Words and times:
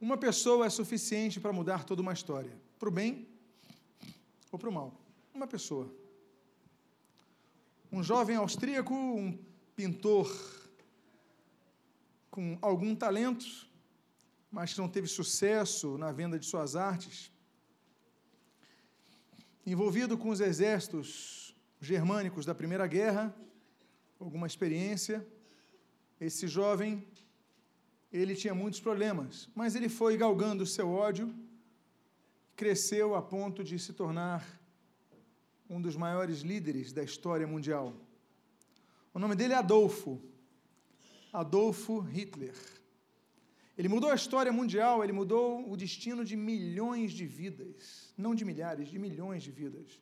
Uma 0.00 0.16
pessoa 0.16 0.66
é 0.66 0.70
suficiente 0.70 1.40
para 1.40 1.52
mudar 1.52 1.84
toda 1.84 2.00
uma 2.02 2.12
história, 2.12 2.56
para 2.78 2.88
o 2.88 2.92
bem 2.92 3.26
ou 4.52 4.58
para 4.58 4.68
o 4.68 4.72
mal. 4.72 4.94
Uma 5.34 5.46
pessoa. 5.46 5.92
Um 7.90 8.02
jovem 8.02 8.36
austríaco, 8.36 8.94
um 8.94 9.36
pintor 9.74 10.30
com 12.30 12.56
algum 12.62 12.94
talento, 12.94 13.44
mas 14.52 14.72
que 14.72 14.78
não 14.78 14.88
teve 14.88 15.08
sucesso 15.08 15.98
na 15.98 16.12
venda 16.12 16.38
de 16.38 16.46
suas 16.46 16.76
artes, 16.76 17.32
envolvido 19.66 20.16
com 20.16 20.28
os 20.28 20.40
exércitos 20.40 21.56
germânicos 21.80 22.46
da 22.46 22.54
Primeira 22.54 22.86
Guerra, 22.86 23.34
alguma 24.20 24.46
experiência, 24.46 25.26
esse 26.20 26.46
jovem 26.46 27.06
ele 28.12 28.34
tinha 28.34 28.54
muitos 28.54 28.80
problemas, 28.80 29.48
mas 29.54 29.74
ele 29.74 29.88
foi 29.88 30.16
galgando 30.16 30.62
o 30.62 30.66
seu 30.66 30.90
ódio, 30.90 31.34
cresceu 32.56 33.14
a 33.14 33.22
ponto 33.22 33.62
de 33.62 33.78
se 33.78 33.92
tornar 33.92 34.46
um 35.68 35.80
dos 35.80 35.94
maiores 35.96 36.40
líderes 36.40 36.92
da 36.92 37.02
história 37.02 37.46
mundial. 37.46 37.94
O 39.12 39.18
nome 39.18 39.34
dele 39.34 39.52
é 39.52 39.56
Adolfo, 39.56 40.20
Adolfo 41.32 42.00
Hitler. 42.00 42.54
Ele 43.76 43.88
mudou 43.88 44.10
a 44.10 44.14
história 44.14 44.50
mundial, 44.50 45.04
ele 45.04 45.12
mudou 45.12 45.70
o 45.70 45.76
destino 45.76 46.24
de 46.24 46.34
milhões 46.34 47.12
de 47.12 47.26
vidas, 47.26 48.12
não 48.16 48.34
de 48.34 48.44
milhares, 48.44 48.88
de 48.88 48.98
milhões 48.98 49.42
de 49.42 49.50
vidas. 49.50 50.00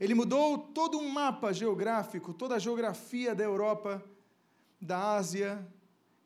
Ele 0.00 0.14
mudou 0.14 0.58
todo 0.58 0.98
um 0.98 1.08
mapa 1.08 1.52
geográfico, 1.52 2.34
toda 2.34 2.56
a 2.56 2.58
geografia 2.58 3.34
da 3.34 3.44
Europa, 3.44 4.02
da 4.80 5.14
Ásia, 5.14 5.64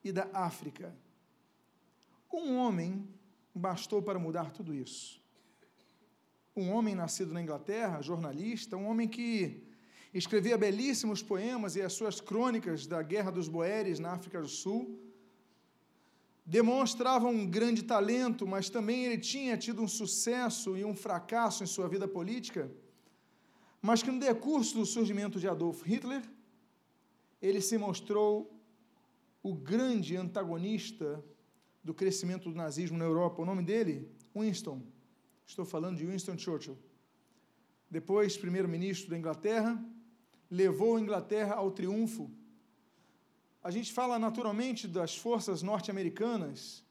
e 0.03 0.13
da 0.13 0.29
África. 0.33 0.95
Um 2.33 2.57
homem 2.57 3.09
bastou 3.55 4.01
para 4.01 4.19
mudar 4.19 4.53
tudo 4.53 4.73
isso. 4.73 5.21
Um 6.57 6.71
homem 6.71 6.95
nascido 6.95 7.33
na 7.33 7.43
Inglaterra, 7.43 8.03
jornalista, 8.03 8.77
um 8.77 8.87
homem 8.87 9.09
que 9.09 9.65
escrevia 10.13 10.59
belíssimos 10.59 11.23
poemas 11.23 11.77
e 11.77 11.83
as 11.83 11.93
suas 11.93 12.21
crônicas 12.21 12.87
da 12.87 13.03
Guerra 13.03 13.31
dos 13.31 13.49
Boeres 13.49 13.99
na 13.99 14.13
África 14.13 14.41
do 14.41 14.49
Sul. 14.49 15.01
Demonstrava 16.45 17.29
um 17.29 17.47
grande 17.47 17.83
talento, 17.83 18.47
mas 18.47 18.69
também 18.69 19.05
ele 19.05 19.19
tinha 19.19 19.57
tido 19.57 19.83
um 19.83 19.89
sucesso 19.89 20.77
e 20.77 20.85
um 20.85 20.95
fracasso 20.95 21.63
em 21.63 21.67
sua 21.67 21.89
vida 21.89 22.09
política. 22.09 22.71
Mas 23.81 24.03
que 24.03 24.11
no 24.11 24.21
decurso 24.21 24.77
do 24.77 24.87
surgimento 24.87 25.39
de 25.41 25.49
Adolf 25.49 25.83
Hitler, 25.83 26.23
ele 27.41 27.61
se 27.61 27.79
mostrou 27.79 28.53
o 29.43 29.55
grande 29.55 30.17
antagonista 30.17 31.25
do 31.83 31.95
crescimento 31.95 32.51
do 32.51 32.55
nazismo 32.55 32.99
na 32.99 33.05
Europa. 33.05 33.43
O 33.43 33.45
nome 33.45 33.63
dele? 33.63 34.11
Winston. 34.35 34.83
Estou 35.47 35.65
falando 35.65 35.97
de 35.97 36.07
Winston 36.07 36.39
Churchill. 36.39 36.79
Depois, 37.91 38.37
primeiro-ministro 38.37 39.11
da 39.11 39.19
Inglaterra, 39.19 39.83
levou 40.51 40.97
a 40.97 41.01
Inglaterra 41.01 41.55
ao 41.55 41.71
triunfo. 41.71 42.31
A 43.63 43.71
gente 43.71 43.93
fala 43.93 44.19
naturalmente 44.19 44.87
das 44.87 45.17
forças 45.17 45.63
norte-americanas 45.63 46.85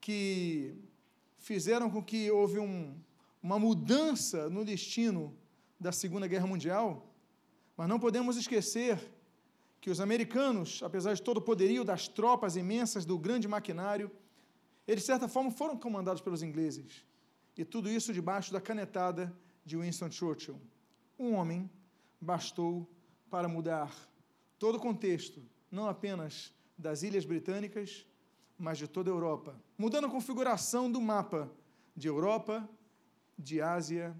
que 0.00 0.74
fizeram 1.38 1.90
com 1.90 2.02
que 2.02 2.30
houve 2.30 2.58
um, 2.58 2.94
uma 3.42 3.58
mudança 3.58 4.48
no 4.48 4.64
destino 4.64 5.36
da 5.78 5.92
Segunda 5.92 6.26
Guerra 6.26 6.46
Mundial, 6.46 7.12
mas 7.76 7.88
não 7.88 7.98
podemos 7.98 8.36
esquecer 8.36 8.98
que 9.84 9.90
os 9.90 10.00
americanos, 10.00 10.82
apesar 10.82 11.12
de 11.12 11.20
todo 11.20 11.36
o 11.36 11.42
poderio 11.42 11.84
das 11.84 12.08
tropas 12.08 12.56
imensas 12.56 13.04
do 13.04 13.18
grande 13.18 13.46
maquinário, 13.46 14.10
eles, 14.88 15.02
de 15.02 15.08
certa 15.08 15.28
forma, 15.28 15.50
foram 15.50 15.76
comandados 15.76 16.22
pelos 16.22 16.42
ingleses. 16.42 17.04
E 17.54 17.66
tudo 17.66 17.90
isso 17.90 18.10
debaixo 18.10 18.50
da 18.50 18.62
canetada 18.62 19.30
de 19.62 19.76
Winston 19.76 20.10
Churchill. 20.10 20.58
Um 21.18 21.34
homem 21.34 21.70
bastou 22.18 22.90
para 23.28 23.46
mudar 23.46 23.94
todo 24.58 24.76
o 24.76 24.80
contexto, 24.80 25.42
não 25.70 25.86
apenas 25.86 26.54
das 26.78 27.02
ilhas 27.02 27.26
britânicas, 27.26 28.06
mas 28.56 28.78
de 28.78 28.88
toda 28.88 29.10
a 29.10 29.12
Europa, 29.12 29.54
mudando 29.76 30.06
a 30.06 30.10
configuração 30.10 30.90
do 30.90 30.98
mapa 30.98 31.52
de 31.94 32.08
Europa, 32.08 32.66
de 33.38 33.60
Ásia 33.60 34.16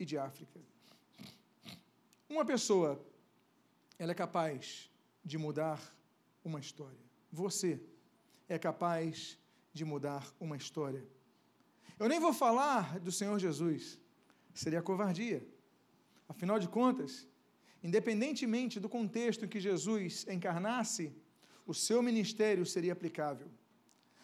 e 0.00 0.06
de 0.06 0.16
África. 0.16 0.58
Uma 2.30 2.46
pessoa, 2.46 2.98
ela 3.98 4.12
é 4.12 4.14
capaz 4.14 4.90
de 5.24 5.38
mudar 5.38 5.80
uma 6.44 6.60
história. 6.60 6.98
Você 7.30 7.80
é 8.48 8.58
capaz 8.58 9.38
de 9.72 9.84
mudar 9.84 10.32
uma 10.38 10.56
história. 10.56 11.04
Eu 11.98 12.08
nem 12.08 12.20
vou 12.20 12.32
falar 12.32 12.98
do 12.98 13.12
Senhor 13.12 13.38
Jesus, 13.38 13.98
seria 14.52 14.82
covardia. 14.82 15.46
Afinal 16.28 16.58
de 16.58 16.68
contas, 16.68 17.26
independentemente 17.82 18.80
do 18.80 18.88
contexto 18.88 19.44
em 19.44 19.48
que 19.48 19.60
Jesus 19.60 20.26
encarnasse, 20.28 21.12
o 21.66 21.72
seu 21.72 22.02
ministério 22.02 22.66
seria 22.66 22.92
aplicável. 22.92 23.48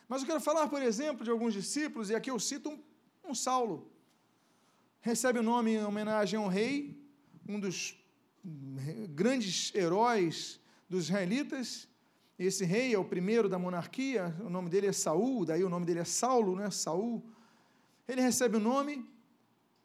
Mas 0.08 0.22
eu 0.22 0.26
quero 0.26 0.40
falar, 0.40 0.68
por 0.68 0.82
exemplo, 0.82 1.24
de 1.24 1.30
alguns 1.30 1.52
discípulos, 1.52 2.10
e 2.10 2.14
aqui 2.14 2.30
eu 2.30 2.40
cito 2.40 2.70
um, 2.70 2.82
um 3.24 3.34
Saulo. 3.34 3.90
Recebe 5.00 5.38
o 5.38 5.42
nome 5.42 5.72
em 5.72 5.84
homenagem 5.84 6.38
ao 6.38 6.48
rei, 6.48 6.98
um 7.46 7.60
dos 7.60 7.96
grandes 9.10 9.74
heróis 9.74 10.60
dos 10.88 11.04
israelitas. 11.04 11.88
Esse 12.38 12.64
rei 12.64 12.94
é 12.94 12.98
o 12.98 13.04
primeiro 13.04 13.48
da 13.48 13.58
monarquia, 13.58 14.34
o 14.40 14.48
nome 14.48 14.70
dele 14.70 14.86
é 14.86 14.92
Saul, 14.92 15.44
daí 15.44 15.64
o 15.64 15.68
nome 15.68 15.84
dele 15.84 16.00
é 16.00 16.04
Saulo, 16.04 16.54
né? 16.54 16.70
Saul. 16.70 17.22
Ele 18.06 18.20
recebe 18.20 18.56
o 18.56 18.60
nome 18.60 19.04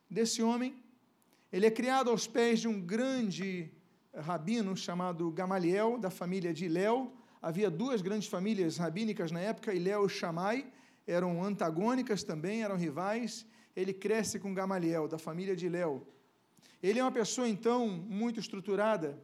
desse 0.10 0.42
homem. 0.42 0.76
Ele 1.52 1.66
é 1.66 1.72
criado 1.72 2.10
aos 2.10 2.26
pés 2.28 2.60
de 2.62 2.68
um 2.68 2.80
grande 2.80 3.72
rabino 4.16 4.78
chamado 4.78 5.30
Gamaliel, 5.32 5.98
da 5.98 6.10
família 6.10 6.54
de 6.54 6.66
Iléu. 6.66 7.12
Havia 7.42 7.70
duas 7.70 8.02
grandes 8.02 8.28
famílias 8.28 8.78
rabínicas 8.78 9.32
na 9.32 9.40
época, 9.40 9.74
Iléu 9.74 10.06
e 10.06 10.10
Shammai, 10.10 10.66
eram 11.06 11.44
antagônicas 11.44 12.24
também, 12.24 12.64
eram 12.64 12.78
rivais. 12.78 13.46
Ele 13.76 13.94
cresce 13.94 14.40
com 14.40 14.54
Gamaliel, 14.54 15.08
da 15.08 15.18
família 15.18 15.56
de 15.56 15.66
Iléu. 15.66 16.08
Ele 16.82 17.00
é 17.00 17.04
uma 17.04 17.12
pessoa, 17.12 17.48
então, 17.48 17.88
muito 17.88 18.40
estruturada. 18.40 19.22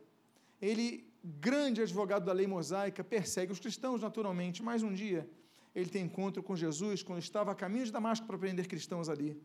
Ele 0.62 1.08
grande 1.24 1.81
advogado 1.81 2.25
da 2.25 2.34
lei 2.34 2.47
mosaica, 2.47 3.03
persegue 3.03 3.52
os 3.52 3.59
cristãos 3.59 4.02
naturalmente, 4.02 4.63
mas 4.63 4.84
um 4.84 4.94
dia 4.94 5.30
ele 5.75 5.90
tem 5.90 6.06
encontro 6.06 6.41
com 6.41 6.56
Jesus 6.56 7.03
quando 7.03 7.19
estava 7.19 7.52
a 7.52 7.56
caminho 7.56 7.85
de 7.85 7.91
Damasco 7.91 8.25
para 8.25 8.38
prender 8.38 8.68
cristãos 8.68 9.09
ali. 9.09 9.41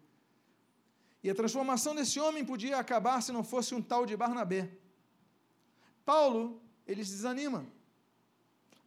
E 1.22 1.30
a 1.30 1.34
transformação 1.34 1.94
desse 1.94 2.20
homem 2.20 2.44
podia 2.44 2.78
acabar 2.78 3.20
se 3.22 3.32
não 3.32 3.42
fosse 3.42 3.74
um 3.74 3.82
tal 3.82 4.04
de 4.04 4.16
Barnabé. 4.16 4.70
Paulo, 6.04 6.60
ele 6.86 7.04
se 7.04 7.12
desanima. 7.12 7.66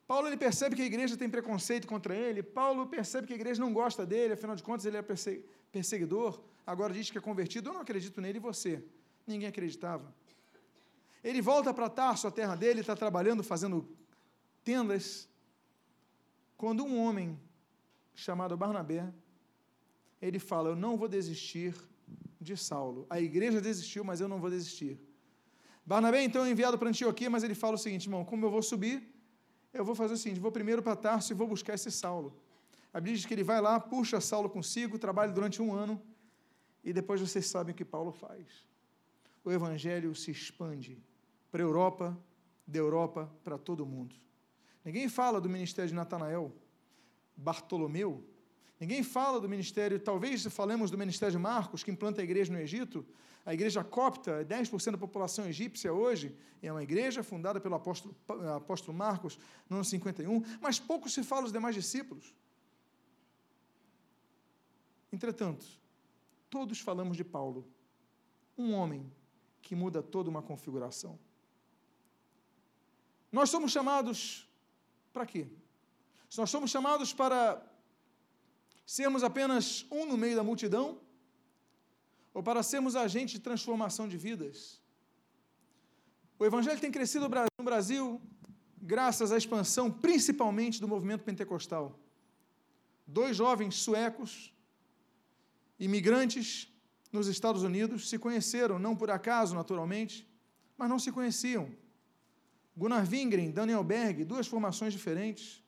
Paulo 0.05 0.27
ele 0.27 0.37
percebe 0.37 0.75
que 0.75 0.81
a 0.81 0.85
igreja 0.85 1.17
tem 1.17 1.29
preconceito 1.29 1.87
contra 1.87 2.15
ele. 2.15 2.41
Paulo 2.41 2.87
percebe 2.87 3.27
que 3.27 3.33
a 3.33 3.35
igreja 3.35 3.59
não 3.59 3.73
gosta 3.73 4.05
dele, 4.05 4.33
afinal 4.33 4.55
de 4.55 4.63
contas 4.63 4.85
ele 4.85 4.97
é 4.97 5.05
perseguidor. 5.71 6.39
Agora 6.65 6.93
diz 6.93 7.09
que 7.09 7.17
é 7.17 7.21
convertido. 7.21 7.69
Eu 7.69 7.73
não 7.73 7.81
acredito 7.81 8.21
nele 8.21 8.37
e 8.37 8.41
você. 8.41 8.83
Ninguém 9.25 9.49
acreditava. 9.49 10.13
Ele 11.27 11.41
volta 11.41 11.73
para 11.73 11.89
Tarso, 11.89 12.25
a 12.25 12.31
terra 12.31 12.55
dele, 12.55 12.79
está 12.79 12.95
trabalhando, 12.95 13.43
fazendo 13.43 13.85
tendas, 14.63 15.27
quando 16.55 16.85
um 16.85 16.97
homem 16.97 17.37
chamado 18.15 18.55
Barnabé, 18.55 19.13
ele 20.21 20.39
fala: 20.39 20.69
Eu 20.69 20.75
não 20.77 20.95
vou 20.95 21.09
desistir 21.09 21.75
de 22.39 22.55
Saulo. 22.55 23.05
A 23.09 23.19
igreja 23.19 23.59
desistiu, 23.59 24.05
mas 24.05 24.21
eu 24.21 24.29
não 24.29 24.39
vou 24.39 24.49
desistir. 24.49 24.97
Barnabé, 25.85 26.23
então, 26.23 26.45
é 26.45 26.49
enviado 26.49 26.77
para 26.77 26.87
Antioquia, 26.87 27.29
mas 27.29 27.43
ele 27.43 27.55
fala 27.55 27.75
o 27.75 27.77
seguinte: 27.77 28.05
irmão, 28.05 28.23
como 28.23 28.45
eu 28.45 28.49
vou 28.49 28.63
subir, 28.63 29.05
eu 29.73 29.83
vou 29.83 29.95
fazer 29.95 30.13
o 30.13 30.17
seguinte: 30.17 30.39
vou 30.39 30.53
primeiro 30.59 30.81
para 30.81 30.95
Tarso 30.95 31.33
e 31.33 31.35
vou 31.35 31.45
buscar 31.49 31.73
esse 31.73 31.91
Saulo. 31.91 32.39
A 32.93 33.01
Bíblia 33.01 33.17
diz 33.17 33.25
que 33.25 33.33
ele 33.33 33.43
vai 33.43 33.59
lá, 33.59 33.77
puxa 33.81 34.21
Saulo 34.21 34.49
consigo, 34.49 34.97
trabalha 34.97 35.33
durante 35.33 35.61
um 35.61 35.73
ano, 35.73 36.01
e 36.85 36.93
depois 36.93 37.19
vocês 37.19 37.47
sabem 37.47 37.73
o 37.73 37.75
que 37.75 37.83
Paulo 37.83 38.13
faz 38.13 38.65
o 39.47 39.51
Evangelho 39.51 40.13
se 40.13 40.29
expande 40.29 41.01
para 41.57 41.63
a 41.63 41.65
Europa, 41.65 42.17
da 42.67 42.77
Europa 42.77 43.31
para 43.43 43.57
todo 43.57 43.83
mundo. 43.83 44.15
Ninguém 44.85 45.09
fala 45.09 45.41
do 45.41 45.49
ministério 45.49 45.89
de 45.89 45.95
Natanael, 45.95 46.53
Bartolomeu, 47.35 48.23
ninguém 48.79 49.01
fala 49.01 49.39
do 49.39 49.49
ministério, 49.49 49.99
talvez 49.99 50.45
falemos 50.45 50.91
do 50.91 50.97
ministério 50.99 51.31
de 51.31 51.39
Marcos, 51.39 51.83
que 51.83 51.89
implanta 51.89 52.21
a 52.21 52.23
igreja 52.23 52.53
no 52.53 52.59
Egito. 52.59 53.03
A 53.43 53.55
igreja 53.55 53.83
copta, 53.83 54.45
10% 54.45 54.91
da 54.91 54.97
população 54.99 55.47
egípcia 55.47 55.91
hoje, 55.91 56.37
é 56.61 56.71
uma 56.71 56.83
igreja 56.83 57.23
fundada 57.23 57.59
pelo 57.59 57.73
apóstolo, 57.73 58.15
apóstolo 58.55 58.95
Marcos 58.95 59.39
no 59.67 59.77
ano 59.77 59.85
51, 59.85 60.43
mas 60.61 60.79
pouco 60.79 61.09
se 61.09 61.23
fala 61.23 61.43
dos 61.43 61.51
demais 61.51 61.73
discípulos. 61.73 62.35
Entretanto, 65.11 65.65
todos 66.51 66.79
falamos 66.79 67.17
de 67.17 67.23
Paulo, 67.23 67.67
um 68.55 68.73
homem 68.73 69.11
que 69.59 69.75
muda 69.75 70.03
toda 70.03 70.29
uma 70.29 70.43
configuração. 70.43 71.17
Nós 73.31 73.49
somos 73.49 73.71
chamados 73.71 74.47
para 75.11 75.25
quê? 75.25 75.47
Nós 76.37 76.49
somos 76.49 76.69
chamados 76.69 77.13
para 77.13 77.61
sermos 78.85 79.23
apenas 79.23 79.85
um 79.91 80.05
no 80.05 80.17
meio 80.17 80.35
da 80.35 80.43
multidão? 80.43 80.99
Ou 82.33 82.43
para 82.43 82.61
sermos 82.61 82.95
agentes 82.95 83.33
de 83.33 83.39
transformação 83.39 84.07
de 84.07 84.17
vidas? 84.17 84.81
O 86.39 86.45
Evangelho 86.45 86.79
tem 86.79 86.91
crescido 86.91 87.27
no 87.57 87.65
Brasil 87.65 88.21
graças 88.79 89.31
à 89.31 89.37
expansão, 89.37 89.91
principalmente 89.91 90.79
do 90.79 90.87
movimento 90.87 91.23
pentecostal. 91.23 91.99
Dois 93.05 93.35
jovens 93.35 93.75
suecos, 93.75 94.53
imigrantes 95.79 96.71
nos 97.11 97.27
Estados 97.27 97.63
Unidos, 97.63 98.07
se 98.09 98.19
conheceram, 98.19 98.77
não 98.77 98.95
por 98.95 99.09
acaso, 99.09 99.55
naturalmente, 99.55 100.27
mas 100.77 100.89
não 100.89 100.99
se 100.99 101.11
conheciam. 101.11 101.73
Gunnar 102.77 103.09
Wingren, 103.09 103.49
Daniel 103.49 103.83
Berg, 103.83 104.23
duas 104.23 104.45
formações 104.45 104.93
diferentes. 104.93 105.63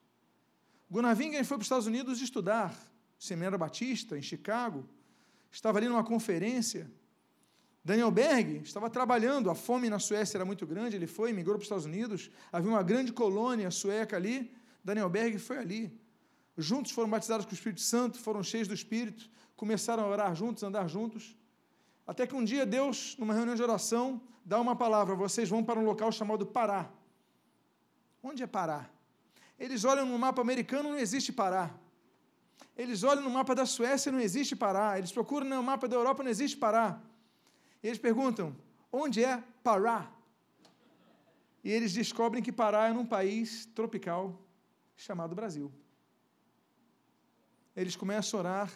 Gunnar 0.92 1.18
Wingren 1.18 1.44
foi 1.44 1.58
para 1.58 1.64
os 1.64 1.66
Estados 1.66 1.88
Unidos 1.88 2.22
estudar, 2.22 2.72
Seminário 3.18 3.58
Batista, 3.58 4.16
em 4.16 4.22
Chicago, 4.22 4.88
estava 5.52 5.80
ali 5.80 5.88
numa 5.88 6.04
conferência. 6.04 6.90
Daniel 7.84 8.12
Berg 8.12 8.62
estava 8.64 8.92
trabalhando, 8.92 9.50
a 9.50 9.56
fome 9.56 9.90
na 9.90 9.98
Suécia 9.98 10.38
era 10.38 10.46
muito 10.46 10.68
grande, 10.68 10.96
ele 10.98 11.08
foi, 11.08 11.34
migrou 11.34 11.56
para 11.56 11.62
os 11.62 11.66
Estados 11.66 11.86
Unidos, 11.86 12.30
havia 12.52 12.70
uma 12.70 12.84
grande 12.84 13.12
colônia 13.12 13.72
sueca 13.72 14.16
ali, 14.16 14.54
Daniel 14.84 15.10
Berg 15.10 15.40
foi 15.40 15.58
ali. 15.58 16.00
Juntos 16.56 16.92
foram 16.92 17.10
batizados 17.10 17.48
com 17.48 17.54
o 17.54 17.56
Espírito 17.56 17.82
Santo, 17.82 18.20
foram 18.20 18.44
cheios 18.44 18.68
do 18.68 18.74
Espírito, 18.76 19.28
começaram 19.56 20.04
a 20.04 20.08
orar 20.08 20.36
juntos, 20.36 20.62
andar 20.62 20.88
juntos. 20.88 21.36
Até 22.06 22.28
que 22.28 22.36
um 22.36 22.44
dia 22.44 22.68
Deus, 22.68 23.16
numa 23.18 23.34
reunião 23.34 23.56
de 23.56 23.64
oração, 23.64 24.22
dá 24.46 24.62
uma 24.62 24.76
palavra: 24.76 25.16
vocês 25.16 25.50
vão 25.50 25.64
para 25.64 25.80
um 25.80 25.86
local 25.86 26.12
chamado 26.12 26.46
Pará. 26.46 26.99
Onde 28.22 28.44
é 28.44 28.48
Pará? 28.48 28.90
Eles 29.58 29.84
olham 29.84 30.06
no 30.06 30.18
mapa 30.18 30.42
americano, 30.42 30.90
não 30.90 31.00
existe 31.00 31.32
Pará. 31.32 31.72
Eles 32.78 33.04
olham 33.04 33.24
no 33.24 33.30
mapa 33.30 33.54
da 33.54 33.66
Suécia, 33.66 34.12
não 34.12 34.20
existe 34.20 34.56
Pará. 34.56 34.98
Eles 34.98 35.12
procuram 35.12 35.48
no 35.48 35.62
mapa 35.62 35.88
da 35.88 35.96
Europa, 35.96 36.24
não 36.24 36.32
existe 36.32 36.58
Pará. 36.58 37.02
E 37.84 37.88
eles 37.88 38.00
perguntam: 38.00 38.56
onde 38.92 39.24
é 39.24 39.44
Pará? 39.64 40.10
E 41.64 41.70
eles 41.72 41.92
descobrem 41.92 42.42
que 42.42 42.52
Pará 42.52 42.88
é 42.88 42.94
num 42.94 43.06
país 43.06 43.66
tropical 43.76 44.40
chamado 44.96 45.36
Brasil. 45.36 45.72
Eles 47.76 47.96
começam 47.96 48.40
a 48.40 48.44
orar, 48.44 48.72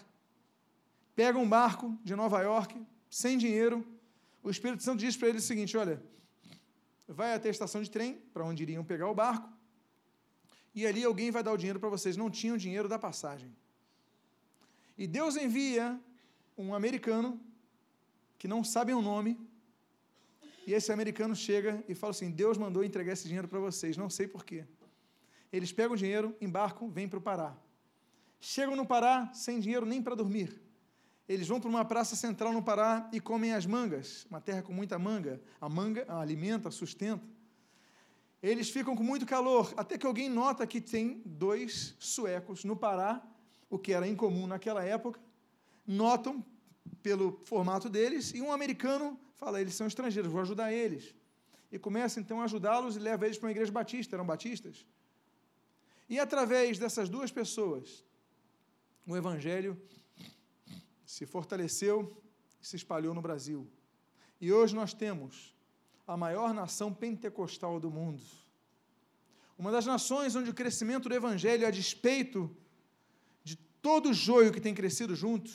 pegam 1.16 1.44
um 1.44 1.50
barco 1.50 1.98
de 2.04 2.16
Nova 2.16 2.42
York, 2.42 2.82
sem 3.10 3.38
dinheiro. 3.38 3.86
O 4.42 4.50
Espírito 4.50 4.84
Santo 4.84 5.00
diz 5.00 5.16
para 5.16 5.30
eles 5.30 5.44
o 5.44 5.48
seguinte: 5.48 5.78
olha, 5.78 6.02
vai 7.14 7.34
até 7.34 7.48
a 7.48 7.52
estação 7.52 7.82
de 7.82 7.90
trem, 7.90 8.16
para 8.34 8.44
onde 8.44 8.64
iriam 8.64 8.84
pegar 8.84 9.10
o 9.10 9.16
barco, 9.16 9.50
e 10.76 10.86
ali 10.88 11.04
alguém 11.04 11.30
vai 11.32 11.44
dar 11.44 11.54
o 11.54 11.58
dinheiro 11.58 11.80
para 11.80 11.90
vocês. 11.90 12.18
Não 12.18 12.30
tinham 12.30 12.58
dinheiro 12.58 12.90
da 12.90 12.98
passagem. 12.98 13.56
E 14.98 15.06
Deus 15.06 15.36
envia 15.36 16.00
um 16.58 16.74
americano, 16.74 17.40
que 18.38 18.48
não 18.48 18.64
sabe 18.64 18.94
o 18.94 19.02
nome, 19.02 19.40
e 20.66 20.74
esse 20.74 20.92
americano 20.92 21.36
chega 21.36 21.84
e 21.88 21.94
fala 21.94 22.12
assim: 22.12 22.32
Deus 22.32 22.58
mandou 22.58 22.84
entregar 22.84 23.14
esse 23.14 23.26
dinheiro 23.26 23.48
para 23.48 23.60
vocês, 23.60 23.98
não 23.98 24.10
sei 24.10 24.28
porquê. 24.28 24.66
Eles 25.52 25.72
pegam 25.72 25.94
o 25.94 25.98
dinheiro, 25.98 26.36
embarcam, 26.42 26.90
vêm 26.90 27.08
para 27.08 27.20
o 27.20 27.22
Pará. 27.22 27.56
Chegam 28.40 28.76
no 28.76 28.86
Pará 28.86 29.32
sem 29.34 29.60
dinheiro 29.60 29.86
nem 29.86 30.02
para 30.02 30.16
dormir. 30.16 30.63
Eles 31.28 31.48
vão 31.48 31.60
para 31.60 31.70
uma 31.70 31.86
praça 31.86 32.16
central 32.16 32.52
no 32.52 32.62
Pará 32.62 33.10
e 33.14 33.20
comem 33.20 33.54
as 33.54 33.66
mangas, 33.66 34.26
uma 34.30 34.42
terra 34.42 34.62
com 34.62 34.74
muita 34.74 35.00
manga. 35.00 35.42
A 35.60 35.70
manga 35.70 36.06
alimenta, 36.10 36.70
sustenta. 36.70 37.24
Eles 38.42 38.70
ficam 38.70 38.94
com 38.94 39.04
muito 39.04 39.26
calor, 39.26 39.74
até 39.78 39.98
que 39.98 40.06
alguém 40.06 40.30
nota 40.30 40.68
que 40.68 40.82
tem 40.82 41.22
dois 41.26 41.96
suecos 41.98 42.66
no 42.66 42.76
Pará, 42.76 43.26
o 43.70 43.80
que 43.80 43.94
era 43.94 44.06
incomum 44.06 44.48
naquela 44.48 44.84
época. 44.84 45.18
Notam 45.88 46.46
pelo 47.02 47.40
formato 47.46 47.90
deles 47.90 48.34
e 48.34 48.42
um 48.42 48.52
americano 48.52 49.18
fala: 49.36 49.62
eles 49.62 49.76
são 49.76 49.88
estrangeiros, 49.88 50.30
vou 50.30 50.42
ajudar 50.42 50.74
eles. 50.74 51.16
E 51.72 51.80
começa 51.80 52.20
então 52.20 52.42
a 52.42 52.44
ajudá-los 52.44 52.98
e 52.98 53.00
leva 53.00 53.26
eles 53.26 53.38
para 53.38 53.48
uma 53.48 53.52
igreja 53.52 53.72
batista, 53.72 54.16
eram 54.16 54.26
batistas. 54.26 54.86
E 56.10 56.20
através 56.20 56.78
dessas 56.78 57.08
duas 57.08 57.32
pessoas, 57.32 58.04
o 59.08 59.16
evangelho 59.16 59.82
se 61.14 61.28
fortaleceu 61.28 62.20
e 62.60 62.66
se 62.66 62.76
espalhou 62.76 63.14
no 63.14 63.22
Brasil. 63.22 63.70
E 64.42 64.52
hoje 64.52 64.74
nós 64.74 64.96
temos 64.96 65.56
a 66.08 66.18
maior 66.18 66.56
nação 66.56 66.92
pentecostal 66.92 67.80
do 67.80 67.92
mundo. 67.92 68.24
Uma 69.56 69.72
das 69.72 69.86
nações 69.86 70.36
onde 70.36 70.50
o 70.50 70.56
crescimento 70.56 71.08
do 71.08 71.14
Evangelho, 71.14 71.68
a 71.68 71.70
despeito 71.70 72.50
de 73.44 73.56
todo 73.80 74.10
o 74.10 74.14
joio 74.14 74.52
que 74.52 74.60
tem 74.60 74.74
crescido 74.74 75.16
junto, 75.16 75.52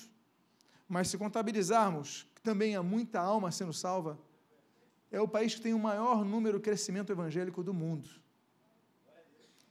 mas 0.89 1.09
se 1.09 1.19
contabilizarmos 1.19 2.25
que 2.37 2.41
também 2.41 2.77
há 2.77 2.83
muita 2.83 3.19
alma 3.19 3.51
sendo 3.51 3.73
salva, 3.73 4.17
é 5.11 5.21
o 5.21 5.27
país 5.27 5.57
que 5.57 5.61
tem 5.61 5.75
o 5.75 5.79
maior 5.79 6.25
número 6.25 6.59
de 6.59 6.65
crescimento 6.65 7.11
evangélico 7.11 7.65
do 7.65 7.75
mundo. 7.75 8.09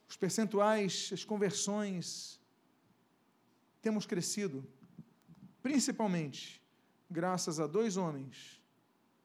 Os 0.09 0.17
percentuais, 0.17 1.11
as 1.13 1.23
conversões, 1.23 2.41
temos 3.81 4.05
crescido 4.05 4.67
principalmente 5.67 6.41
graças 7.11 7.59
a 7.59 7.67
dois 7.67 7.97
homens 7.97 8.35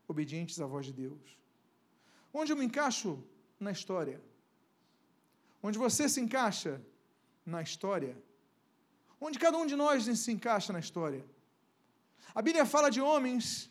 obedientes 0.09 0.61
à 0.61 0.67
voz 0.67 0.85
de 0.89 0.93
Deus. 1.05 1.39
Onde 2.39 2.51
eu 2.53 2.57
me 2.57 2.65
encaixo 2.69 3.11
na 3.61 3.71
história? 3.71 4.19
Onde 5.63 5.79
você 5.79 6.09
se 6.09 6.21
encaixa 6.21 6.73
na 7.47 7.61
história? 7.63 8.15
Onde 9.21 9.39
cada 9.39 9.57
um 9.57 9.67
de 9.73 9.77
nós 9.77 10.03
se 10.23 10.33
encaixa 10.33 10.73
na 10.73 10.81
história? 10.81 11.25
A 12.35 12.43
Bíblia 12.43 12.67
fala 12.67 12.91
de 12.91 13.01
homens 13.01 13.71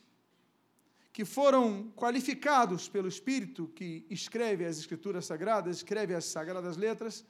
que 1.12 1.26
foram 1.26 1.92
qualificados 2.04 2.88
pelo 2.88 3.10
Espírito 3.16 3.68
que 3.76 4.06
escreve 4.10 4.64
as 4.66 4.78
Escrituras 4.78 5.26
Sagradas, 5.26 5.76
escreve 5.76 6.14
as 6.16 6.24
Sagradas 6.24 6.78
Letras, 6.78 7.26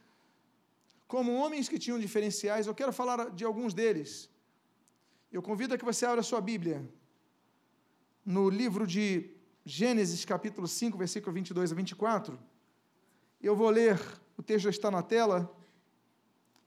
como 1.07 1.33
homens 1.33 1.67
que 1.67 1.79
tinham 1.79 1.99
diferenciais. 2.07 2.67
Eu 2.67 2.75
quero 2.75 2.93
falar 2.93 3.31
de 3.31 3.43
alguns 3.43 3.73
deles. 3.73 4.29
Eu 5.31 5.41
convido 5.41 5.73
a 5.73 5.77
que 5.77 5.85
você 5.85 6.05
abra 6.05 6.21
sua 6.21 6.41
Bíblia 6.41 6.85
no 8.25 8.49
livro 8.49 8.85
de 8.85 9.31
Gênesis, 9.63 10.25
capítulo 10.25 10.67
5, 10.67 10.97
versículo 10.97 11.33
22 11.33 11.71
a 11.71 11.75
24. 11.75 12.37
Eu 13.41 13.55
vou 13.55 13.69
ler, 13.69 13.97
o 14.35 14.43
texto 14.43 14.65
já 14.65 14.69
está 14.69 14.91
na 14.91 15.01
tela. 15.01 15.49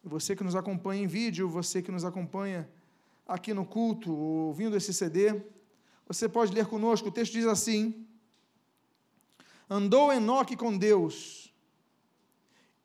Você 0.02 0.34
que 0.34 0.42
nos 0.42 0.56
acompanha 0.56 1.02
em 1.02 1.06
vídeo, 1.06 1.46
você 1.46 1.82
que 1.82 1.92
nos 1.92 2.06
acompanha 2.06 2.66
aqui 3.28 3.52
no 3.52 3.66
culto, 3.66 4.10
ouvindo 4.10 4.74
esse 4.78 4.94
CD, 4.94 5.42
você 6.08 6.26
pode 6.26 6.54
ler 6.54 6.64
conosco. 6.64 7.08
O 7.08 7.12
texto 7.12 7.34
diz 7.34 7.44
assim: 7.44 8.06
Andou 9.68 10.10
Enoque 10.10 10.56
com 10.56 10.74
Deus, 10.74 11.52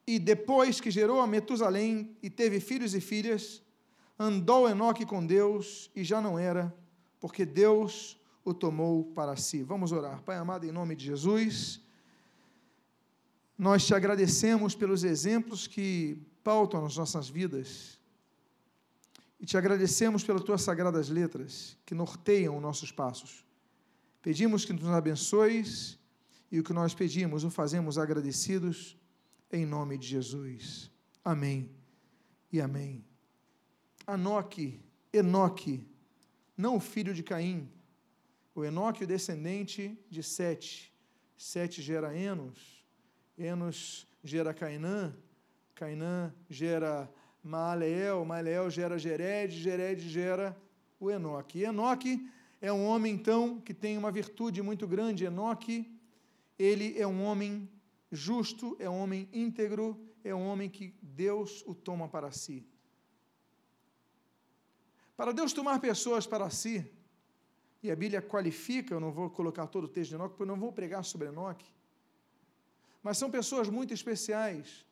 e 0.06 0.20
depois 0.20 0.82
que 0.82 0.92
gerou 0.92 1.22
a 1.22 1.28
Metusalém 1.28 2.18
e 2.22 2.30
teve 2.30 2.60
filhos 2.60 2.94
e 2.94 3.00
filhas, 3.00 3.62
andou 4.20 4.68
Enoque 4.68 5.06
com 5.06 5.26
Deus 5.26 5.90
e 5.96 6.04
já 6.04 6.20
não 6.20 6.38
era, 6.38 6.76
porque 7.22 7.46
Deus 7.46 8.20
o 8.44 8.54
tomou 8.54 9.06
para 9.06 9.38
si. 9.38 9.64
Vamos 9.64 9.94
orar. 9.94 10.22
Pai 10.24 10.36
amado, 10.36 10.66
em 10.66 10.72
nome 10.72 10.96
de 10.96 11.06
Jesus, 11.06 11.82
nós 13.58 13.86
te 13.86 13.96
agradecemos 13.96 14.76
pelos 14.76 15.04
exemplos 15.04 15.66
que 15.66 16.22
pautam 16.44 16.86
as 16.86 16.98
nossas 16.98 17.30
vidas 17.30 17.98
e 19.40 19.46
te 19.46 19.58
agradecemos 19.58 20.24
pelas 20.24 20.44
tuas 20.44 20.62
sagradas 20.62 21.08
letras 21.08 21.78
que 21.86 21.96
norteiam 21.96 22.58
os 22.58 22.62
nossos 22.62 22.92
passos. 22.92 23.46
Pedimos 24.22 24.66
que 24.66 24.74
nos 24.74 24.90
abençoes 24.90 25.98
e 26.52 26.60
o 26.60 26.64
que 26.64 26.74
nós 26.74 26.94
pedimos 26.94 27.46
o 27.46 27.50
fazemos 27.50 27.98
agradecidos 27.98 28.98
em 29.52 29.66
nome 29.66 29.98
de 29.98 30.08
Jesus. 30.08 30.92
Amém 31.24 31.70
e 32.52 32.60
amém. 32.60 33.09
Anoque, 34.10 34.80
Enoque, 35.14 35.86
não 36.58 36.78
o 36.78 36.80
filho 36.80 37.14
de 37.14 37.22
Caim. 37.22 37.70
O 38.56 38.66
Enoque, 38.66 39.04
o 39.04 39.08
descendente 39.08 39.96
de 40.10 40.24
Sete. 40.24 40.92
Sete 41.38 41.80
gera 41.80 42.18
Enos, 42.18 42.84
Enos 43.38 44.08
gera 44.24 44.52
Cainã, 44.52 45.16
Cainã 45.76 46.34
gera 46.50 47.08
Maaleel, 47.44 48.26
Maaleel 48.26 48.70
gera 48.72 48.98
Gered, 48.98 49.56
Gered 49.56 50.10
gera 50.10 50.58
o 51.00 51.12
Enoque. 51.12 51.62
Enoque 51.62 52.28
é 52.60 52.74
um 52.74 52.86
homem, 52.88 53.14
então, 53.14 53.62
que 53.62 53.76
tem 53.76 53.96
uma 53.96 54.12
virtude 54.12 54.62
muito 54.64 54.88
grande. 54.88 55.24
Enoque, 55.24 55.88
ele 56.58 57.00
é 57.00 57.06
um 57.06 57.24
homem 57.24 57.70
justo, 58.12 58.76
é 58.80 58.90
um 58.90 58.98
homem 58.98 59.30
íntegro, 59.32 59.96
é 60.24 60.34
um 60.34 60.48
homem 60.48 60.68
que 60.68 60.96
Deus 61.00 61.64
o 61.68 61.76
toma 61.76 62.08
para 62.08 62.32
si. 62.32 62.66
Para 65.20 65.34
Deus 65.34 65.52
tomar 65.52 65.82
pessoas 65.82 66.26
para 66.26 66.50
si, 66.50 66.90
e 67.84 67.92
a 67.92 67.96
Bíblia 68.04 68.22
qualifica, 68.22 68.94
eu 68.94 69.02
não 69.02 69.12
vou 69.12 69.30
colocar 69.30 69.68
todo 69.68 69.84
o 69.84 69.88
texto 69.96 70.12
de 70.12 70.16
Enoque, 70.16 70.30
porque 70.30 70.44
eu 70.44 70.48
não 70.48 70.58
vou 70.58 70.72
pregar 70.72 71.04
sobre 71.04 71.28
Enoque, 71.28 71.70
mas 73.04 73.18
são 73.18 73.30
pessoas 73.30 73.68
muito 73.68 73.94
especiais. 73.94 74.86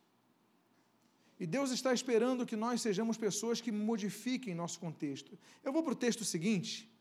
E 1.39 1.47
Deus 1.47 1.71
está 1.71 1.93
esperando 1.93 2.45
que 2.45 2.57
nós 2.57 2.81
sejamos 2.81 3.15
pessoas 3.15 3.61
que 3.61 3.71
modifiquem 3.71 4.53
nosso 4.53 4.81
contexto. 4.81 5.39
Eu 5.63 5.71
vou 5.71 5.81
para 5.81 5.93
o 5.93 5.95
texto 5.95 6.25
seguinte, 6.25 6.91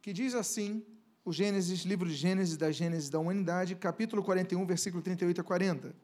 que 0.00 0.12
diz 0.12 0.36
assim, 0.36 0.86
o 1.24 1.32
Gênesis, 1.32 1.80
livro 1.80 2.08
de 2.08 2.14
Gênesis 2.14 2.56
da 2.56 2.70
Gênesis 2.70 3.10
da 3.10 3.18
humanidade, 3.18 3.74
capítulo 3.74 4.22
41, 4.22 4.64
versículo 4.64 5.02
38 5.02 5.40
a 5.40 5.42
40. 5.42 5.96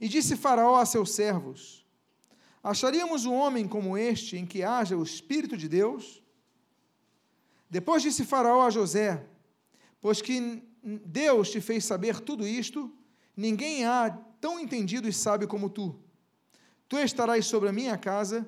E 0.00 0.08
disse 0.08 0.38
Faraó 0.38 0.76
a 0.76 0.86
seus 0.86 1.10
servos: 1.10 1.81
Acharíamos 2.62 3.24
um 3.24 3.34
homem 3.34 3.66
como 3.66 3.98
este 3.98 4.36
em 4.36 4.46
que 4.46 4.62
haja 4.62 4.96
o 4.96 5.02
Espírito 5.02 5.56
de 5.56 5.68
Deus? 5.68 6.22
Depois 7.68 8.02
disse 8.02 8.24
Faraó 8.24 8.62
a 8.66 8.70
José: 8.70 9.26
Pois 10.00 10.22
que 10.22 10.62
Deus 10.82 11.50
te 11.50 11.60
fez 11.60 11.84
saber 11.84 12.20
tudo 12.20 12.46
isto, 12.46 12.92
ninguém 13.36 13.84
há 13.84 14.10
tão 14.40 14.60
entendido 14.60 15.08
e 15.08 15.12
sábio 15.12 15.48
como 15.48 15.70
tu. 15.70 15.98
Tu 16.88 16.98
estarás 16.98 17.46
sobre 17.46 17.68
a 17.68 17.72
minha 17.72 17.96
casa, 17.96 18.46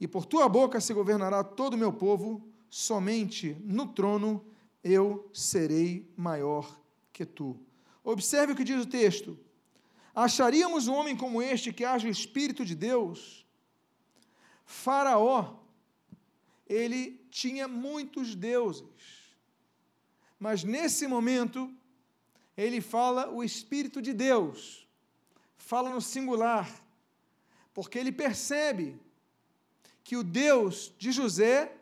e 0.00 0.06
por 0.06 0.24
tua 0.24 0.48
boca 0.48 0.80
se 0.80 0.94
governará 0.94 1.44
todo 1.44 1.74
o 1.74 1.78
meu 1.78 1.92
povo, 1.92 2.46
somente 2.70 3.56
no 3.64 3.86
trono 3.86 4.44
eu 4.82 5.28
serei 5.32 6.10
maior 6.16 6.80
que 7.12 7.24
tu. 7.24 7.56
Observe 8.02 8.52
o 8.52 8.56
que 8.56 8.64
diz 8.64 8.82
o 8.82 8.88
texto. 8.88 9.38
Acharíamos 10.14 10.88
um 10.88 10.94
homem 10.94 11.16
como 11.16 11.40
este 11.40 11.72
que 11.72 11.84
haja 11.84 12.06
o 12.06 12.10
Espírito 12.10 12.64
de 12.64 12.74
Deus? 12.74 13.41
Faraó, 14.64 15.56
ele 16.66 17.20
tinha 17.30 17.66
muitos 17.68 18.34
deuses, 18.34 18.84
mas 20.38 20.64
nesse 20.64 21.06
momento, 21.06 21.72
ele 22.56 22.80
fala 22.80 23.30
o 23.30 23.42
Espírito 23.44 24.00
de 24.00 24.12
Deus, 24.12 24.86
fala 25.56 25.90
no 25.90 26.00
singular, 26.00 26.68
porque 27.72 27.98
ele 27.98 28.12
percebe 28.12 29.00
que 30.04 30.16
o 30.16 30.22
Deus 30.22 30.92
de 30.98 31.12
José 31.12 31.76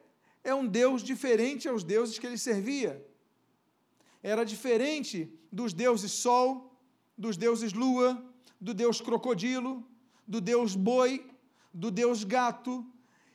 é 0.44 0.54
um 0.54 0.66
Deus 0.66 1.02
diferente 1.02 1.68
aos 1.68 1.82
deuses 1.82 2.18
que 2.18 2.26
ele 2.26 2.38
servia. 2.38 3.04
Era 4.22 4.44
diferente 4.44 5.32
dos 5.50 5.72
deuses 5.72 6.12
Sol, 6.12 6.74
dos 7.16 7.36
deuses 7.36 7.72
Lua, 7.72 8.22
do 8.60 8.74
Deus 8.74 9.00
Crocodilo, 9.00 9.84
do 10.26 10.40
Deus 10.40 10.76
Boi, 10.76 11.26
do 11.72 11.90
Deus 11.90 12.24
Gato, 12.24 12.86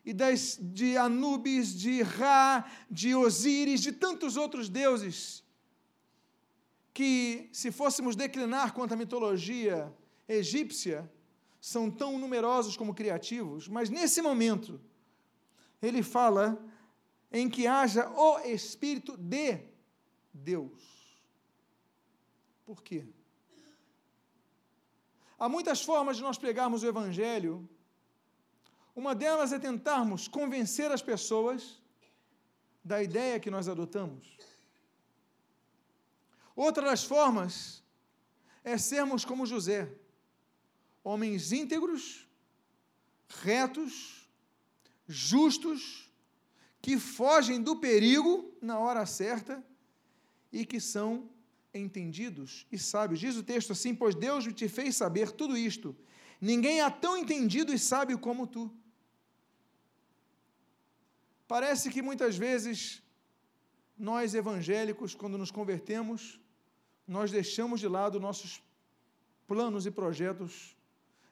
e 0.05 0.13
das, 0.13 0.59
de 0.61 0.95
Anubis, 0.97 1.73
de 1.73 2.03
Ra, 2.03 2.69
de 2.89 3.15
Osíris, 3.15 3.81
de 3.81 3.91
tantos 3.91 4.37
outros 4.37 4.69
deuses 4.69 5.43
que, 6.93 7.49
se 7.51 7.71
fôssemos 7.71 8.15
declinar 8.15 8.73
quanto 8.73 8.93
à 8.93 8.95
mitologia 8.95 9.91
egípcia, 10.27 11.11
são 11.59 11.89
tão 11.89 12.19
numerosos 12.19 12.77
como 12.77 12.93
criativos, 12.93 13.67
mas 13.67 13.89
nesse 13.89 14.21
momento, 14.21 14.79
ele 15.81 16.03
fala 16.03 16.63
em 17.31 17.49
que 17.49 17.65
haja 17.65 18.07
o 18.09 18.39
Espírito 18.41 19.17
de 19.17 19.59
Deus. 20.31 20.81
Por 22.63 22.83
quê? 22.83 23.05
Há 25.37 25.49
muitas 25.49 25.81
formas 25.81 26.17
de 26.17 26.23
nós 26.23 26.37
pregarmos 26.37 26.83
o 26.83 26.87
Evangelho. 26.87 27.67
Uma 28.95 29.13
delas 29.13 29.51
é 29.51 29.59
tentarmos 29.59 30.27
convencer 30.27 30.89
as 30.89 31.01
pessoas 31.01 31.81
da 32.83 33.03
ideia 33.03 33.39
que 33.39 33.51
nós 33.51 33.67
adotamos. 33.67 34.37
Outra 36.55 36.85
das 36.85 37.03
formas 37.03 37.83
é 38.63 38.77
sermos 38.77 39.25
como 39.25 39.45
José, 39.45 39.91
homens 41.03 41.51
íntegros, 41.51 42.25
retos, 43.27 44.29
justos, 45.07 46.09
que 46.81 46.97
fogem 46.97 47.61
do 47.61 47.75
perigo 47.75 48.55
na 48.61 48.79
hora 48.79 49.05
certa 49.05 49.61
e 50.53 50.65
que 50.65 50.79
são 50.79 51.29
entendidos 51.73 52.65
e 52.71 52.77
sábios. 52.77 53.19
Diz 53.19 53.35
o 53.35 53.43
texto 53.43 53.73
assim: 53.73 53.93
Pois 53.93 54.15
Deus 54.15 54.45
te 54.53 54.69
fez 54.69 54.95
saber 54.95 55.31
tudo 55.31 55.57
isto. 55.57 55.95
Ninguém 56.39 56.81
há 56.81 56.89
tão 56.89 57.17
entendido 57.17 57.73
e 57.73 57.79
sábio 57.79 58.17
como 58.17 58.47
tu. 58.47 58.71
Parece 61.47 61.89
que 61.89 62.01
muitas 62.01 62.35
vezes 62.37 63.03
nós 63.97 64.33
evangélicos, 64.33 65.13
quando 65.13 65.37
nos 65.37 65.51
convertemos, 65.51 66.39
nós 67.07 67.31
deixamos 67.31 67.79
de 67.79 67.87
lado 67.87 68.19
nossos 68.19 68.61
planos 69.47 69.85
e 69.85 69.91
projetos 69.91 70.75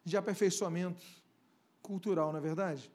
de 0.05 0.15
aperfeiçoamento 0.15 1.03
cultural, 1.81 2.31
não 2.31 2.39
é 2.39 2.41
verdade? 2.41 2.91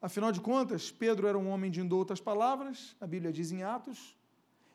Afinal 0.00 0.32
de 0.32 0.40
contas, 0.40 0.90
Pedro 0.90 1.26
era 1.26 1.36
um 1.36 1.48
homem 1.50 1.70
de 1.70 1.80
indoutas 1.80 2.20
palavras, 2.20 2.96
a 3.00 3.06
Bíblia 3.06 3.32
diz 3.32 3.52
em 3.52 3.62
Atos, 3.62 4.16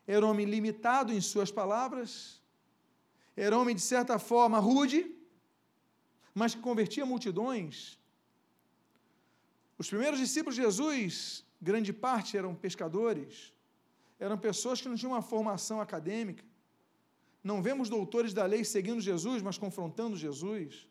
era 0.06 0.24
um 0.26 0.30
homem 0.30 0.46
limitado 0.46 1.12
em 1.12 1.20
suas 1.20 1.50
palavras, 1.50 2.42
era 3.36 3.58
um 3.58 3.62
homem 3.62 3.76
de 3.76 3.82
certa 3.82 4.20
forma 4.20 4.60
rude, 4.60 5.12
mas 6.34 6.54
que 6.54 6.62
convertia 6.62 7.06
multidões. 7.06 7.98
Os 9.78 9.90
primeiros 9.90 10.20
discípulos 10.20 10.56
de 10.56 10.62
Jesus, 10.62 11.44
grande 11.62 11.92
parte 11.92 12.38
eram 12.38 12.56
pescadores, 12.56 13.54
eram 14.20 14.38
pessoas 14.38 14.80
que 14.80 14.88
não 14.88 14.96
tinham 14.96 15.12
uma 15.12 15.22
formação 15.22 15.82
acadêmica. 15.82 16.44
Não 17.44 17.62
vemos 17.62 17.90
doutores 17.90 18.34
da 18.34 18.46
lei 18.46 18.64
seguindo 18.64 19.02
Jesus, 19.02 19.42
mas 19.42 19.58
confrontando 19.58 20.16
Jesus. 20.16 20.88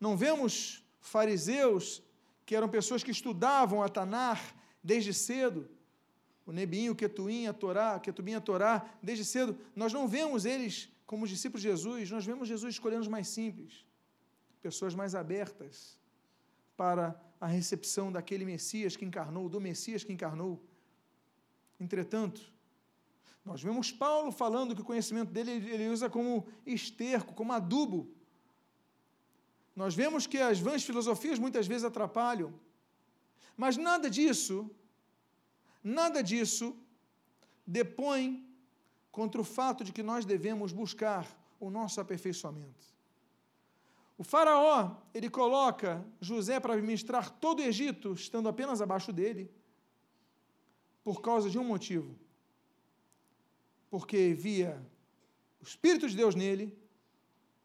Não 0.00 0.16
vemos 0.16 0.82
fariseus 1.00 2.02
que 2.44 2.56
eram 2.56 2.68
pessoas 2.68 3.02
que 3.02 3.10
estudavam 3.10 3.82
a 3.82 3.88
Tanar 3.88 4.40
desde 4.82 5.12
cedo, 5.12 5.68
o 6.46 6.52
Nebinho, 6.52 6.92
o 6.92 6.96
Ketuim, 6.96 7.46
a 7.46 7.52
Torá, 7.52 7.98
Ketubim, 7.98 8.34
a 8.34 8.40
Torá, 8.40 8.88
desde 9.02 9.24
cedo, 9.24 9.58
nós 9.74 9.92
não 9.92 10.06
vemos 10.06 10.44
eles 10.44 10.88
como 11.04 11.26
discípulos 11.26 11.62
de 11.62 11.68
Jesus, 11.68 12.10
nós 12.10 12.24
vemos 12.24 12.48
Jesus 12.48 12.74
escolhendo 12.74 13.02
os 13.02 13.08
mais 13.08 13.28
simples, 13.28 13.84
pessoas 14.62 14.94
mais 14.94 15.14
abertas 15.14 15.98
para 16.76 17.20
a 17.40 17.46
recepção 17.46 18.10
daquele 18.10 18.44
Messias 18.44 18.96
que 18.96 19.04
encarnou, 19.04 19.48
do 19.48 19.60
Messias 19.60 20.02
que 20.02 20.12
encarnou. 20.12 20.62
Entretanto, 21.78 22.52
nós 23.44 23.62
vemos 23.62 23.92
Paulo 23.92 24.32
falando 24.32 24.74
que 24.74 24.82
o 24.82 24.84
conhecimento 24.84 25.30
dele 25.30 25.52
ele 25.52 25.88
usa 25.88 26.08
como 26.08 26.46
esterco, 26.64 27.34
como 27.34 27.52
adubo. 27.52 28.10
Nós 29.74 29.94
vemos 29.94 30.26
que 30.26 30.38
as 30.38 30.58
vãs 30.58 30.82
filosofias 30.84 31.38
muitas 31.38 31.66
vezes 31.66 31.84
atrapalham. 31.84 32.52
Mas 33.56 33.76
nada 33.76 34.10
disso 34.10 34.70
Nada 35.88 36.20
disso 36.20 36.76
depõe 37.64 38.44
contra 39.12 39.40
o 39.40 39.44
fato 39.44 39.84
de 39.84 39.92
que 39.92 40.02
nós 40.02 40.24
devemos 40.24 40.72
buscar 40.72 41.24
o 41.60 41.70
nosso 41.70 42.00
aperfeiçoamento. 42.00 42.95
O 44.18 44.24
faraó, 44.24 44.96
ele 45.12 45.28
coloca 45.28 46.04
José 46.20 46.58
para 46.58 46.74
administrar 46.74 47.30
todo 47.30 47.60
o 47.60 47.62
Egito, 47.62 48.14
estando 48.14 48.48
apenas 48.48 48.80
abaixo 48.80 49.12
dele, 49.12 49.50
por 51.04 51.20
causa 51.20 51.50
de 51.50 51.58
um 51.58 51.64
motivo. 51.64 52.16
Porque 53.90 54.34
via 54.34 54.82
o 55.60 55.64
Espírito 55.64 56.08
de 56.08 56.16
Deus 56.16 56.34
nele 56.34 56.76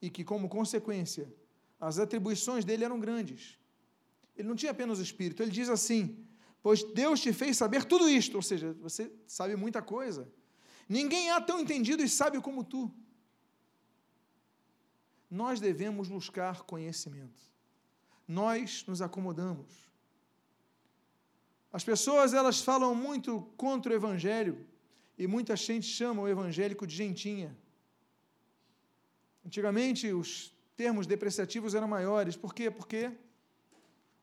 e 0.02 0.10
que, 0.10 0.24
como 0.24 0.50
consequência, 0.50 1.34
as 1.80 1.98
atribuições 2.00 2.66
dele 2.66 2.84
eram 2.84 3.00
grandes. 3.00 3.58
Ele 4.36 4.48
não 4.48 4.56
tinha 4.56 4.72
apenas 4.72 5.00
o 5.00 5.02
Espírito, 5.02 5.42
ele 5.42 5.52
diz 5.52 5.70
assim: 5.70 6.26
pois 6.62 6.84
Deus 6.84 7.22
te 7.22 7.32
fez 7.32 7.58
saber 7.58 7.86
tudo 7.86 8.10
isto, 8.10 8.36
ou 8.36 8.42
seja, 8.42 8.74
você 8.74 9.12
sabe 9.26 9.56
muita 9.56 9.82
coisa. 9.82 10.32
Ninguém 10.88 11.32
há 11.32 11.40
tão 11.40 11.60
entendido 11.60 12.04
e 12.04 12.10
sábio 12.10 12.42
como 12.42 12.64
tu. 12.64 12.92
Nós 15.32 15.62
devemos 15.62 16.10
buscar 16.10 16.64
conhecimento. 16.64 17.42
Nós 18.28 18.84
nos 18.86 19.02
acomodamos. 19.02 19.90
As 21.72 21.84
pessoas 21.86 22.34
elas 22.34 22.62
falam 22.62 22.94
muito 22.94 23.42
contra 23.56 23.94
o 23.94 23.96
evangelho 23.96 24.68
e 25.18 25.26
muita 25.26 25.56
gente 25.56 25.88
chama 25.88 26.22
o 26.22 26.28
evangélico 26.28 26.86
de 26.86 26.96
gentinha. 26.96 27.58
Antigamente 29.46 30.12
os 30.12 30.54
termos 30.76 31.08
depreciativos 31.08 31.74
eram 31.74 31.88
maiores. 31.88 32.36
Por 32.36 32.54
quê? 32.54 32.70
Porque 32.70 33.10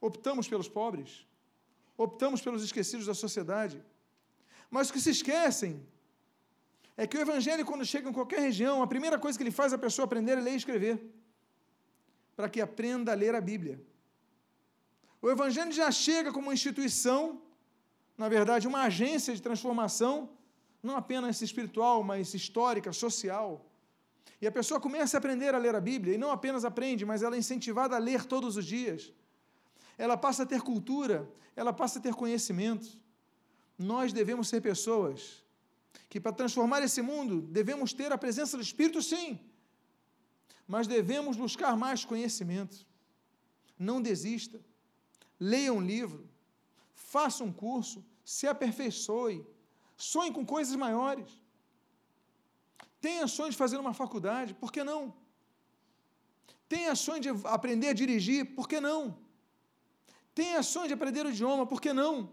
optamos 0.01 0.47
pelos 0.47 0.69
pobres 0.69 1.27
optamos 1.99 2.41
pelos 2.41 2.63
esquecidos 2.63 3.07
da 3.07 3.15
sociedade. 3.15 3.83
Mas 4.71 4.89
o 4.89 4.93
que 4.93 5.01
se 5.01 5.11
esquecem 5.11 5.85
é 7.01 7.07
que 7.07 7.17
o 7.17 7.21
evangelho, 7.21 7.65
quando 7.65 7.85
chega 7.87 8.11
em 8.11 8.13
qualquer 8.13 8.41
região, 8.41 8.83
a 8.83 8.87
primeira 8.93 9.17
coisa 9.21 9.39
que 9.39 9.45
ele 9.45 9.53
faz 9.53 9.73
a 9.73 9.79
pessoa 9.79 10.05
aprender 10.05 10.33
é 10.33 10.41
ler 10.41 10.55
e 10.55 10.57
escrever, 10.57 11.01
para 12.35 12.49
que 12.49 12.61
aprenda 12.61 13.13
a 13.13 13.15
ler 13.15 13.37
a 13.37 13.41
Bíblia. 13.41 13.81
O 15.23 15.31
evangelho 15.31 15.71
já 15.71 15.93
chega 15.93 16.33
como 16.33 16.49
uma 16.49 16.55
instituição, 16.55 17.41
na 18.17 18.29
verdade, 18.29 18.67
uma 18.67 18.83
agência 18.83 19.33
de 19.33 19.41
transformação, 19.41 20.29
não 20.83 20.97
apenas 20.97 21.41
espiritual, 21.41 22.03
mas 22.03 22.35
histórica, 22.35 22.93
social. 22.93 23.65
E 24.43 24.47
a 24.49 24.51
pessoa 24.51 24.81
começa 24.81 25.17
a 25.17 25.19
aprender 25.19 25.55
a 25.55 25.59
ler 25.59 25.77
a 25.77 25.81
Bíblia, 25.81 26.17
e 26.17 26.19
não 26.19 26.33
apenas 26.33 26.65
aprende, 26.65 27.07
mas 27.07 27.23
ela 27.23 27.37
é 27.37 27.39
incentivada 27.39 27.95
a 27.95 28.01
ler 28.01 28.25
todos 28.25 28.57
os 28.57 28.67
dias. 28.67 29.13
Ela 29.97 30.17
passa 30.17 30.43
a 30.43 30.47
ter 30.47 30.63
cultura, 30.63 31.31
ela 31.55 31.73
passa 31.73 32.01
a 32.01 32.03
ter 32.03 32.15
conhecimento. 32.15 32.89
Nós 33.79 34.13
devemos 34.13 34.49
ser 34.49 34.61
pessoas 34.61 35.47
que, 36.09 36.21
para 36.21 36.33
transformar 36.33 36.83
esse 36.83 37.03
mundo, 37.03 37.43
devemos 37.43 37.93
ter 37.93 38.13
a 38.13 38.19
presença 38.19 38.57
do 38.57 38.63
Espírito, 38.63 39.03
sim, 39.03 39.39
mas 40.67 40.87
devemos 40.87 41.37
buscar 41.37 41.77
mais 41.77 42.05
conhecimento. 42.05 42.87
Não 43.79 44.03
desista. 44.03 44.61
Leia 45.39 45.73
um 45.73 45.81
livro, 45.81 46.29
faça 46.95 47.45
um 47.45 47.53
curso, 47.53 48.05
se 48.25 48.47
aperfeiçoe, 48.47 49.47
sonhe 49.97 50.33
com 50.33 50.45
coisas 50.45 50.75
maiores. 50.77 51.31
Tenha 53.01 53.27
sonho 53.27 53.51
de 53.51 53.57
fazer 53.57 53.79
uma 53.79 53.95
faculdade, 53.95 54.55
por 54.55 54.73
que 54.73 54.83
não? 54.83 55.15
Tenha 56.69 56.95
sonho 56.95 57.23
de 57.23 57.29
aprender 57.45 57.89
a 57.89 57.93
dirigir, 57.93 58.55
por 58.55 58.69
que 58.69 58.81
não? 58.81 59.17
Tenha 60.35 60.63
sonho 60.63 60.89
de 60.89 60.95
aprender 60.95 61.25
o 61.25 61.31
idioma, 61.31 61.67
por 61.67 61.81
que 61.81 61.93
não? 61.93 62.31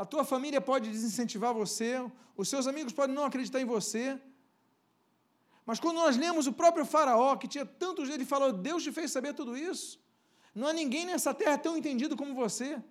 A 0.00 0.04
tua 0.06 0.24
família 0.24 0.62
pode 0.62 0.88
desincentivar 0.88 1.52
você, 1.52 1.90
os 2.34 2.48
seus 2.48 2.66
amigos 2.66 2.90
podem 2.90 3.14
não 3.14 3.26
acreditar 3.26 3.60
em 3.60 3.66
você. 3.66 4.18
Mas 5.66 5.78
quando 5.78 5.96
nós 5.96 6.16
lemos 6.16 6.46
o 6.46 6.54
próprio 6.54 6.86
Faraó, 6.86 7.36
que 7.36 7.46
tinha 7.46 7.66
tantos, 7.66 8.08
ele 8.08 8.24
falou: 8.24 8.50
Deus 8.50 8.82
te 8.82 8.90
fez 8.90 9.10
saber 9.10 9.34
tudo 9.34 9.54
isso. 9.54 10.00
Não 10.54 10.68
há 10.68 10.72
ninguém 10.72 11.04
nessa 11.04 11.34
terra 11.34 11.58
tão 11.58 11.76
entendido 11.76 12.16
como 12.16 12.34
você. 12.34 12.82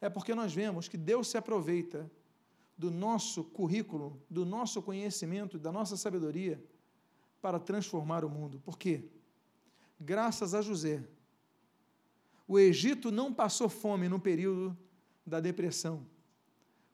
É 0.00 0.08
porque 0.08 0.34
nós 0.34 0.54
vemos 0.54 0.88
que 0.88 0.96
Deus 0.96 1.28
se 1.28 1.36
aproveita 1.36 2.10
do 2.78 2.90
nosso 2.90 3.44
currículo, 3.44 4.18
do 4.30 4.46
nosso 4.46 4.80
conhecimento, 4.80 5.58
da 5.58 5.70
nossa 5.70 5.98
sabedoria 5.98 6.64
para 7.42 7.60
transformar 7.60 8.24
o 8.24 8.30
mundo. 8.30 8.58
Por 8.60 8.78
quê? 8.78 9.04
Graças 10.00 10.54
a 10.54 10.62
José, 10.62 11.04
o 12.46 12.58
Egito 12.58 13.10
não 13.10 13.34
passou 13.34 13.68
fome 13.68 14.08
no 14.08 14.18
período 14.18 14.74
da 15.26 15.40
depressão. 15.40 16.06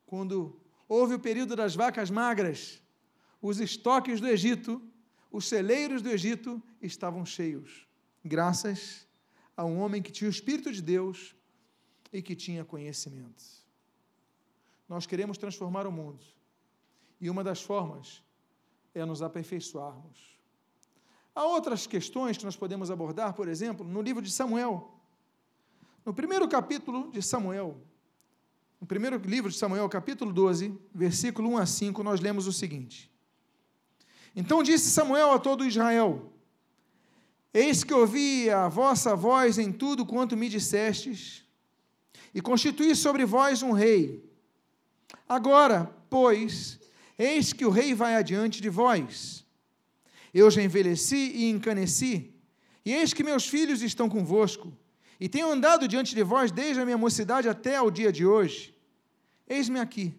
Quando 0.07 0.61
houve 0.89 1.15
o 1.15 1.19
período 1.19 1.57
das 1.57 1.75
vacas 1.75 2.11
magras, 2.11 2.83
os 3.41 3.61
estoques 3.61 4.21
do 4.21 4.29
Egito, 4.29 4.83
os 5.31 5.49
celeiros 5.49 6.01
do 6.03 6.09
Egito 6.09 6.63
estavam 6.81 7.27
cheios, 7.27 7.87
graças 8.25 9.07
a 9.57 9.65
um 9.65 9.81
homem 9.81 10.03
que 10.03 10.13
tinha 10.13 10.29
o 10.29 10.33
Espírito 10.33 10.73
de 10.73 10.81
Deus 10.83 11.35
e 12.13 12.23
que 12.23 12.35
tinha 12.35 12.65
conhecimento. 12.65 13.43
Nós 14.89 15.07
queremos 15.07 15.39
transformar 15.39 15.87
o 15.87 15.93
mundo. 15.93 16.25
E 17.21 17.31
uma 17.31 17.43
das 17.43 17.63
formas 17.63 18.23
é 18.95 19.05
nos 19.05 19.23
aperfeiçoarmos. 19.23 20.39
Há 21.35 21.45
outras 21.45 21.87
questões 21.87 22.39
que 22.39 22.45
nós 22.45 22.57
podemos 22.57 22.91
abordar, 22.91 23.35
por 23.35 23.49
exemplo, 23.49 23.85
no 23.85 24.01
livro 24.01 24.23
de 24.23 24.31
Samuel. 24.31 24.93
No 26.05 26.15
primeiro 26.15 26.49
capítulo 26.49 27.11
de 27.11 27.21
Samuel, 27.23 27.81
no 28.85 28.87
primeiro 28.87 29.17
livro 29.17 29.51
de 29.51 29.57
Samuel, 29.57 29.89
capítulo 29.89 30.31
12, 30.31 30.79
versículo 30.95 31.49
1 31.53 31.57
a 31.57 31.65
5, 31.65 32.03
nós 32.03 32.21
lemos 32.21 32.47
o 32.47 32.53
seguinte: 32.53 33.11
Então 34.37 34.63
disse 34.63 34.91
Samuel 34.91 35.33
a 35.33 35.39
todo 35.39 35.65
Israel: 35.65 36.31
Eis 37.55 37.83
que 37.83 37.95
ouvi 37.95 38.51
a 38.51 38.69
vossa 38.69 39.17
voz 39.17 39.57
em 39.57 39.73
tudo 39.73 40.05
quanto 40.05 40.37
me 40.37 40.51
dissestes, 40.51 41.47
e 42.35 42.43
constituí 42.43 42.95
sobre 42.95 43.25
vós 43.25 43.63
um 43.63 43.73
rei 43.73 44.23
Agora, 45.27 45.91
pois, 46.11 46.79
eis 47.19 47.55
que 47.55 47.65
o 47.65 47.71
rei 47.71 47.95
vai 47.95 48.17
adiante 48.17 48.61
de 48.61 48.69
vós. 48.69 49.47
Eu 50.35 50.51
já 50.51 50.63
envelheci 50.63 51.33
e 51.35 51.49
encaneci, 51.49 52.35
e 52.85 52.93
eis 52.93 53.15
que 53.15 53.25
meus 53.25 53.49
filhos 53.49 53.81
estão 53.81 54.11
convosco, 54.11 54.77
e 55.19 55.27
tenho 55.27 55.51
andado 55.51 55.89
diante 55.89 56.15
de 56.15 56.23
vós 56.23 56.53
desde 56.53 56.83
a 56.83 56.85
minha 56.85 56.99
mocidade 56.99 57.49
até 57.49 57.77
ao 57.77 57.91
dia 57.91 58.13
de 58.13 58.27
hoje. 58.27 58.74
Eis-me 59.49 59.79
aqui. 59.79 60.15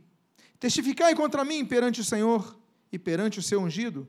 Testificai 0.59 1.15
contra 1.15 1.43
mim 1.43 1.65
perante 1.65 2.01
o 2.01 2.03
Senhor 2.03 2.59
e 2.91 2.97
perante 2.97 3.39
o 3.39 3.43
seu 3.43 3.61
ungido, 3.61 4.07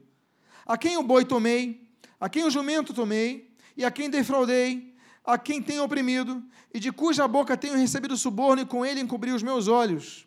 a 0.64 0.76
quem 0.78 0.96
o 0.96 1.02
boi 1.02 1.24
tomei, 1.24 1.88
a 2.20 2.28
quem 2.28 2.44
o 2.44 2.50
jumento 2.50 2.94
tomei, 2.94 3.54
e 3.76 3.84
a 3.84 3.90
quem 3.90 4.08
defraudei, 4.08 4.94
a 5.24 5.36
quem 5.36 5.62
tenho 5.62 5.82
oprimido, 5.82 6.42
e 6.72 6.78
de 6.78 6.92
cuja 6.92 7.26
boca 7.26 7.56
tenho 7.56 7.76
recebido 7.76 8.16
suborno, 8.16 8.62
e 8.62 8.66
com 8.66 8.86
ele 8.86 9.00
encobri 9.00 9.32
os 9.32 9.42
meus 9.42 9.68
olhos 9.68 10.26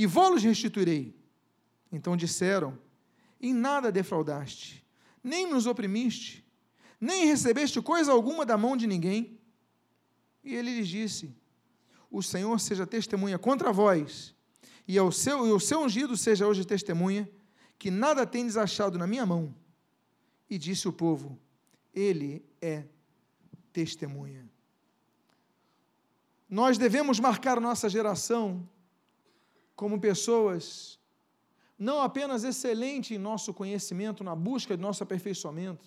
e 0.00 0.06
vou-los 0.06 0.42
restituirei. 0.42 1.14
Então 1.92 2.16
disseram: 2.16 2.78
Em 3.38 3.52
nada 3.52 3.92
defraudaste, 3.92 4.82
nem 5.22 5.46
nos 5.46 5.66
oprimiste, 5.66 6.42
nem 6.98 7.26
recebeste 7.26 7.82
coisa 7.82 8.10
alguma 8.10 8.46
da 8.46 8.56
mão 8.56 8.78
de 8.78 8.86
ninguém. 8.86 9.38
E 10.42 10.54
ele 10.54 10.74
lhes 10.74 10.88
disse: 10.88 11.36
O 12.10 12.22
Senhor 12.22 12.58
seja 12.58 12.86
testemunha 12.86 13.38
contra 13.38 13.72
vós, 13.72 14.34
e 14.86 14.98
o 14.98 15.12
seu, 15.12 15.46
e 15.46 15.52
o 15.52 15.60
seu 15.60 15.80
ungido 15.80 16.16
seja 16.16 16.46
hoje 16.46 16.64
testemunha, 16.64 17.30
que 17.78 17.90
nada 17.90 18.26
tendes 18.26 18.56
achado 18.56 18.98
na 18.98 19.06
minha 19.06 19.24
mão. 19.24 19.54
E 20.48 20.58
disse 20.58 20.88
o 20.88 20.92
povo: 20.92 21.38
Ele 21.94 22.44
é 22.60 22.84
testemunha. 23.72 24.50
Nós 26.48 26.76
devemos 26.76 27.20
marcar 27.20 27.60
nossa 27.60 27.88
geração 27.88 28.68
como 29.76 30.00
pessoas 30.00 30.98
não 31.78 32.02
apenas 32.02 32.44
excelentes 32.44 33.12
em 33.12 33.18
nosso 33.18 33.54
conhecimento, 33.54 34.22
na 34.22 34.36
busca 34.36 34.76
de 34.76 34.82
nosso 34.82 35.02
aperfeiçoamento, 35.02 35.86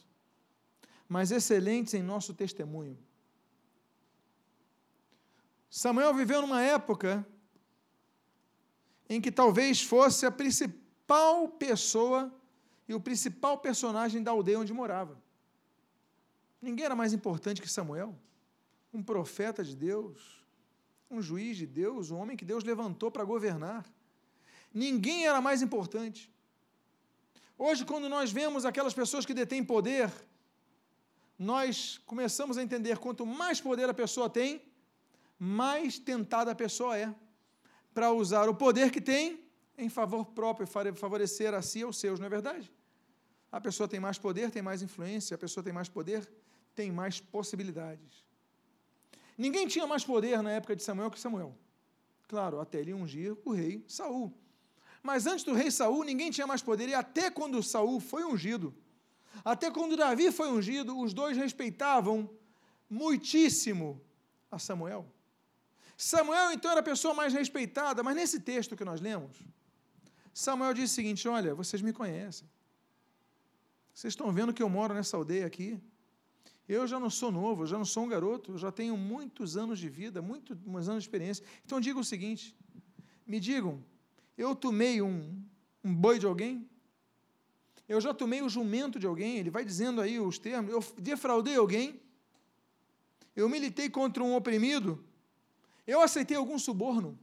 mas 1.07 1.29
excelentes 1.29 1.93
em 1.93 2.01
nosso 2.01 2.33
testemunho. 2.33 2.97
Samuel 5.75 6.13
viveu 6.13 6.39
numa 6.39 6.61
época 6.61 7.25
em 9.09 9.19
que 9.19 9.31
talvez 9.31 9.81
fosse 9.81 10.23
a 10.23 10.29
principal 10.29 11.49
pessoa 11.49 12.31
e 12.87 12.93
o 12.93 12.99
principal 12.99 13.57
personagem 13.57 14.21
da 14.21 14.29
aldeia 14.29 14.59
onde 14.59 14.71
morava. 14.71 15.19
Ninguém 16.61 16.85
era 16.85 16.95
mais 16.95 17.11
importante 17.11 17.59
que 17.59 17.67
Samuel, 17.67 18.15
um 18.93 19.01
profeta 19.01 19.63
de 19.63 19.75
Deus, 19.75 20.45
um 21.09 21.23
juiz 21.23 21.57
de 21.57 21.65
Deus, 21.65 22.11
um 22.11 22.17
homem 22.17 22.37
que 22.37 22.45
Deus 22.45 22.63
levantou 22.63 23.09
para 23.09 23.23
governar. 23.23 23.83
Ninguém 24.71 25.25
era 25.25 25.41
mais 25.41 25.63
importante. 25.63 26.31
Hoje, 27.57 27.83
quando 27.83 28.07
nós 28.07 28.31
vemos 28.31 28.63
aquelas 28.63 28.93
pessoas 28.93 29.25
que 29.25 29.33
detêm 29.33 29.63
poder, 29.63 30.13
nós 31.35 31.99
começamos 32.05 32.59
a 32.59 32.61
entender 32.61 32.99
quanto 32.99 33.25
mais 33.25 33.59
poder 33.59 33.89
a 33.89 33.93
pessoa 33.93 34.29
tem, 34.29 34.71
mais 35.43 35.99
tentada 35.99 36.51
a 36.51 36.55
pessoa 36.55 36.97
é 36.97 37.13
para 37.93 38.13
usar 38.13 38.47
o 38.47 38.55
poder 38.55 38.89
que 38.91 39.01
tem 39.01 39.43
em 39.77 39.89
favor 39.89 40.27
próprio, 40.27 40.65
favorecer 40.65 41.53
a 41.53 41.61
si 41.61 41.79
e 41.79 41.83
aos 41.83 41.97
seus, 41.97 42.17
não 42.17 42.27
é 42.27 42.29
verdade? 42.29 42.71
A 43.51 43.59
pessoa 43.59 43.87
tem 43.87 43.99
mais 43.99 44.17
poder, 44.17 44.49
tem 44.51 44.61
mais 44.61 44.81
influência, 44.81 45.35
a 45.35 45.37
pessoa 45.37 45.61
tem 45.61 45.73
mais 45.73 45.89
poder, 45.89 46.25
tem 46.73 46.93
mais 46.93 47.19
possibilidades. 47.19 48.25
Ninguém 49.37 49.67
tinha 49.67 49.85
mais 49.85 50.05
poder 50.05 50.41
na 50.41 50.51
época 50.51 50.77
de 50.77 50.81
Samuel 50.81 51.11
que 51.11 51.19
Samuel. 51.19 51.53
Claro, 52.29 52.61
até 52.61 52.79
ele 52.79 52.93
ungir 52.93 53.35
o 53.43 53.51
rei 53.51 53.83
Saul. 53.85 54.33
Mas 55.01 55.27
antes 55.27 55.43
do 55.43 55.53
rei 55.53 55.69
Saul, 55.69 56.05
ninguém 56.05 56.31
tinha 56.31 56.47
mais 56.47 56.61
poder, 56.61 56.87
e 56.87 56.93
até 56.93 57.29
quando 57.29 57.61
Saul 57.61 57.99
foi 57.99 58.23
ungido, 58.23 58.73
até 59.43 59.69
quando 59.69 59.97
Davi 59.97 60.31
foi 60.31 60.47
ungido, 60.47 60.97
os 60.97 61.13
dois 61.13 61.35
respeitavam 61.35 62.29
muitíssimo 62.89 64.01
a 64.49 64.57
Samuel. 64.57 65.05
Samuel, 66.03 66.51
então, 66.51 66.69
era 66.69 66.81
a 66.81 66.83
pessoa 66.83 67.13
mais 67.13 67.33
respeitada, 67.33 68.03
mas 68.03 68.13
nesse 68.13 68.41
texto 68.41 68.75
que 68.75 68.83
nós 68.83 68.99
lemos, 68.99 69.37
Samuel 70.33 70.73
diz 70.73 70.91
o 70.91 70.93
seguinte: 70.93 71.25
Olha, 71.29 71.55
vocês 71.55 71.81
me 71.81 71.93
conhecem. 71.93 72.45
Vocês 73.93 74.11
estão 74.11 74.29
vendo 74.29 74.53
que 74.53 74.61
eu 74.61 74.67
moro 74.67 74.93
nessa 74.93 75.15
aldeia 75.15 75.45
aqui. 75.45 75.79
Eu 76.67 76.85
já 76.85 76.99
não 76.99 77.09
sou 77.09 77.31
novo, 77.31 77.63
eu 77.63 77.67
já 77.67 77.77
não 77.77 77.85
sou 77.85 78.03
um 78.03 78.09
garoto, 78.09 78.51
eu 78.51 78.57
já 78.57 78.69
tenho 78.69 78.97
muitos 78.97 79.55
anos 79.55 79.79
de 79.79 79.87
vida, 79.87 80.21
muitos 80.21 80.57
anos 80.89 81.03
de 81.03 81.07
experiência. 81.07 81.45
Então 81.65 81.79
diga 81.79 81.97
o 81.97 82.03
seguinte: 82.03 82.53
me 83.25 83.39
digam, 83.39 83.81
eu 84.37 84.53
tomei 84.53 85.01
um, 85.01 85.41
um 85.81 85.95
boi 85.95 86.19
de 86.19 86.25
alguém? 86.25 86.69
Eu 87.87 88.01
já 88.01 88.13
tomei 88.13 88.41
o 88.41 88.49
jumento 88.49 88.99
de 88.99 89.07
alguém? 89.07 89.37
Ele 89.37 89.49
vai 89.49 89.63
dizendo 89.63 90.01
aí 90.01 90.19
os 90.19 90.37
termos. 90.37 90.69
Eu 90.69 90.83
defraudei 90.97 91.55
alguém? 91.55 92.01
Eu 93.33 93.47
militei 93.47 93.89
contra 93.89 94.21
um 94.21 94.35
oprimido? 94.35 95.01
Eu 95.85 96.01
aceitei 96.01 96.37
algum 96.37 96.57
suborno? 96.57 97.19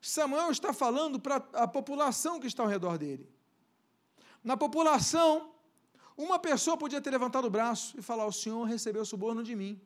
Samuel 0.00 0.50
está 0.50 0.72
falando 0.72 1.20
para 1.20 1.36
a 1.52 1.68
população 1.68 2.40
que 2.40 2.46
está 2.46 2.62
ao 2.62 2.68
redor 2.68 2.96
dele. 2.96 3.28
Na 4.42 4.56
população, 4.56 5.52
uma 6.16 6.38
pessoa 6.38 6.76
podia 6.76 7.00
ter 7.00 7.10
levantado 7.10 7.46
o 7.46 7.50
braço 7.50 7.98
e 7.98 8.02
falar: 8.02 8.26
O 8.26 8.32
senhor 8.32 8.64
recebeu 8.64 9.04
suborno 9.04 9.42
de 9.42 9.54
mim. 9.54 9.80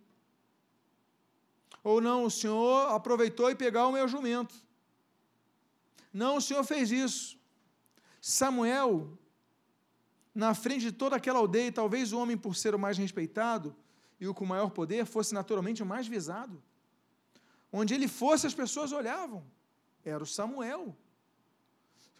Ou 1.83 2.01
não, 2.01 2.25
o 2.25 2.31
senhor 2.31 2.89
aproveitou 2.93 3.51
e 3.51 3.55
pegou 3.55 3.89
o 3.89 3.93
meu 3.93 4.07
jumento. 4.07 4.55
Não, 6.13 6.37
o 6.37 6.41
senhor 6.41 6.63
fez 6.65 6.91
isso. 6.91 7.39
Samuel 8.21 9.19
na 10.35 10.53
frente 10.53 10.81
de 10.81 10.93
toda 10.93 11.15
aquela 11.15 11.39
aldeia, 11.39 11.71
talvez 11.71 12.13
o 12.13 12.19
homem, 12.19 12.37
por 12.37 12.57
ser 12.57 12.75
o 12.75 12.79
mais 12.79 12.99
respeitado 12.99 13.75
e 14.19 14.27
o 14.27 14.35
com 14.35 14.45
maior 14.45 14.71
poder, 14.71 15.07
fosse 15.07 15.33
naturalmente 15.33 15.83
o 15.83 15.87
mais 15.87 16.09
visado. 16.09 16.61
Onde 17.77 17.93
ele 17.93 18.07
fosse, 18.07 18.47
as 18.47 18.55
pessoas 18.55 18.93
olhavam. 18.93 19.45
Era 20.05 20.23
o 20.23 20.27
Samuel. 20.27 20.97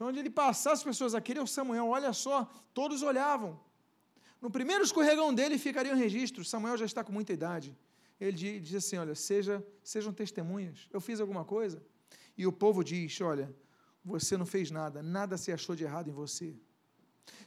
Onde 0.01 0.19
ele 0.19 0.29
passasse, 0.29 0.79
as 0.79 0.83
pessoas, 0.83 1.15
aquele 1.15 1.39
é 1.39 1.43
o 1.43 1.47
Samuel, 1.47 1.87
olha 1.87 2.13
só, 2.13 2.51
todos 2.79 3.05
olhavam. 3.05 3.61
No 4.43 4.51
primeiro 4.51 4.83
escorregão 4.83 5.33
dele 5.33 5.57
ficaria 5.57 5.93
um 5.95 5.97
registro. 5.97 6.45
Samuel 6.45 6.77
já 6.77 6.85
está 6.85 7.05
com 7.05 7.13
muita 7.13 7.33
idade. 7.33 7.79
Ele 8.21 8.59
diz 8.59 8.75
assim: 8.75 8.99
Olha, 8.99 9.15
seja, 9.15 9.65
sejam 9.81 10.13
testemunhas. 10.13 10.89
Eu 10.93 11.01
fiz 11.01 11.21
alguma 11.21 11.45
coisa? 11.45 11.81
E 12.37 12.49
o 12.49 12.53
povo 12.53 12.83
diz: 12.83 13.21
Olha, 13.21 13.55
você 14.05 14.37
não 14.37 14.45
fez 14.45 14.73
nada, 14.73 15.05
nada 15.05 15.37
se 15.37 15.53
achou 15.53 15.77
de 15.77 15.85
errado 15.85 16.11
em 16.11 16.13
você. 16.13 16.53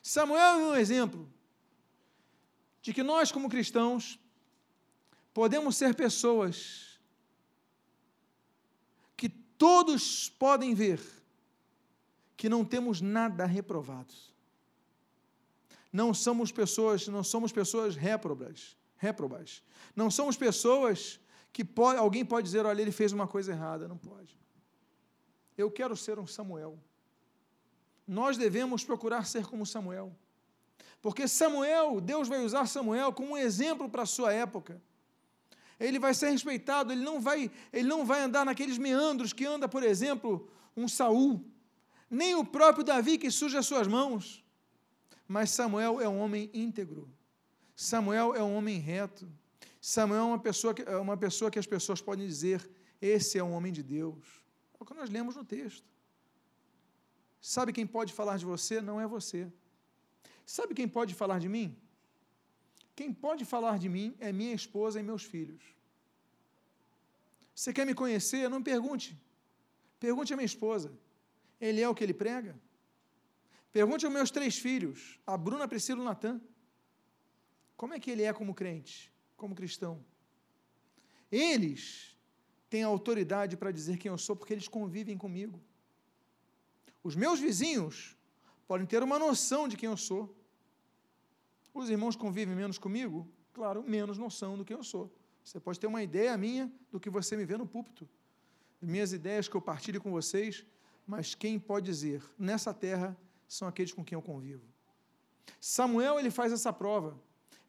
Samuel 0.01 0.59
é 0.61 0.67
um 0.67 0.75
exemplo 0.77 1.29
de 2.81 2.93
que 2.93 3.03
nós, 3.03 3.33
como 3.33 3.49
cristãos, 3.49 4.17
podemos 5.33 5.75
ser 5.75 5.93
pessoas 5.93 6.86
todos 9.57 10.29
podem 10.29 10.73
ver 10.73 11.01
que 12.35 12.47
não 12.47 12.63
temos 12.63 13.01
nada 13.01 13.45
reprovados. 13.45 14.33
Não 15.91 16.13
somos 16.13 16.51
pessoas, 16.51 17.07
não 17.07 17.23
somos 17.23 17.51
pessoas 17.51 17.95
réprobas, 17.95 18.77
réprobas. 18.97 19.63
Não 19.95 20.11
somos 20.11 20.37
pessoas 20.37 21.19
que 21.51 21.63
pode, 21.63 21.97
alguém 21.97 22.23
pode 22.23 22.45
dizer, 22.45 22.65
olha, 22.65 22.81
ele 22.81 22.91
fez 22.91 23.11
uma 23.11 23.27
coisa 23.27 23.51
errada, 23.51 23.87
não 23.87 23.97
pode. 23.97 24.37
Eu 25.57 25.71
quero 25.71 25.97
ser 25.97 26.19
um 26.19 26.27
Samuel. 26.27 26.77
Nós 28.07 28.37
devemos 28.37 28.83
procurar 28.83 29.25
ser 29.25 29.45
como 29.47 29.65
Samuel. 29.65 30.15
Porque 31.01 31.27
Samuel, 31.27 31.99
Deus 31.99 32.27
vai 32.27 32.43
usar 32.43 32.67
Samuel 32.67 33.11
como 33.11 33.33
um 33.33 33.37
exemplo 33.37 33.89
para 33.89 34.03
a 34.03 34.05
sua 34.05 34.31
época. 34.31 34.81
Ele 35.79 35.99
vai 35.99 36.13
ser 36.13 36.29
respeitado, 36.29 36.91
ele 36.91 37.03
não 37.03 37.21
vai, 37.21 37.51
ele 37.71 37.87
não 37.87 38.05
vai 38.05 38.21
andar 38.21 38.45
naqueles 38.45 38.77
meandros 38.77 39.31
que 39.31 39.45
anda, 39.45 39.67
por 39.67 39.83
exemplo, 39.83 40.49
um 40.75 40.87
Saul, 40.87 41.45
nem 42.09 42.35
o 42.35 42.43
próprio 42.43 42.83
Davi 42.83 43.17
que 43.17 43.29
suja 43.29 43.59
as 43.59 43.65
suas 43.65 43.87
mãos. 43.87 44.43
Mas 45.27 45.51
Samuel 45.51 45.99
é 45.99 46.07
um 46.07 46.19
homem 46.19 46.49
íntegro. 46.53 47.09
Samuel 47.75 48.33
é 48.33 48.41
um 48.41 48.55
homem 48.55 48.79
reto. 48.79 49.29
Samuel 49.79 50.21
é 50.21 50.25
uma 50.25 50.39
pessoa 50.39 50.73
que, 50.73 50.81
é 50.81 50.97
uma 50.97 51.17
pessoa 51.17 51.51
que 51.51 51.59
as 51.59 51.67
pessoas 51.67 52.01
podem 52.01 52.25
dizer: 52.25 52.67
esse 53.01 53.37
é 53.37 53.43
um 53.43 53.53
homem 53.53 53.71
de 53.71 53.83
Deus. 53.83 54.25
É 54.73 54.77
o 54.83 54.85
que 54.85 54.93
nós 54.93 55.09
lemos 55.09 55.35
no 55.35 55.45
texto. 55.45 55.85
Sabe 57.39 57.71
quem 57.71 57.85
pode 57.85 58.13
falar 58.13 58.37
de 58.37 58.45
você? 58.45 58.81
Não 58.81 58.99
é 58.99 59.05
você. 59.05 59.51
Sabe 60.45 60.73
quem 60.73 60.87
pode 60.87 61.13
falar 61.13 61.39
de 61.39 61.49
mim? 61.49 61.77
Quem 62.97 63.13
pode 63.13 63.45
falar 63.45 63.77
de 63.77 63.87
mim 63.87 64.15
é 64.19 64.31
minha 64.33 64.55
esposa 64.55 64.99
e 64.99 65.03
meus 65.03 65.23
filhos. 65.23 65.63
Você 67.53 67.71
quer 67.71 67.85
me 67.85 67.93
conhecer? 67.93 68.49
Não 68.49 68.61
pergunte. 68.61 69.15
Pergunte 69.99 70.33
a 70.33 70.35
minha 70.35 70.47
esposa. 70.53 70.91
Ele 71.61 71.79
é 71.79 71.87
o 71.87 71.93
que 71.93 72.03
ele 72.03 72.13
prega? 72.13 72.59
Pergunte 73.71 74.03
aos 74.03 74.13
meus 74.13 74.31
três 74.31 74.57
filhos, 74.57 75.19
a 75.27 75.37
Bruna, 75.37 75.67
Priscila 75.67 76.01
e 76.01 76.05
Natan. 76.05 76.41
Como 77.75 77.93
é 77.93 77.99
que 77.99 78.09
ele 78.09 78.23
é 78.23 78.33
como 78.33 78.55
crente, 78.55 79.13
como 79.35 79.53
cristão? 79.53 80.03
Eles 81.31 82.17
têm 82.67 82.81
autoridade 82.81 83.55
para 83.55 83.71
dizer 83.71 83.97
quem 83.97 84.09
eu 84.09 84.17
sou 84.17 84.35
porque 84.35 84.53
eles 84.53 84.67
convivem 84.67 85.19
comigo. 85.19 85.61
Os 87.03 87.15
meus 87.15 87.39
vizinhos 87.39 88.17
podem 88.67 88.87
ter 88.87 89.03
uma 89.03 89.19
noção 89.19 89.67
de 89.67 89.77
quem 89.77 89.87
eu 89.87 89.97
sou. 89.97 90.35
Os 91.77 91.91
irmãos 91.91 92.15
convivem 92.15 92.55
menos 92.55 92.79
comigo? 92.79 93.29
Claro, 93.53 93.83
menos 93.83 94.17
noção 94.17 94.57
do 94.57 94.65
que 94.65 94.73
eu 94.73 94.83
sou. 94.83 95.15
Você 95.43 95.59
pode 95.59 95.79
ter 95.79 95.85
uma 95.85 96.01
ideia 96.01 96.35
minha 96.35 96.71
do 96.91 96.99
que 96.99 97.07
você 97.07 97.37
me 97.37 97.45
vê 97.45 97.55
no 97.55 97.67
púlpito. 97.67 98.09
Minhas 98.81 99.13
ideias 99.13 99.47
que 99.47 99.55
eu 99.55 99.61
partilho 99.61 100.01
com 100.01 100.11
vocês, 100.11 100.65
mas 101.05 101.35
quem 101.35 101.59
pode 101.59 101.85
dizer, 101.85 102.23
nessa 102.37 102.73
terra 102.73 103.15
são 103.47 103.67
aqueles 103.67 103.93
com 103.93 104.03
quem 104.03 104.15
eu 104.15 104.23
convivo. 104.23 104.65
Samuel, 105.61 106.19
ele 106.19 106.31
faz 106.31 106.51
essa 106.51 106.73
prova. 106.73 107.15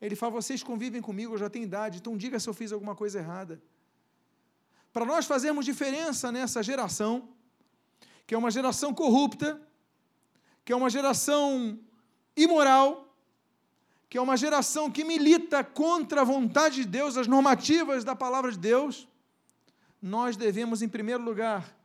Ele 0.01 0.17
fala: 0.17 0.33
vocês 0.33 0.63
convivem 0.63 1.03
comigo, 1.03 1.35
eu 1.35 1.39
já 1.39 1.51
tenho 1.51 1.65
idade, 1.65 1.99
então 1.99 2.17
diga 2.17 2.41
se 2.41 2.49
eu 2.49 2.55
fiz 2.55 2.73
alguma 2.73 2.97
coisa 2.97 3.19
errada. 3.19 3.63
Para 4.91 5.05
nós 5.05 5.27
fazermos 5.27 5.67
diferença 5.67 6.33
nessa 6.33 6.63
geração, 6.63 7.29
que 8.27 8.35
é 8.35 8.39
uma 8.39 8.51
geração 8.51 8.95
corrupta, 8.95 9.61
que 10.65 10.73
é 10.73 10.77
uma 10.77 10.89
geração 10.89 11.79
imoral, 12.35 13.08
que 14.09 14.17
é 14.17 14.21
uma 14.21 14.37
geração 14.37 14.91
que 14.91 15.05
milita 15.05 15.63
contra 15.63 16.23
a 16.23 16.25
vontade 16.25 16.77
de 16.77 16.85
Deus, 16.87 17.17
as 17.17 17.27
normativas 17.27 18.05
da 18.05 18.17
palavra 18.17 18.51
de 18.51 18.59
Deus, 18.59 19.07
nós 20.01 20.37
devemos, 20.37 20.81
em 20.81 20.89
primeiro 20.89 21.23
lugar, 21.23 21.77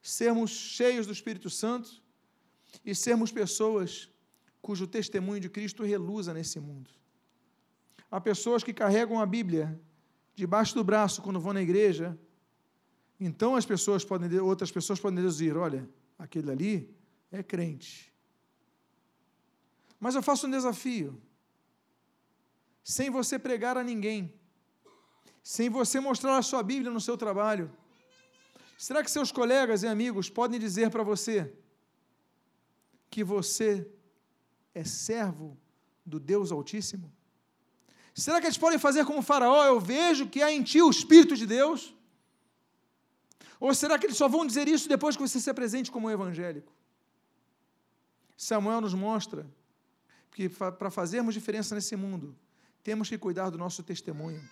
sermos 0.00 0.50
cheios 0.50 1.06
do 1.06 1.12
Espírito 1.12 1.50
Santo 1.50 2.02
e 2.84 2.94
sermos 2.94 3.30
pessoas 3.30 4.08
cujo 4.62 4.86
testemunho 4.86 5.40
de 5.40 5.50
Cristo 5.50 5.84
reluza 5.84 6.32
nesse 6.32 6.58
mundo. 6.58 6.90
Há 8.10 8.20
pessoas 8.20 8.64
que 8.64 8.72
carregam 8.72 9.20
a 9.20 9.26
Bíblia 9.26 9.78
debaixo 10.34 10.74
do 10.74 10.82
braço 10.82 11.20
quando 11.20 11.40
vão 11.40 11.52
na 11.52 11.60
igreja, 11.60 12.18
então 13.18 13.54
as 13.54 13.66
pessoas 13.66 14.04
podem, 14.04 14.38
outras 14.40 14.70
pessoas 14.70 14.98
podem 14.98 15.16
deduzir, 15.16 15.56
olha, 15.56 15.88
aquele 16.18 16.50
ali 16.50 16.96
é 17.30 17.42
crente. 17.42 18.10
Mas 19.98 20.14
eu 20.14 20.22
faço 20.22 20.46
um 20.46 20.50
desafio. 20.50 21.20
Sem 22.82 23.10
você 23.10 23.38
pregar 23.38 23.76
a 23.76 23.84
ninguém, 23.84 24.32
sem 25.42 25.68
você 25.68 26.00
mostrar 26.00 26.36
a 26.36 26.42
sua 26.42 26.62
Bíblia 26.62 26.90
no 26.90 27.00
seu 27.00 27.16
trabalho, 27.16 27.70
será 28.76 29.02
que 29.02 29.10
seus 29.10 29.30
colegas 29.30 29.82
e 29.82 29.86
amigos 29.86 30.30
podem 30.30 30.58
dizer 30.58 30.90
para 30.90 31.02
você 31.02 31.52
que 33.10 33.22
você 33.22 33.86
é 34.74 34.84
servo 34.84 35.58
do 36.04 36.18
Deus 36.18 36.50
Altíssimo? 36.52 37.12
Será 38.14 38.40
que 38.40 38.46
eles 38.46 38.58
podem 38.58 38.78
fazer 38.78 39.04
como 39.04 39.22
Faraó? 39.22 39.64
Eu 39.64 39.80
vejo 39.80 40.28
que 40.28 40.42
há 40.42 40.52
em 40.52 40.62
ti 40.62 40.82
o 40.82 40.90
Espírito 40.90 41.36
de 41.36 41.46
Deus. 41.46 41.94
Ou 43.58 43.74
será 43.74 43.98
que 43.98 44.06
eles 44.06 44.16
só 44.16 44.28
vão 44.28 44.46
dizer 44.46 44.66
isso 44.68 44.88
depois 44.88 45.16
que 45.16 45.22
você 45.22 45.38
se 45.38 45.50
apresente 45.50 45.90
como 45.90 46.08
um 46.08 46.10
evangélico? 46.10 46.72
Samuel 48.36 48.80
nos 48.80 48.94
mostra 48.94 49.46
que 50.32 50.48
para 50.48 50.90
fazermos 50.90 51.34
diferença 51.34 51.74
nesse 51.74 51.94
mundo, 51.94 52.34
temos 52.82 53.08
que 53.08 53.18
cuidar 53.18 53.50
do 53.50 53.58
nosso 53.58 53.82
testemunho. 53.82 54.42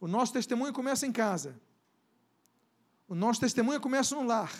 O 0.00 0.06
nosso 0.06 0.32
testemunho 0.32 0.72
começa 0.72 1.06
em 1.06 1.12
casa. 1.12 1.60
O 3.08 3.14
nosso 3.14 3.40
testemunho 3.40 3.80
começa 3.80 4.14
no 4.14 4.22
lar. 4.22 4.52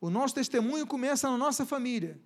O 0.00 0.08
nosso 0.08 0.34
testemunho 0.34 0.86
começa 0.86 1.30
na 1.30 1.36
nossa 1.36 1.66
família. 1.66 2.18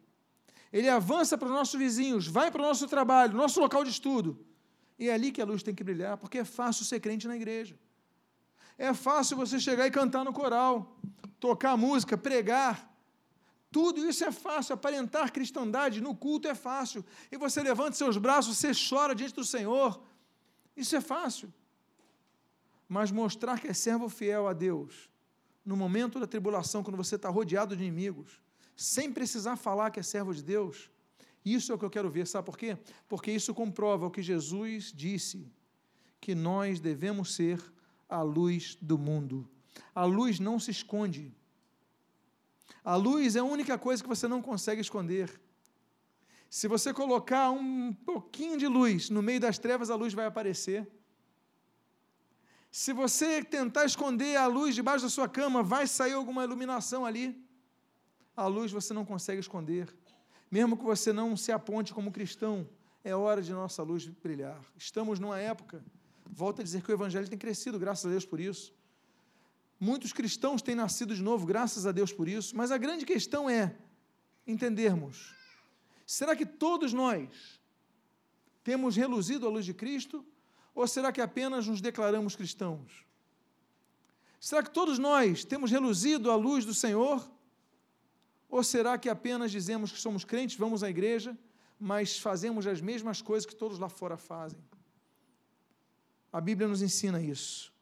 Ele 0.72 0.88
avança 0.88 1.36
para 1.36 1.46
os 1.46 1.54
nossos 1.54 1.78
vizinhos, 1.78 2.26
vai 2.26 2.50
para 2.50 2.60
o 2.60 2.64
nosso 2.64 2.86
trabalho, 2.86 3.34
nosso 3.34 3.60
local 3.60 3.84
de 3.84 3.90
estudo. 3.90 4.44
E 4.98 5.08
é 5.08 5.14
ali 5.14 5.32
que 5.32 5.40
a 5.40 5.44
luz 5.44 5.62
tem 5.62 5.74
que 5.74 5.82
brilhar, 5.82 6.16
porque 6.16 6.38
é 6.38 6.44
fácil 6.44 6.84
ser 6.84 7.00
crente 7.00 7.26
na 7.26 7.36
igreja. 7.36 7.78
É 8.76 8.92
fácil 8.92 9.36
você 9.36 9.58
chegar 9.58 9.86
e 9.86 9.90
cantar 9.90 10.24
no 10.24 10.32
coral, 10.32 10.96
tocar 11.40 11.76
música, 11.76 12.18
pregar. 12.18 12.92
Tudo 13.74 14.08
isso 14.08 14.22
é 14.22 14.30
fácil, 14.30 14.72
aparentar 14.74 15.32
cristandade 15.32 16.00
no 16.00 16.14
culto 16.14 16.46
é 16.46 16.54
fácil. 16.54 17.04
E 17.32 17.36
você 17.36 17.60
levanta 17.60 17.96
seus 17.96 18.16
braços, 18.16 18.56
você 18.56 18.70
chora 18.88 19.16
diante 19.16 19.34
do 19.34 19.44
Senhor. 19.44 20.00
Isso 20.76 20.94
é 20.94 21.00
fácil. 21.00 21.52
Mas 22.88 23.10
mostrar 23.10 23.58
que 23.58 23.66
é 23.66 23.72
servo 23.72 24.08
fiel 24.08 24.46
a 24.46 24.52
Deus, 24.52 25.10
no 25.66 25.76
momento 25.76 26.20
da 26.20 26.26
tribulação, 26.28 26.84
quando 26.84 26.96
você 26.96 27.16
está 27.16 27.28
rodeado 27.28 27.76
de 27.76 27.82
inimigos, 27.82 28.40
sem 28.76 29.12
precisar 29.12 29.56
falar 29.56 29.90
que 29.90 29.98
é 29.98 30.04
servo 30.04 30.32
de 30.32 30.44
Deus, 30.44 30.88
isso 31.44 31.72
é 31.72 31.74
o 31.74 31.78
que 31.78 31.84
eu 31.84 31.90
quero 31.90 32.08
ver, 32.08 32.28
sabe 32.28 32.46
por 32.46 32.56
quê? 32.56 32.78
Porque 33.08 33.32
isso 33.32 33.52
comprova 33.52 34.06
o 34.06 34.10
que 34.10 34.22
Jesus 34.22 34.92
disse, 34.94 35.50
que 36.20 36.32
nós 36.32 36.78
devemos 36.78 37.34
ser 37.34 37.60
a 38.08 38.22
luz 38.22 38.78
do 38.80 38.96
mundo. 38.96 39.50
A 39.92 40.04
luz 40.04 40.38
não 40.38 40.60
se 40.60 40.70
esconde. 40.70 41.34
A 42.84 42.96
luz 42.96 43.36
é 43.36 43.40
a 43.40 43.44
única 43.44 43.78
coisa 43.78 44.02
que 44.02 44.08
você 44.08 44.28
não 44.28 44.42
consegue 44.42 44.80
esconder. 44.80 45.40
Se 46.48 46.68
você 46.68 46.92
colocar 46.92 47.50
um 47.50 47.92
pouquinho 47.92 48.56
de 48.56 48.66
luz 48.66 49.10
no 49.10 49.22
meio 49.22 49.40
das 49.40 49.58
trevas, 49.58 49.90
a 49.90 49.96
luz 49.96 50.14
vai 50.14 50.26
aparecer. 50.26 50.86
Se 52.70 52.92
você 52.92 53.42
tentar 53.42 53.84
esconder 53.84 54.36
a 54.36 54.46
luz 54.46 54.74
debaixo 54.74 55.04
da 55.04 55.10
sua 55.10 55.28
cama, 55.28 55.62
vai 55.62 55.86
sair 55.86 56.12
alguma 56.12 56.44
iluminação 56.44 57.04
ali. 57.04 57.40
A 58.36 58.46
luz 58.46 58.72
você 58.72 58.92
não 58.92 59.04
consegue 59.04 59.40
esconder. 59.40 59.94
Mesmo 60.50 60.76
que 60.76 60.84
você 60.84 61.12
não 61.12 61.36
se 61.36 61.50
aponte 61.52 61.92
como 61.94 62.12
cristão, 62.12 62.68
é 63.02 63.14
hora 63.14 63.40
de 63.42 63.52
nossa 63.52 63.82
luz 63.82 64.06
brilhar. 64.06 64.60
Estamos 64.76 65.18
numa 65.18 65.38
época 65.38 65.82
Volto 66.30 66.60
a 66.60 66.64
dizer 66.64 66.82
que 66.82 66.90
o 66.90 66.94
Evangelho 66.94 67.28
tem 67.28 67.38
crescido, 67.38 67.78
graças 67.78 68.04
a 68.06 68.08
Deus 68.08 68.24
por 68.24 68.40
isso. 68.40 68.72
Muitos 69.78 70.12
cristãos 70.12 70.62
têm 70.62 70.74
nascido 70.74 71.14
de 71.14 71.22
novo, 71.22 71.46
graças 71.46 71.86
a 71.86 71.92
Deus 71.92 72.12
por 72.12 72.28
isso. 72.28 72.56
Mas 72.56 72.70
a 72.70 72.78
grande 72.78 73.04
questão 73.04 73.48
é 73.48 73.76
entendermos 74.46 75.34
Será 76.06 76.36
que 76.36 76.44
todos 76.44 76.92
nós 76.92 77.60
temos 78.62 78.96
reluzido 78.96 79.46
a 79.46 79.50
luz 79.50 79.64
de 79.64 79.72
Cristo? 79.72 80.24
Ou 80.74 80.86
será 80.86 81.12
que 81.12 81.20
apenas 81.20 81.66
nos 81.66 81.80
declaramos 81.80 82.36
cristãos? 82.36 83.04
Será 84.40 84.62
que 84.62 84.70
todos 84.70 84.98
nós 84.98 85.44
temos 85.44 85.70
reluzido 85.70 86.30
a 86.30 86.36
luz 86.36 86.64
do 86.64 86.74
Senhor? 86.74 87.26
Ou 88.48 88.62
será 88.62 88.98
que 88.98 89.08
apenas 89.08 89.50
dizemos 89.50 89.90
que 89.90 89.98
somos 89.98 90.24
crentes, 90.24 90.56
vamos 90.56 90.82
à 90.82 90.90
igreja, 90.90 91.36
mas 91.80 92.18
fazemos 92.18 92.66
as 92.66 92.80
mesmas 92.80 93.22
coisas 93.22 93.46
que 93.46 93.54
todos 93.54 93.78
lá 93.78 93.88
fora 93.88 94.16
fazem? 94.16 94.58
A 96.30 96.40
Bíblia 96.40 96.68
nos 96.68 96.82
ensina 96.82 97.20
isso. 97.22 97.72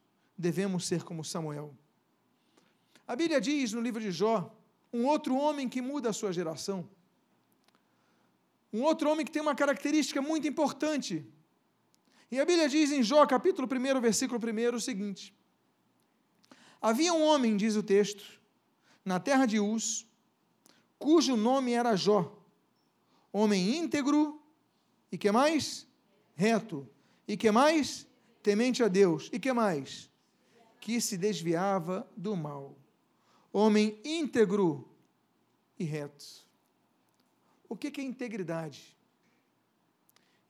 Devemos 0.42 0.87
ser 0.88 1.05
como 1.05 1.24
Samuel. 1.24 1.72
A 3.07 3.14
Bíblia 3.14 3.40
diz 3.40 3.72
no 3.72 3.81
livro 3.81 4.00
de 4.00 4.11
Jó, 4.11 4.52
um 4.92 5.07
outro 5.07 5.37
homem 5.37 5.68
que 5.68 5.81
muda 5.81 6.11
a 6.11 6.12
sua 6.12 6.33
geração. 6.33 6.88
Um 8.72 8.83
outro 8.83 9.09
homem 9.09 9.24
que 9.24 9.31
tem 9.31 9.40
uma 9.40 9.55
característica 9.55 10.20
muito 10.20 10.48
importante. 10.48 11.24
E 12.28 12.40
a 12.40 12.44
Bíblia 12.44 12.68
diz 12.68 12.90
em 12.90 13.05
Jó, 13.05 13.24
capítulo 13.24 13.68
1, 13.68 14.00
versículo 14.00 14.40
1, 14.40 14.74
o 14.74 14.81
seguinte: 14.81 15.33
Havia 16.81 17.14
um 17.14 17.22
homem, 17.22 17.57
diz 17.57 17.76
o 17.76 17.83
texto, 17.83 18.24
na 19.05 19.20
terra 19.20 19.46
de 19.46 19.61
Uz, 19.61 20.05
cujo 20.98 21.37
nome 21.37 21.72
era 21.72 21.94
Jó, 21.94 22.37
homem 23.33 23.76
íntegro, 23.76 24.42
e 25.12 25.16
que 25.16 25.31
mais? 25.31 25.87
Reto. 26.35 26.88
E 27.28 27.37
que 27.37 27.52
mais? 27.52 28.09
Temente 28.42 28.83
a 28.83 28.88
Deus. 28.88 29.31
E 29.33 29.38
que 29.38 29.52
mais? 29.52 30.11
Que 30.83 31.01
se 31.01 31.16
desviava 31.16 32.05
do 32.16 32.35
mal. 32.35 32.77
Homem 33.53 34.01
íntegro 34.05 34.92
e 35.79 35.85
reto. 35.85 36.45
O 37.68 37.77
que 37.77 38.01
é 38.01 38.05
integridade? 38.05 38.97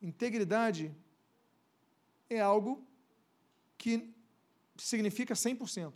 Integridade 0.00 0.90
é 2.30 2.40
algo 2.40 2.82
que 3.76 4.10
significa 4.78 5.34
100%. 5.34 5.92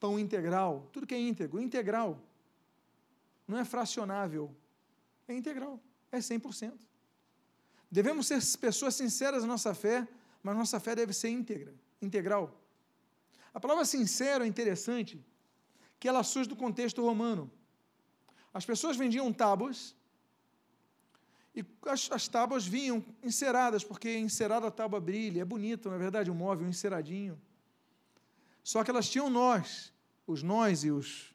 Pão 0.00 0.18
integral, 0.18 0.88
tudo 0.92 1.06
que 1.06 1.14
é 1.14 1.20
íntegro, 1.20 1.62
integral. 1.62 2.20
Não 3.46 3.58
é 3.58 3.64
fracionável, 3.64 4.52
é 5.28 5.34
integral, 5.34 5.80
é 6.10 6.18
100%. 6.18 6.76
Devemos 7.88 8.26
ser 8.26 8.42
pessoas 8.58 8.96
sinceras 8.96 9.42
na 9.42 9.48
nossa 9.50 9.72
fé, 9.72 10.06
mas 10.42 10.56
nossa 10.56 10.80
fé 10.80 10.96
deve 10.96 11.12
ser 11.12 11.28
íntegra, 11.28 11.72
integral. 12.02 12.57
A 13.52 13.60
palavra 13.60 13.84
sincero 13.84 14.44
é 14.44 14.46
interessante, 14.46 15.24
que 15.98 16.08
ela 16.08 16.22
surge 16.22 16.48
do 16.48 16.56
contexto 16.56 17.02
romano. 17.02 17.50
As 18.52 18.64
pessoas 18.64 18.96
vendiam 18.96 19.32
tábuas 19.32 19.94
e 21.54 21.64
as, 21.86 22.10
as 22.12 22.28
tábuas 22.28 22.66
vinham 22.66 23.04
enceradas, 23.22 23.82
porque 23.82 24.16
encerada 24.16 24.68
a 24.68 24.70
tábua 24.70 25.00
brilha, 25.00 25.42
é 25.42 25.44
bonito, 25.44 25.88
na 25.88 25.96
é 25.96 25.98
verdade, 25.98 26.30
um 26.30 26.34
móvel 26.34 26.68
enceradinho. 26.68 27.40
Só 28.62 28.84
que 28.84 28.90
elas 28.90 29.08
tinham 29.08 29.28
nós, 29.28 29.92
os 30.26 30.42
nós 30.42 30.84
e 30.84 30.90
os. 30.90 31.34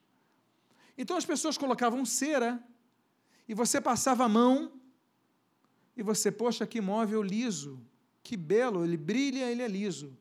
Então 0.97 1.17
as 1.17 1.26
pessoas 1.26 1.58
colocavam 1.58 2.06
cera 2.06 2.63
e 3.47 3.54
você 3.54 3.82
passava 3.82 4.23
a 4.23 4.30
mão 4.30 4.71
e 5.97 6.02
você, 6.02 6.32
poxa, 6.32 6.65
que 6.65 6.80
móvel 6.80 7.21
liso, 7.21 7.82
que 8.21 8.38
belo, 8.38 8.86
ele 8.86 8.97
brilha, 8.97 9.52
ele 9.52 9.62
é 9.62 9.67
liso. 9.67 10.17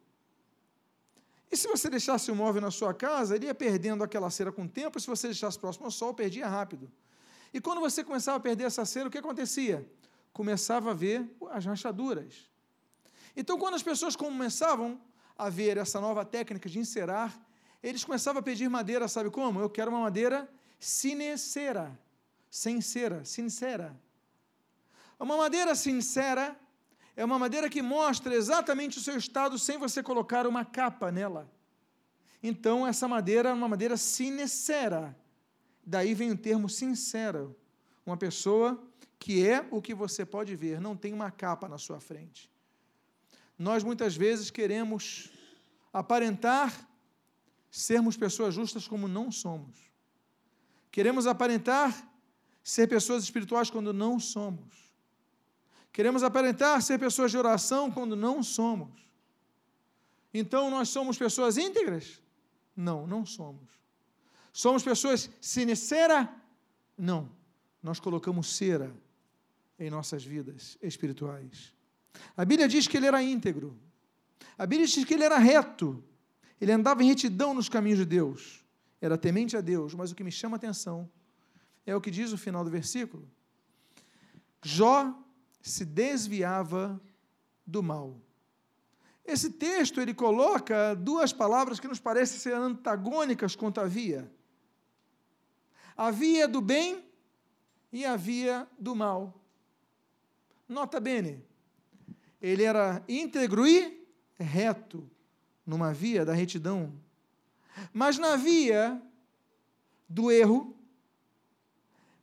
E 1.53 1.57
se 1.57 1.69
você 1.69 1.91
deixasse 1.91 2.31
o 2.31 2.35
móvel 2.35 2.63
na 2.63 2.71
sua 2.71 2.95
casa, 2.95 3.37
ele 3.37 3.45
ia 3.45 3.55
perdendo 3.55 4.03
aquela 4.03 4.31
cera 4.31 4.51
com 4.51 4.63
o 4.63 4.69
tempo, 4.69 4.99
se 4.99 5.07
você 5.07 5.27
deixasse 5.27 5.59
próximo 5.59 5.85
ao 5.85 5.91
sol, 5.91 6.15
perdia 6.15 6.49
rápido. 6.49 6.91
E 7.53 7.61
quando 7.61 7.79
você 7.79 8.03
começava 8.03 8.39
a 8.39 8.41
perder 8.41 8.65
essa 8.65 8.87
cera, 8.87 9.07
o 9.07 9.11
que 9.11 9.19
acontecia? 9.19 9.87
Começava 10.33 10.93
a 10.93 10.95
ver 10.95 11.31
as 11.51 11.67
rachaduras. 11.67 12.51
Então, 13.37 13.59
quando 13.59 13.75
as 13.75 13.83
pessoas 13.83 14.17
começavam 14.17 14.99
a 15.37 15.51
ver 15.51 15.77
essa 15.77 16.01
nova 16.01 16.25
técnica 16.25 16.71
de 16.71 16.79
encerar, 16.79 17.39
eles 17.83 18.03
começavam 18.03 18.41
a 18.41 18.43
pedir 18.43 18.71
madeira, 18.71 19.07
sabe 19.07 19.31
como? 19.31 19.61
Eu 19.61 19.69
quero 19.69 19.91
uma 19.91 20.01
madeira 20.01 20.49
sinecera, 20.79 21.99
sem 22.51 22.81
cera, 22.81 23.27
sincera. 23.27 23.95
Uma 25.21 25.37
madeira 25.37 25.75
sincera 25.75 26.57
é 27.17 27.25
uma 27.25 27.39
madeira 27.39 27.69
que 27.69 27.83
mostra 27.83 28.35
exatamente 28.35 28.99
o 28.99 29.01
seu 29.01 29.17
estado 29.17 29.59
sem 29.59 29.79
você 29.79 30.03
colocar 30.03 30.47
uma 30.47 30.65
capa 30.65 31.13
nela. 31.13 31.51
Então, 32.43 32.87
essa 32.87 33.07
madeira 33.07 33.51
é 33.51 33.53
uma 33.53 33.69
madeira 33.69 33.97
sinecera. 33.97 35.17
Daí 35.85 36.15
vem 36.15 36.31
o 36.31 36.37
termo 36.37 36.69
sincera. 36.69 37.49
Uma 38.05 38.17
pessoa 38.17 38.83
que 39.19 39.47
é 39.47 39.65
o 39.71 39.81
que 39.81 39.95
você 39.95 40.27
pode 40.27 40.57
ver, 40.57 40.81
não 40.81 40.97
tem 40.97 41.13
uma 41.13 41.31
capa 41.31 41.69
na 41.69 41.79
sua 41.79 42.01
frente. 42.01 42.51
Nós 43.57 43.85
muitas 43.85 44.17
vezes 44.17 44.51
queremos 44.51 45.31
aparentar 45.93 46.89
sermos 47.71 48.17
pessoas 48.17 48.53
justas 48.53 48.89
como 48.89 49.07
não 49.07 49.31
somos. 49.31 49.77
Queremos 50.91 51.27
aparentar 51.27 52.11
ser 52.65 52.89
pessoas 52.89 53.23
espirituais 53.23 53.71
quando 53.71 53.93
não 53.93 54.19
somos. 54.19 54.82
Queremos 55.93 56.23
aparentar 56.23 56.81
ser 56.81 56.99
pessoas 56.99 57.31
de 57.31 57.37
oração 57.37 57.91
quando 57.91 58.17
não 58.17 58.43
somos. 58.43 58.91
Então 60.33 60.71
nós 60.71 60.89
somos 60.89 61.19
pessoas 61.19 61.59
íntegras? 61.59 62.21
Não, 62.75 63.07
não 63.07 63.27
somos. 63.27 63.69
Somos 64.53 64.83
pessoas 64.83 65.31
sinceras? 65.41 66.29
Não. 66.97 67.29
Nós 67.83 68.01
colocamos 68.01 68.57
cera 68.57 68.95
em 69.79 69.91
nossas 69.91 70.25
vidas 70.25 70.79
espirituais. 70.81 71.75
A 72.37 72.45
Bíblia 72.45 72.69
diz 72.69 72.87
que 72.87 72.97
ele 72.97 73.07
era 73.07 73.23
íntegro. 73.23 73.79
A 74.57 74.67
Bíblia 74.67 74.87
diz 74.87 75.05
que 75.05 75.15
ele 75.15 75.25
era 75.25 75.39
reto. 75.39 76.03
Ele 76.61 76.73
andava 76.73 77.03
em 77.03 77.09
retidão 77.09 77.53
nos 77.53 77.69
caminhos 77.69 77.99
de 77.99 78.05
Deus. 78.07 78.65
Era 79.01 79.19
temente 79.19 79.57
a 79.57 79.61
Deus, 79.61 79.95
mas 79.95 80.13
o 80.13 80.15
que 80.15 80.25
me 80.25 80.31
chama 80.31 80.57
a 80.57 80.59
atenção 80.59 81.11
é 81.85 81.95
o 81.95 82.01
que 82.01 82.11
diz 82.11 82.33
o 82.33 82.39
final 82.39 82.65
do 82.65 82.71
versículo. 82.71 83.29
Jó 84.63 85.13
se 85.71 85.85
desviava 85.85 87.01
do 87.67 87.83
mal. 87.83 88.21
Esse 89.25 89.51
texto 89.51 90.01
ele 90.01 90.13
coloca 90.13 90.95
duas 90.95 91.33
palavras 91.33 91.79
que 91.79 91.87
nos 91.87 92.01
parecem 92.01 92.39
ser 92.39 92.55
antagônicas 92.55 93.55
quanto 93.55 93.81
à 93.81 93.87
via. 93.87 94.31
Do 96.51 96.61
bem 96.61 97.05
e 97.93 98.05
a 98.05 98.17
via 98.17 98.67
do 98.79 98.97
mal. 98.97 99.41
Nota 100.69 100.99
bene, 100.99 101.45
ele 102.41 102.65
era 102.65 103.05
íntegro 103.09 103.67
e 103.67 104.05
reto 104.39 105.09
numa 105.65 105.93
via 105.93 106.25
da 106.25 106.33
retidão. 106.33 106.93
Mas 107.93 108.19
na 108.19 108.37
via 108.37 109.01
do 110.09 110.31
erro, 110.31 110.77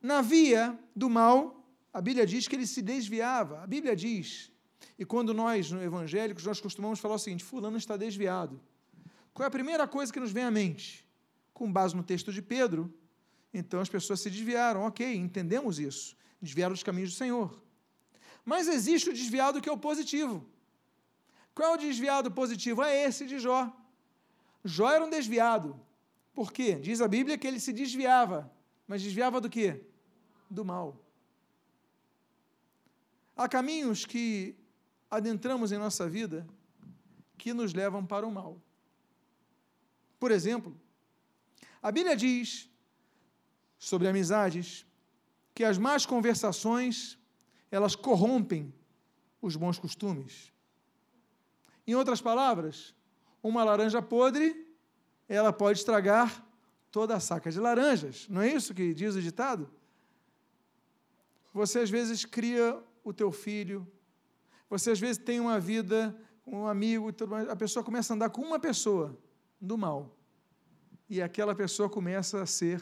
na 0.01 0.21
via 0.21 0.77
do 0.95 1.09
mal, 1.09 1.58
a 1.99 2.01
Bíblia 2.01 2.25
diz 2.25 2.47
que 2.47 2.55
ele 2.55 2.65
se 2.65 2.81
desviava. 2.81 3.61
A 3.61 3.67
Bíblia 3.67 3.93
diz, 3.93 4.49
e 4.97 5.03
quando 5.03 5.33
nós, 5.33 5.69
no 5.69 5.83
evangélicos, 5.83 6.45
nós 6.45 6.61
costumamos 6.61 6.97
falar 6.97 7.15
o 7.15 7.19
seguinte: 7.19 7.43
Fulano 7.43 7.75
está 7.75 7.97
desviado. 7.97 8.57
Qual 9.33 9.43
é 9.43 9.47
a 9.47 9.51
primeira 9.51 9.85
coisa 9.85 10.11
que 10.13 10.17
nos 10.17 10.31
vem 10.31 10.45
à 10.45 10.49
mente? 10.49 11.05
Com 11.53 11.69
base 11.69 11.93
no 11.93 12.01
texto 12.01 12.31
de 12.31 12.41
Pedro, 12.41 12.81
então 13.53 13.81
as 13.81 13.89
pessoas 13.89 14.21
se 14.21 14.29
desviaram. 14.29 14.83
Ok, 14.83 15.13
entendemos 15.13 15.77
isso. 15.77 16.15
Desviaram 16.41 16.71
dos 16.71 16.83
caminhos 16.83 17.11
do 17.11 17.17
Senhor. 17.17 17.61
Mas 18.45 18.69
existe 18.69 19.09
o 19.09 19.13
desviado 19.13 19.59
que 19.59 19.67
é 19.67 19.71
o 19.73 19.77
positivo. 19.77 20.47
Qual 21.53 21.73
é 21.73 21.73
o 21.73 21.77
desviado 21.77 22.31
positivo? 22.31 22.81
É 22.81 23.03
esse 23.03 23.25
de 23.25 23.39
Jó. 23.39 23.69
Jó 24.63 24.89
era 24.89 25.03
um 25.03 25.09
desviado. 25.09 25.77
Por 26.33 26.53
quê? 26.53 26.75
Diz 26.75 27.01
a 27.01 27.09
Bíblia 27.09 27.37
que 27.37 27.45
ele 27.45 27.59
se 27.59 27.73
desviava. 27.73 28.49
Mas 28.87 29.01
desviava 29.01 29.41
do 29.41 29.49
quê? 29.49 29.83
Do 30.49 30.63
mal. 30.63 31.08
Há 33.39 33.47
caminhos 33.47 34.05
que 34.05 34.53
adentramos 35.09 35.71
em 35.71 35.77
nossa 35.77 36.09
vida 36.09 36.45
que 37.37 37.53
nos 37.53 37.73
levam 37.73 38.05
para 38.05 38.27
o 38.27 38.29
mal. 38.29 38.61
Por 40.19 40.29
exemplo, 40.29 40.77
a 41.81 41.89
Bíblia 41.89 42.17
diz 42.17 42.69
sobre 43.77 44.09
amizades 44.09 44.85
que 45.55 45.63
as 45.63 45.77
más 45.77 46.05
conversações 46.05 47.17
elas 47.71 47.95
corrompem 47.95 48.73
os 49.41 49.55
bons 49.55 49.79
costumes. 49.79 50.51
Em 51.87 51.95
outras 51.95 52.19
palavras, 52.19 52.93
uma 53.41 53.63
laranja 53.63 54.01
podre, 54.01 54.67
ela 55.29 55.53
pode 55.53 55.79
estragar 55.79 56.45
toda 56.91 57.15
a 57.15 57.21
saca 57.21 57.49
de 57.49 57.57
laranjas. 57.57 58.27
Não 58.27 58.41
é 58.41 58.51
isso 58.51 58.73
que 58.73 58.93
diz 58.93 59.15
o 59.15 59.21
ditado? 59.21 59.71
Você 61.53 61.79
às 61.79 61.89
vezes 61.89 62.25
cria 62.25 62.83
o 63.03 63.13
teu 63.13 63.31
filho. 63.31 63.87
Você 64.69 64.91
às 64.91 64.99
vezes 64.99 65.17
tem 65.17 65.39
uma 65.39 65.59
vida, 65.59 66.15
um 66.45 66.67
amigo, 66.67 67.09
a 67.49 67.55
pessoa 67.55 67.83
começa 67.83 68.13
a 68.13 68.15
andar 68.15 68.29
com 68.29 68.41
uma 68.41 68.59
pessoa 68.59 69.17
do 69.59 69.77
mal. 69.77 70.15
E 71.09 71.21
aquela 71.21 71.55
pessoa 71.55 71.89
começa 71.89 72.41
a 72.41 72.45
ser 72.45 72.81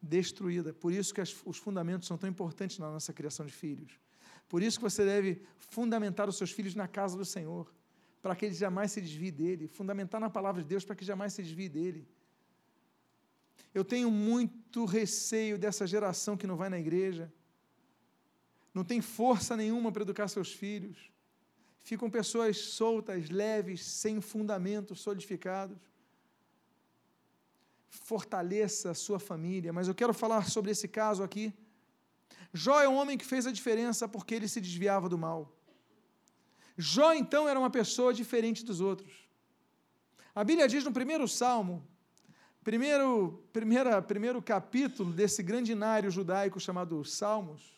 destruída. 0.00 0.72
Por 0.72 0.92
isso 0.92 1.12
que 1.12 1.20
as, 1.20 1.34
os 1.44 1.56
fundamentos 1.56 2.06
são 2.06 2.16
tão 2.16 2.28
importantes 2.28 2.78
na 2.78 2.90
nossa 2.90 3.12
criação 3.12 3.44
de 3.44 3.52
filhos. 3.52 3.98
Por 4.48 4.62
isso 4.62 4.78
que 4.78 4.84
você 4.84 5.04
deve 5.04 5.42
fundamentar 5.56 6.28
os 6.28 6.36
seus 6.36 6.50
filhos 6.50 6.74
na 6.74 6.88
casa 6.88 7.16
do 7.16 7.24
Senhor, 7.24 7.72
para 8.22 8.34
que 8.34 8.46
eles 8.46 8.56
jamais 8.56 8.92
se 8.92 9.00
desviem 9.00 9.32
dele, 9.32 9.68
fundamentar 9.68 10.20
na 10.20 10.30
palavra 10.30 10.62
de 10.62 10.68
Deus 10.68 10.84
para 10.84 10.96
que 10.96 11.04
jamais 11.04 11.32
se 11.32 11.42
desviem 11.42 11.68
dele. 11.68 12.08
Eu 13.74 13.84
tenho 13.84 14.10
muito 14.10 14.84
receio 14.84 15.58
dessa 15.58 15.86
geração 15.86 16.36
que 16.36 16.46
não 16.46 16.56
vai 16.56 16.68
na 16.68 16.78
igreja, 16.78 17.32
não 18.78 18.84
tem 18.84 19.00
força 19.00 19.56
nenhuma 19.56 19.90
para 19.90 20.02
educar 20.02 20.28
seus 20.28 20.52
filhos, 20.52 21.10
ficam 21.80 22.08
pessoas 22.08 22.56
soltas, 22.58 23.28
leves, 23.28 23.84
sem 23.84 24.20
fundamentos 24.20 25.00
solidificados. 25.00 25.76
Fortaleça 27.88 28.92
a 28.92 28.94
sua 28.94 29.18
família, 29.18 29.72
mas 29.72 29.88
eu 29.88 29.94
quero 29.96 30.14
falar 30.14 30.48
sobre 30.48 30.70
esse 30.70 30.86
caso 30.86 31.24
aqui. 31.24 31.52
Jó 32.52 32.80
é 32.80 32.88
um 32.88 32.94
homem 32.94 33.18
que 33.18 33.24
fez 33.24 33.48
a 33.48 33.50
diferença 33.50 34.06
porque 34.06 34.32
ele 34.36 34.46
se 34.46 34.60
desviava 34.60 35.08
do 35.08 35.18
mal. 35.18 35.52
Jó, 36.76 37.12
então, 37.12 37.48
era 37.48 37.58
uma 37.58 37.70
pessoa 37.70 38.14
diferente 38.14 38.64
dos 38.64 38.80
outros. 38.80 39.12
A 40.32 40.44
Bíblia 40.44 40.68
diz 40.68 40.84
no 40.84 40.92
primeiro 40.92 41.26
salmo, 41.26 41.84
primeiro, 42.62 43.42
primeira, 43.52 44.00
primeiro 44.00 44.40
capítulo 44.40 45.12
desse 45.12 45.42
grandinário 45.42 46.12
judaico 46.12 46.60
chamado 46.60 47.04
Salmos, 47.04 47.77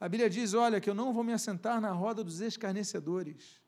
a 0.00 0.08
Bíblia 0.08 0.30
diz: 0.30 0.54
Olha, 0.54 0.80
que 0.80 0.88
eu 0.88 0.94
não 0.94 1.12
vou 1.12 1.22
me 1.22 1.32
assentar 1.32 1.78
na 1.80 1.92
roda 1.92 2.24
dos 2.24 2.40
escarnecedores. 2.40 3.60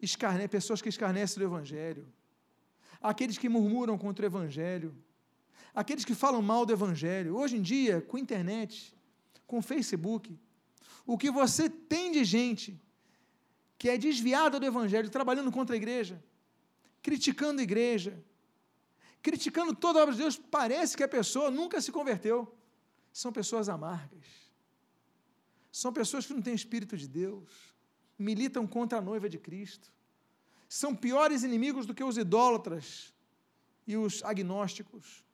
Escarne, 0.00 0.46
pessoas 0.48 0.80
que 0.80 0.88
escarnecem 0.88 1.38
do 1.38 1.44
Evangelho, 1.44 2.06
aqueles 3.02 3.36
que 3.36 3.48
murmuram 3.48 3.98
contra 3.98 4.24
o 4.24 4.28
Evangelho, 4.28 4.96
aqueles 5.74 6.04
que 6.04 6.14
falam 6.14 6.40
mal 6.40 6.64
do 6.64 6.72
Evangelho. 6.72 7.36
Hoje 7.36 7.56
em 7.56 7.62
dia, 7.62 8.00
com 8.00 8.16
internet, 8.16 8.96
com 9.46 9.60
Facebook, 9.60 10.38
o 11.04 11.18
que 11.18 11.30
você 11.30 11.68
tem 11.68 12.12
de 12.12 12.24
gente 12.24 12.80
que 13.76 13.90
é 13.90 13.98
desviada 13.98 14.60
do 14.60 14.66
Evangelho, 14.66 15.10
trabalhando 15.10 15.50
contra 15.50 15.74
a 15.74 15.76
igreja, 15.76 16.22
criticando 17.02 17.60
a 17.60 17.64
igreja, 17.64 18.22
criticando 19.20 19.74
toda 19.74 19.98
a 19.98 20.02
obra 20.02 20.14
de 20.14 20.20
Deus, 20.20 20.36
parece 20.36 20.96
que 20.96 21.02
a 21.02 21.08
pessoa 21.08 21.50
nunca 21.50 21.80
se 21.80 21.90
converteu. 21.90 22.54
São 23.12 23.32
pessoas 23.32 23.68
amargas. 23.68 24.49
São 25.70 25.92
pessoas 25.92 26.26
que 26.26 26.34
não 26.34 26.42
têm 26.42 26.54
espírito 26.54 26.96
de 26.96 27.06
Deus, 27.06 27.74
militam 28.18 28.66
contra 28.66 28.98
a 28.98 29.02
noiva 29.02 29.28
de 29.28 29.38
Cristo. 29.38 29.92
São 30.68 30.94
piores 30.94 31.42
inimigos 31.42 31.86
do 31.86 31.94
que 31.94 32.04
os 32.04 32.16
idólatras 32.16 33.14
e 33.86 33.96
os 33.96 34.22
agnósticos. 34.22 35.24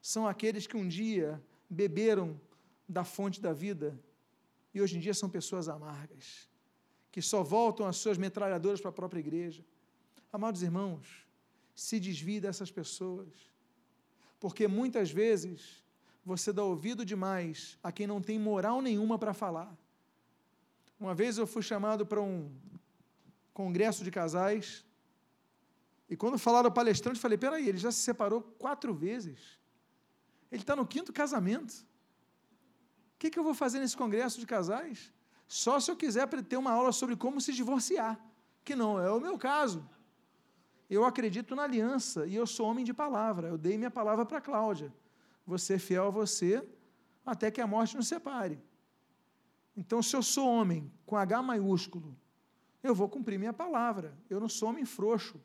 São 0.00 0.26
aqueles 0.26 0.66
que 0.66 0.76
um 0.76 0.86
dia 0.86 1.42
beberam 1.68 2.40
da 2.88 3.04
fonte 3.04 3.40
da 3.40 3.52
vida 3.52 3.98
e 4.72 4.80
hoje 4.80 4.96
em 4.96 5.00
dia 5.00 5.14
são 5.14 5.28
pessoas 5.28 5.68
amargas, 5.68 6.48
que 7.10 7.20
só 7.20 7.42
voltam 7.42 7.86
as 7.86 7.96
suas 7.96 8.16
metralhadoras 8.16 8.80
para 8.80 8.90
a 8.90 8.92
própria 8.92 9.20
igreja. 9.20 9.64
Amados 10.32 10.62
irmãos, 10.62 11.26
se 11.74 11.98
desvie 11.98 12.40
dessas 12.40 12.70
pessoas, 12.70 13.28
porque 14.38 14.68
muitas 14.68 15.10
vezes 15.10 15.82
você 16.24 16.52
dá 16.52 16.62
ouvido 16.62 17.04
demais 17.04 17.78
a 17.82 17.90
quem 17.90 18.06
não 18.06 18.20
tem 18.20 18.38
moral 18.38 18.80
nenhuma 18.80 19.18
para 19.18 19.32
falar. 19.32 19.74
Uma 20.98 21.14
vez 21.14 21.38
eu 21.38 21.46
fui 21.46 21.62
chamado 21.62 22.04
para 22.04 22.20
um 22.20 22.50
congresso 23.54 24.04
de 24.04 24.10
casais, 24.10 24.84
e 26.08 26.16
quando 26.16 26.38
falaram 26.38 26.70
palestrante, 26.70 27.16
eu 27.16 27.22
falei: 27.22 27.38
peraí, 27.38 27.68
ele 27.68 27.78
já 27.78 27.90
se 27.90 28.00
separou 28.00 28.42
quatro 28.42 28.92
vezes. 28.92 29.58
Ele 30.50 30.62
está 30.62 30.74
no 30.74 30.86
quinto 30.86 31.12
casamento 31.12 31.86
que, 33.20 33.28
que 33.28 33.38
eu 33.38 33.44
vou 33.44 33.52
fazer 33.52 33.78
nesse 33.80 33.94
congresso 33.94 34.40
de 34.40 34.46
casais? 34.46 35.12
Só 35.46 35.78
se 35.78 35.90
eu 35.90 35.96
quiser 35.96 36.26
ter 36.26 36.56
uma 36.56 36.72
aula 36.72 36.90
sobre 36.90 37.14
como 37.14 37.38
se 37.38 37.52
divorciar, 37.52 38.18
que 38.64 38.74
não 38.74 38.98
é 38.98 39.10
o 39.12 39.20
meu 39.20 39.36
caso. 39.36 39.86
Eu 40.88 41.04
acredito 41.04 41.54
na 41.54 41.64
aliança 41.64 42.26
e 42.26 42.34
eu 42.34 42.46
sou 42.46 42.66
homem 42.66 42.82
de 42.82 42.94
palavra. 42.94 43.48
Eu 43.48 43.58
dei 43.58 43.76
minha 43.76 43.90
palavra 43.90 44.24
para 44.24 44.40
Cláudia. 44.40 44.90
Você 45.50 45.74
é 45.74 45.78
fiel 45.78 46.06
a 46.06 46.10
você 46.10 46.64
até 47.26 47.50
que 47.50 47.60
a 47.60 47.66
morte 47.66 47.96
nos 47.96 48.06
separe. 48.06 48.62
Então, 49.76 50.00
se 50.00 50.14
eu 50.14 50.22
sou 50.22 50.46
homem 50.46 50.92
com 51.04 51.16
H 51.16 51.42
maiúsculo, 51.42 52.16
eu 52.84 52.94
vou 52.94 53.08
cumprir 53.08 53.36
minha 53.36 53.52
palavra. 53.52 54.16
Eu 54.28 54.38
não 54.38 54.48
sou 54.48 54.68
homem 54.68 54.84
frouxo. 54.84 55.40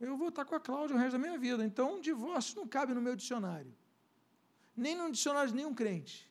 Eu 0.00 0.16
vou 0.16 0.30
estar 0.30 0.44
com 0.44 0.56
a 0.56 0.60
Cláudia 0.60 0.96
o 0.96 0.98
resto 0.98 1.12
da 1.12 1.18
minha 1.18 1.38
vida. 1.38 1.64
Então, 1.64 2.00
divórcio 2.00 2.56
não 2.56 2.66
cabe 2.66 2.92
no 2.92 3.00
meu 3.00 3.14
dicionário. 3.14 3.72
Nem 4.76 4.96
no 4.96 5.12
dicionário 5.12 5.50
de 5.50 5.56
nenhum 5.56 5.74
crente. 5.74 6.28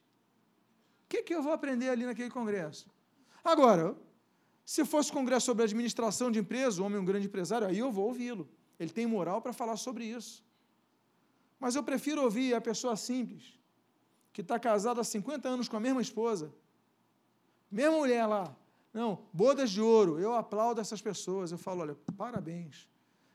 O 1.06 1.08
que, 1.08 1.24
que 1.24 1.34
eu 1.34 1.42
vou 1.42 1.54
aprender 1.54 1.90
ali 1.90 2.06
naquele 2.06 2.30
congresso? 2.30 2.86
Agora, 3.44 3.96
se 4.66 4.84
fosse 4.84 5.10
congresso 5.10 5.46
sobre 5.46 5.64
administração 5.64 6.30
de 6.30 6.40
empresa, 6.40 6.82
o 6.82 6.86
homem 6.86 6.98
é 6.98 7.02
um 7.02 7.06
grande 7.06 7.28
empresário, 7.28 7.66
aí 7.66 7.80
eu 7.80 7.92
vou 7.92 8.08
ouvi-lo. 8.08 8.50
Ele 8.78 8.90
tem 8.90 9.08
moral 9.08 9.42
para 9.42 9.54
falar 9.54 9.78
sobre 9.78 10.04
isso. 10.04 10.46
Mas 11.60 11.76
eu 11.76 11.84
prefiro 11.84 12.22
ouvir 12.24 12.54
a 12.54 12.62
pessoa 12.62 12.96
simples, 12.96 13.60
que 14.32 14.42
está 14.42 14.60
casada 14.60 15.02
há 15.02 15.04
50 15.04 15.50
anos 15.50 15.68
com 15.68 15.78
a 15.78 15.80
mesma 15.80 16.02
esposa, 16.02 16.54
mesma 17.72 17.98
mulher 17.98 18.26
lá. 18.26 18.56
Não, 18.94 19.26
bodas 19.34 19.70
de 19.70 19.82
ouro. 19.82 20.20
Eu 20.20 20.34
aplaudo 20.34 20.82
essas 20.82 21.02
pessoas. 21.02 21.52
Eu 21.52 21.58
falo, 21.58 21.82
olha, 21.82 21.96
parabéns. 22.18 22.88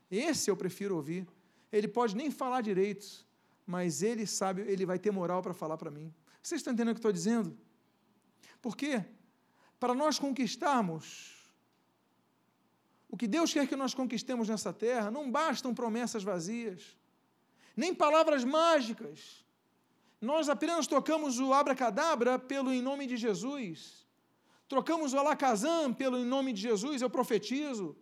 Esse 0.09 0.49
eu 0.49 0.57
prefiro 0.57 0.95
ouvir. 0.95 1.27
Ele 1.71 1.87
pode 1.87 2.15
nem 2.15 2.29
falar 2.29 2.61
direito, 2.61 3.25
mas 3.65 4.01
ele 4.03 4.27
sabe, 4.27 4.61
ele 4.61 4.85
vai 4.85 4.99
ter 4.99 5.11
moral 5.11 5.41
para 5.41 5.53
falar 5.53 5.77
para 5.77 5.89
mim. 5.89 6.13
Vocês 6.41 6.59
estão 6.59 6.73
entendendo 6.73 6.91
o 6.91 6.95
que 6.95 6.99
estou 6.99 7.11
dizendo? 7.11 7.57
Por 8.61 8.75
quê? 8.75 9.03
Para 9.79 9.93
nós 9.93 10.19
conquistarmos 10.19 11.43
o 13.09 13.17
que 13.17 13.27
Deus 13.27 13.53
quer 13.53 13.67
que 13.67 13.75
nós 13.75 13.93
conquistemos 13.93 14.49
nessa 14.49 14.73
terra, 14.73 15.11
não 15.11 15.31
bastam 15.31 15.73
promessas 15.73 16.23
vazias, 16.23 16.97
nem 17.75 17.93
palavras 17.93 18.43
mágicas. 18.43 19.43
Nós 20.21 20.47
apenas 20.47 20.87
tocamos 20.87 21.39
o 21.39 21.53
abracadabra 21.53 22.39
pelo 22.39 22.71
em 22.71 22.81
nome 22.81 23.05
de 23.05 23.17
Jesus. 23.17 24.05
Trocamos 24.67 25.13
o 25.13 25.19
alakazam 25.19 25.93
pelo 25.93 26.17
em 26.17 26.25
nome 26.25 26.53
de 26.53 26.61
Jesus, 26.61 27.01
eu 27.01 27.09
profetizo. 27.09 27.95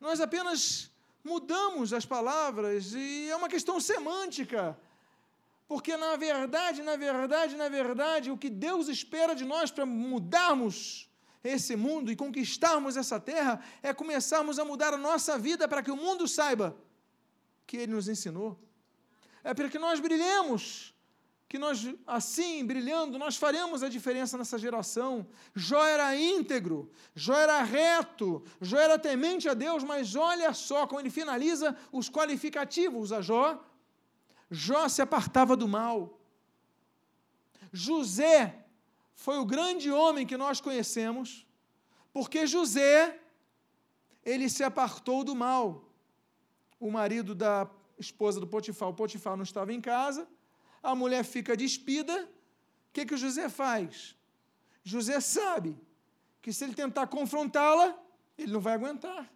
Nós 0.00 0.20
apenas 0.20 0.90
mudamos 1.22 1.92
as 1.92 2.06
palavras 2.06 2.94
e 2.94 3.28
é 3.30 3.36
uma 3.36 3.48
questão 3.48 3.78
semântica. 3.80 4.78
Porque 5.66 5.96
na 5.96 6.16
verdade, 6.16 6.82
na 6.82 6.96
verdade, 6.96 7.56
na 7.56 7.68
verdade, 7.68 8.30
o 8.30 8.38
que 8.38 8.50
Deus 8.50 8.88
espera 8.88 9.34
de 9.34 9.44
nós 9.44 9.70
para 9.70 9.86
mudarmos 9.86 11.10
esse 11.42 11.76
mundo 11.76 12.10
e 12.10 12.16
conquistarmos 12.16 12.96
essa 12.96 13.20
terra 13.20 13.62
é 13.82 13.92
começarmos 13.92 14.58
a 14.58 14.64
mudar 14.64 14.94
a 14.94 14.98
nossa 14.98 15.38
vida 15.38 15.68
para 15.68 15.82
que 15.82 15.90
o 15.90 15.96
mundo 15.96 16.26
saiba 16.26 16.76
que 17.66 17.76
Ele 17.76 17.92
nos 17.92 18.08
ensinou. 18.08 18.58
É 19.44 19.54
para 19.54 19.68
que 19.68 19.78
nós 19.78 20.00
brilhemos, 20.00 20.94
que 21.48 21.58
nós, 21.58 21.86
assim, 22.06 22.66
brilhando, 22.66 23.18
nós 23.18 23.36
faremos 23.36 23.84
a 23.84 23.88
diferença 23.88 24.36
nessa 24.36 24.58
geração. 24.58 25.26
Jó 25.54 25.84
era 25.84 26.16
íntegro, 26.16 26.90
Jó 27.14 27.34
era 27.34 27.62
reto, 27.62 28.42
Jó 28.60 28.78
era 28.78 28.98
temente 28.98 29.48
a 29.48 29.54
Deus, 29.54 29.84
mas 29.84 30.16
olha 30.16 30.52
só 30.52 30.86
como 30.86 31.00
ele 31.00 31.10
finaliza 31.10 31.76
os 31.92 32.10
qualificativos 32.10 33.12
a 33.12 33.20
Jó 33.20 33.62
Jó 34.54 34.88
se 34.88 35.02
apartava 35.02 35.56
do 35.56 35.66
mal. 35.66 36.18
José 37.72 38.64
foi 39.14 39.38
o 39.38 39.44
grande 39.44 39.90
homem 39.90 40.26
que 40.26 40.36
nós 40.36 40.60
conhecemos, 40.60 41.46
porque 42.12 42.46
José 42.46 43.20
ele 44.24 44.48
se 44.48 44.62
apartou 44.62 45.24
do 45.24 45.34
mal. 45.34 45.84
O 46.78 46.90
marido 46.90 47.34
da 47.34 47.68
esposa 47.98 48.40
do 48.40 48.46
Potifar, 48.46 48.88
o 48.88 48.94
Potifar 48.94 49.36
não 49.36 49.42
estava 49.42 49.72
em 49.72 49.80
casa, 49.80 50.28
a 50.82 50.94
mulher 50.94 51.24
fica 51.24 51.56
despida. 51.56 52.24
O 52.24 52.92
que, 52.92 53.06
que 53.06 53.14
o 53.14 53.18
José 53.18 53.48
faz? 53.48 54.16
José 54.82 55.20
sabe 55.20 55.78
que 56.42 56.52
se 56.52 56.64
ele 56.64 56.74
tentar 56.74 57.06
confrontá-la, 57.06 57.98
ele 58.36 58.52
não 58.52 58.60
vai 58.60 58.74
aguentar. 58.74 59.32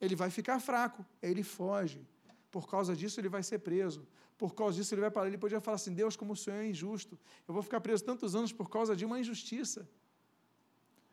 Ele 0.00 0.16
vai 0.16 0.30
ficar 0.30 0.58
fraco. 0.60 1.04
Ele 1.22 1.42
foge. 1.42 2.06
Por 2.50 2.68
causa 2.68 2.96
disso, 2.96 3.20
ele 3.20 3.28
vai 3.28 3.42
ser 3.42 3.60
preso 3.60 4.06
por 4.40 4.54
causa 4.54 4.74
disso 4.78 4.94
ele 4.94 5.02
vai 5.02 5.10
para 5.10 5.28
ele 5.28 5.36
podia 5.36 5.60
falar 5.60 5.74
assim: 5.74 5.92
Deus, 5.92 6.16
como 6.16 6.32
o 6.32 6.36
Senhor 6.36 6.56
é 6.56 6.66
injusto, 6.66 7.18
eu 7.46 7.52
vou 7.52 7.62
ficar 7.62 7.78
preso 7.78 8.02
tantos 8.02 8.34
anos 8.34 8.50
por 8.50 8.70
causa 8.70 8.96
de 8.96 9.04
uma 9.04 9.20
injustiça. 9.20 9.86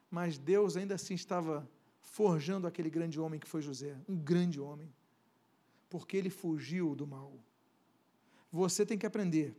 Mas 0.09 0.37
Deus 0.37 0.77
ainda 0.77 0.95
assim 0.95 1.13
estava 1.13 1.69
forjando 1.99 2.65
aquele 2.65 2.89
grande 2.89 3.19
homem 3.19 3.37
que 3.37 3.45
foi 3.45 3.61
José, 3.61 3.97
um 4.07 4.15
grande 4.15 4.61
homem, 4.61 4.89
porque 5.89 6.17
ele 6.17 6.29
fugiu 6.29 6.95
do 6.95 7.07
mal. 7.07 7.33
Você 8.51 8.85
tem 8.85 8.97
que 8.97 9.05
aprender 9.05 9.55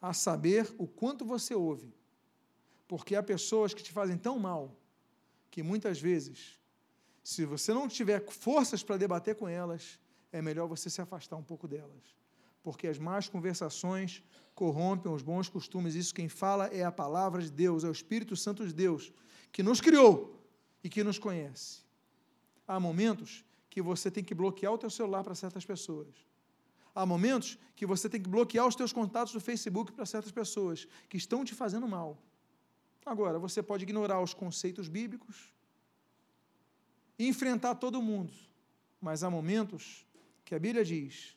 a 0.00 0.12
saber 0.12 0.72
o 0.78 0.86
quanto 0.86 1.24
você 1.24 1.54
ouve, 1.54 1.92
porque 2.86 3.16
há 3.16 3.22
pessoas 3.22 3.74
que 3.74 3.82
te 3.82 3.92
fazem 3.92 4.16
tão 4.16 4.38
mal 4.38 4.76
que 5.50 5.62
muitas 5.62 6.00
vezes, 6.00 6.58
se 7.22 7.44
você 7.44 7.72
não 7.72 7.88
tiver 7.88 8.24
forças 8.28 8.82
para 8.82 8.96
debater 8.96 9.34
com 9.34 9.48
elas, 9.48 9.98
é 10.30 10.40
melhor 10.40 10.68
você 10.68 10.88
se 10.88 11.00
afastar 11.00 11.36
um 11.36 11.42
pouco 11.42 11.66
delas. 11.66 12.16
porque 12.68 12.86
as 12.86 12.98
más 12.98 13.28
conversações 13.28 14.22
corrompem 14.54 15.10
os 15.10 15.22
bons 15.22 15.48
costumes. 15.48 15.94
Isso 15.94 16.14
quem 16.14 16.28
fala 16.28 16.66
é 16.66 16.84
a 16.84 16.92
palavra 16.92 17.40
de 17.42 17.50
Deus, 17.50 17.82
é 17.82 17.88
o 17.88 17.92
Espírito 17.92 18.36
Santo 18.36 18.66
de 18.66 18.74
Deus, 18.74 19.12
que 19.50 19.62
nos 19.62 19.80
criou 19.80 20.38
e 20.82 20.88
que 20.90 21.02
nos 21.02 21.18
conhece. 21.18 21.78
Há 22.66 22.78
momentos 22.78 23.44
que 23.70 23.82
você 23.82 24.10
tem 24.10 24.24
que 24.24 24.34
bloquear 24.34 24.72
o 24.72 24.78
teu 24.78 24.90
celular 24.90 25.22
para 25.22 25.34
certas 25.34 25.64
pessoas. 25.64 26.08
Há 26.94 27.06
momentos 27.06 27.58
que 27.76 27.86
você 27.86 28.08
tem 28.08 28.20
que 28.20 28.28
bloquear 28.28 28.66
os 28.66 28.74
teus 28.74 28.92
contatos 28.92 29.32
do 29.32 29.40
Facebook 29.40 29.92
para 29.92 30.04
certas 30.04 30.32
pessoas 30.32 30.86
que 31.08 31.16
estão 31.16 31.44
te 31.44 31.54
fazendo 31.54 31.86
mal. 31.86 32.20
Agora, 33.06 33.38
você 33.38 33.62
pode 33.62 33.84
ignorar 33.84 34.20
os 34.20 34.34
conceitos 34.34 34.88
bíblicos 34.88 35.54
e 37.18 37.26
enfrentar 37.28 37.74
todo 37.76 38.02
mundo, 38.02 38.32
mas 39.00 39.22
há 39.22 39.30
momentos 39.30 40.06
que 40.44 40.54
a 40.54 40.58
Bíblia 40.58 40.84
diz 40.84 41.36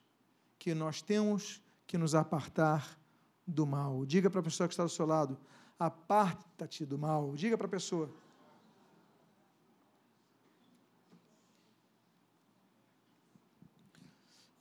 que 0.57 0.73
nós 0.73 1.01
temos 1.01 1.61
que 1.85 1.97
nos 1.97 2.15
apartar 2.15 2.97
do 3.45 3.65
mal. 3.65 4.05
Diga 4.05 4.29
para 4.29 4.39
a 4.39 4.43
pessoa 4.43 4.67
que 4.67 4.73
está 4.73 4.83
do 4.83 4.89
seu 4.89 5.05
lado: 5.05 5.37
aparta-te 5.77 6.85
do 6.85 6.97
mal. 6.97 7.35
Diga 7.35 7.57
para 7.57 7.67
a 7.67 7.69
pessoa. 7.69 8.13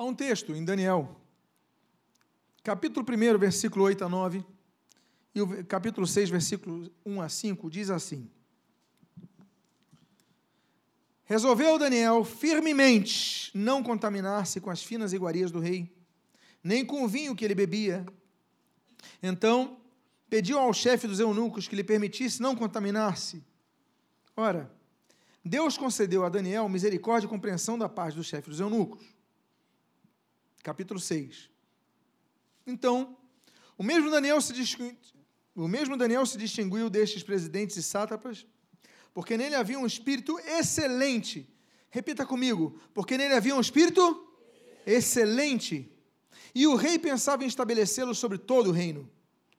Há 0.01 0.05
um 0.05 0.15
texto 0.15 0.55
em 0.55 0.65
Daniel, 0.65 1.15
capítulo 2.65 3.05
1, 3.07 3.39
versículo 3.39 3.85
8 3.85 4.03
a 4.03 4.09
9, 4.09 4.43
e 5.35 5.43
o 5.43 5.63
capítulo 5.67 6.07
6, 6.07 6.31
versículo 6.31 6.91
1 7.05 7.21
a 7.21 7.29
5, 7.29 7.69
diz 7.69 7.91
assim: 7.91 8.27
Resolveu 11.25 11.79
Daniel 11.79 12.25
firmemente 12.25 13.51
não 13.55 13.83
contaminar-se 13.83 14.59
com 14.59 14.71
as 14.71 14.83
finas 14.83 15.13
iguarias 15.13 15.51
do 15.51 15.61
rei, 15.61 15.95
nem 16.65 16.83
com 16.83 17.05
o 17.05 17.07
vinho 17.07 17.37
que 17.37 17.45
ele 17.45 17.55
bebia, 17.55 18.07
então, 19.23 19.77
pediu 20.31 20.59
ao 20.59 20.73
chefe 20.73 21.07
dos 21.07 21.21
eunucos 21.21 21.69
que 21.69 21.77
lhe 21.77 21.85
permitisse 21.85 22.41
não 22.41 22.57
contaminar-se. 22.57 23.45
Ora, 24.35 24.73
Deus 25.45 25.77
concedeu 25.77 26.25
a 26.25 26.31
Daniel 26.31 26.67
misericórdia 26.71 27.27
e 27.27 27.29
compreensão 27.29 27.77
da 27.77 27.87
parte 27.87 28.15
do 28.15 28.25
chefe 28.25 28.49
dos 28.49 28.61
eunucos. 28.61 29.20
Capítulo 30.63 31.01
6. 31.01 31.49
Então, 32.67 33.17
o 33.79 33.83
mesmo 33.83 34.11
Daniel 34.11 34.41
se 34.41 34.53
distinguiu, 34.53 34.97
o 35.55 35.67
mesmo 35.67 35.97
Daniel 35.97 36.25
se 36.27 36.39
distinguiu 36.39 36.89
destes 36.91 37.23
presidentes 37.23 37.77
e 37.77 37.83
sátrapas, 37.83 38.47
porque 39.13 39.37
nele 39.37 39.55
havia 39.55 39.79
um 39.79 39.87
espírito 39.87 40.39
excelente. 40.41 41.49
Repita 41.91 42.25
comigo, 42.25 42.79
porque 42.95 43.19
nele 43.19 43.35
havia 43.35 43.55
um 43.55 43.61
espírito 43.61 44.29
excelente 44.87 45.91
e 46.55 46.67
o 46.67 46.77
rei 46.77 46.99
pensava 46.99 47.45
em 47.45 47.47
estabelecê-lo 47.47 48.15
sobre 48.15 48.39
todo 48.39 48.71
o 48.71 48.73
reino. 48.73 49.09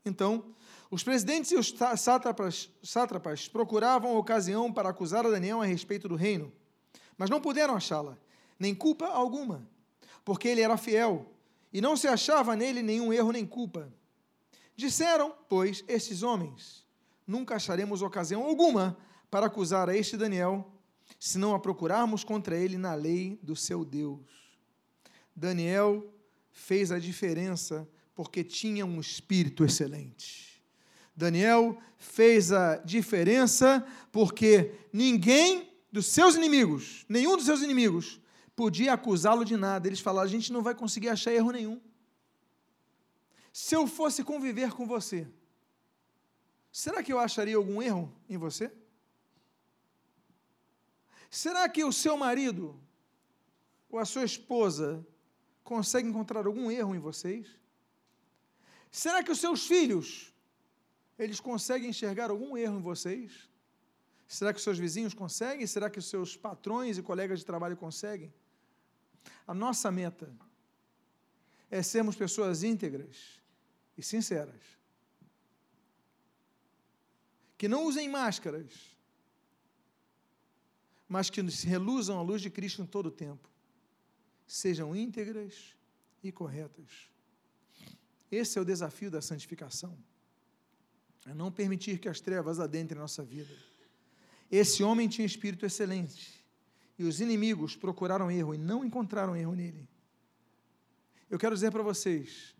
Então, 0.05 0.53
os 0.89 1.03
presidentes 1.03 1.51
e 1.51 1.55
os 1.55 1.73
sátrapas, 1.97 2.69
sátrapas 2.83 3.47
procuravam 3.47 4.15
ocasião 4.17 4.71
para 4.71 4.89
acusar 4.89 5.25
a 5.25 5.29
Daniel 5.29 5.61
a 5.61 5.65
respeito 5.65 6.07
do 6.07 6.15
reino, 6.15 6.51
mas 7.17 7.29
não 7.29 7.39
puderam 7.39 7.75
achá-la, 7.75 8.17
nem 8.59 8.75
culpa 8.75 9.07
alguma, 9.07 9.67
porque 10.23 10.47
ele 10.47 10.61
era 10.61 10.77
fiel, 10.77 11.31
e 11.73 11.81
não 11.81 11.95
se 11.95 12.07
achava 12.07 12.55
nele 12.55 12.81
nenhum 12.81 13.13
erro 13.13 13.31
nem 13.31 13.45
culpa. 13.45 13.91
Disseram, 14.75 15.33
pois, 15.47 15.83
estes 15.87 16.23
homens: 16.23 16.85
Nunca 17.25 17.55
acharemos 17.55 18.01
ocasião 18.01 18.43
alguma 18.43 18.97
para 19.29 19.45
acusar 19.45 19.89
a 19.89 19.95
este 19.95 20.17
Daniel, 20.17 20.69
se 21.19 21.37
não 21.37 21.55
a 21.55 21.59
procurarmos 21.59 22.23
contra 22.23 22.57
ele 22.57 22.77
na 22.77 22.93
lei 22.93 23.39
do 23.41 23.55
seu 23.55 23.85
Deus. 23.85 24.59
Daniel 25.35 26.13
fez 26.51 26.91
a 26.91 26.99
diferença 26.99 27.87
porque 28.13 28.43
tinha 28.43 28.85
um 28.85 28.99
espírito 28.99 29.63
excelente. 29.63 30.61
Daniel 31.15 31.77
fez 31.97 32.51
a 32.51 32.77
diferença 32.77 33.85
porque 34.11 34.73
ninguém 34.91 35.69
dos 35.91 36.07
seus 36.07 36.35
inimigos, 36.35 37.05
nenhum 37.07 37.35
dos 37.35 37.45
seus 37.45 37.61
inimigos, 37.61 38.20
podia 38.61 38.93
acusá-lo 38.93 39.43
de 39.51 39.57
nada. 39.57 39.87
Eles 39.87 40.03
falaram: 40.07 40.27
a 40.27 40.35
gente 40.35 40.53
não 40.55 40.61
vai 40.67 40.75
conseguir 40.81 41.09
achar 41.09 41.33
erro 41.33 41.51
nenhum. 41.57 41.77
Se 43.51 43.73
eu 43.75 43.83
fosse 43.87 44.23
conviver 44.31 44.69
com 44.77 44.85
você, 44.95 45.19
será 46.71 47.01
que 47.03 47.11
eu 47.11 47.19
acharia 47.27 47.57
algum 47.61 47.81
erro 47.81 48.05
em 48.29 48.37
você? 48.37 48.71
Será 51.43 51.63
que 51.67 51.83
o 51.83 51.91
seu 52.03 52.15
marido 52.25 52.65
ou 53.89 53.97
a 53.97 54.05
sua 54.05 54.25
esposa 54.31 54.87
consegue 55.63 56.07
encontrar 56.07 56.45
algum 56.45 56.69
erro 56.69 56.93
em 56.95 56.99
vocês? 56.99 57.47
Será 59.03 59.23
que 59.23 59.31
os 59.31 59.39
seus 59.39 59.65
filhos 59.65 60.07
eles 61.17 61.39
conseguem 61.39 61.89
enxergar 61.89 62.29
algum 62.29 62.55
erro 62.55 62.77
em 62.77 62.81
vocês? 62.91 63.49
Será 64.27 64.53
que 64.53 64.59
os 64.59 64.63
seus 64.63 64.77
vizinhos 64.77 65.15
conseguem? 65.23 65.65
Será 65.65 65.89
que 65.89 65.99
os 66.03 66.07
seus 66.13 66.37
patrões 66.37 66.99
e 66.99 67.01
colegas 67.01 67.39
de 67.39 67.45
trabalho 67.51 67.75
conseguem? 67.85 68.31
A 69.47 69.53
nossa 69.53 69.91
meta 69.91 70.31
é 71.69 71.81
sermos 71.81 72.15
pessoas 72.15 72.63
íntegras 72.63 73.41
e 73.97 74.03
sinceras. 74.03 74.61
Que 77.57 77.67
não 77.67 77.85
usem 77.85 78.09
máscaras, 78.09 78.95
mas 81.07 81.29
que 81.29 81.49
se 81.51 81.67
reluzam 81.67 82.17
à 82.17 82.21
luz 82.21 82.41
de 82.41 82.49
Cristo 82.49 82.81
em 82.81 82.85
todo 82.85 83.07
o 83.07 83.11
tempo 83.11 83.51
sejam 84.51 84.93
íntegras 84.93 85.75
e 86.21 86.29
corretas. 86.29 87.09
Esse 88.29 88.59
é 88.59 88.61
o 88.61 88.65
desafio 88.65 89.09
da 89.09 89.21
santificação. 89.21 89.97
É 91.25 91.33
não 91.33 91.51
permitir 91.51 91.99
que 91.99 92.09
as 92.09 92.19
trevas 92.19 92.59
adentrem 92.59 92.99
nossa 92.99 93.23
vida. 93.23 93.53
Esse 94.51 94.83
homem 94.83 95.07
tinha 95.07 95.25
espírito 95.25 95.65
excelente. 95.65 96.40
E 97.01 97.03
os 97.03 97.19
inimigos 97.19 97.75
procuraram 97.75 98.29
erro 98.29 98.53
e 98.53 98.59
não 98.59 98.85
encontraram 98.85 99.35
erro 99.35 99.55
nele. 99.55 99.89
Eu 101.27 101.39
quero 101.39 101.55
dizer 101.55 101.71
para 101.71 101.81
vocês: 101.81 102.55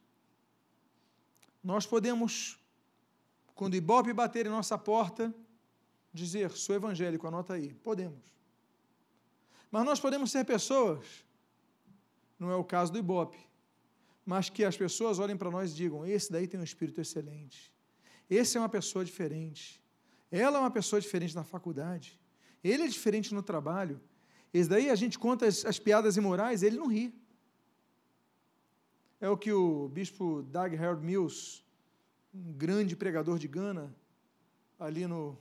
nós 1.64 1.86
podemos, 1.86 2.58
quando 3.54 3.74
o 3.74 3.78
Ibope 3.78 4.12
bater 4.14 4.48
em 4.48 4.50
nossa 4.50 4.80
porta, 4.80 5.32
dizer, 6.12 6.50
sou 6.54 6.76
evangélico, 6.76 7.28
anota 7.28 7.54
aí. 7.54 7.72
Podemos. 7.76 8.24
Mas 9.70 9.86
nós 9.86 10.00
podemos 10.00 10.32
ser 10.32 10.44
pessoas 10.44 11.06
não 12.40 12.50
é 12.50 12.56
o 12.56 12.64
caso 12.64 12.92
do 12.92 12.98
Ibope, 12.98 13.38
mas 14.26 14.50
que 14.50 14.64
as 14.64 14.76
pessoas 14.76 15.20
olhem 15.20 15.38
para 15.38 15.52
nós 15.52 15.72
e 15.72 15.76
digam: 15.76 16.04
esse 16.04 16.32
daí 16.32 16.48
tem 16.48 16.60
um 16.60 16.64
espírito 16.64 17.00
excelente, 17.00 17.72
esse 18.28 18.58
é 18.58 18.60
uma 18.60 18.68
pessoa 18.68 19.06
diferente, 19.06 19.80
ela 20.32 20.58
é 20.58 20.60
uma 20.60 20.72
pessoa 20.72 21.00
diferente 21.00 21.36
na 21.36 21.44
faculdade, 21.44 22.20
ele 22.64 22.82
é 22.82 22.88
diferente 22.88 23.36
no 23.36 23.44
trabalho. 23.44 24.02
Esse 24.54 24.70
daí 24.70 24.90
a 24.90 24.96
gente 24.96 25.18
conta 25.18 25.46
as, 25.46 25.66
as 25.66 25.80
piadas 25.80 26.18
imorais, 26.18 26.62
ele 26.62 26.78
não 26.78 26.88
ri. 26.88 27.14
É 29.20 29.30
o 29.30 29.38
que 29.38 29.54
o 29.54 29.88
bispo 29.88 30.42
Doug 30.42 30.74
Harold 30.74 31.06
Mills, 31.06 31.64
um 32.34 32.52
grande 32.54 32.96
pregador 32.96 33.38
de 33.38 33.48
Gana, 33.48 33.96
ali 34.80 35.06
no, 35.06 35.38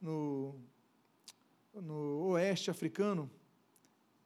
no, 0.00 0.58
no 1.74 2.30
oeste 2.30 2.70
africano, 2.70 3.30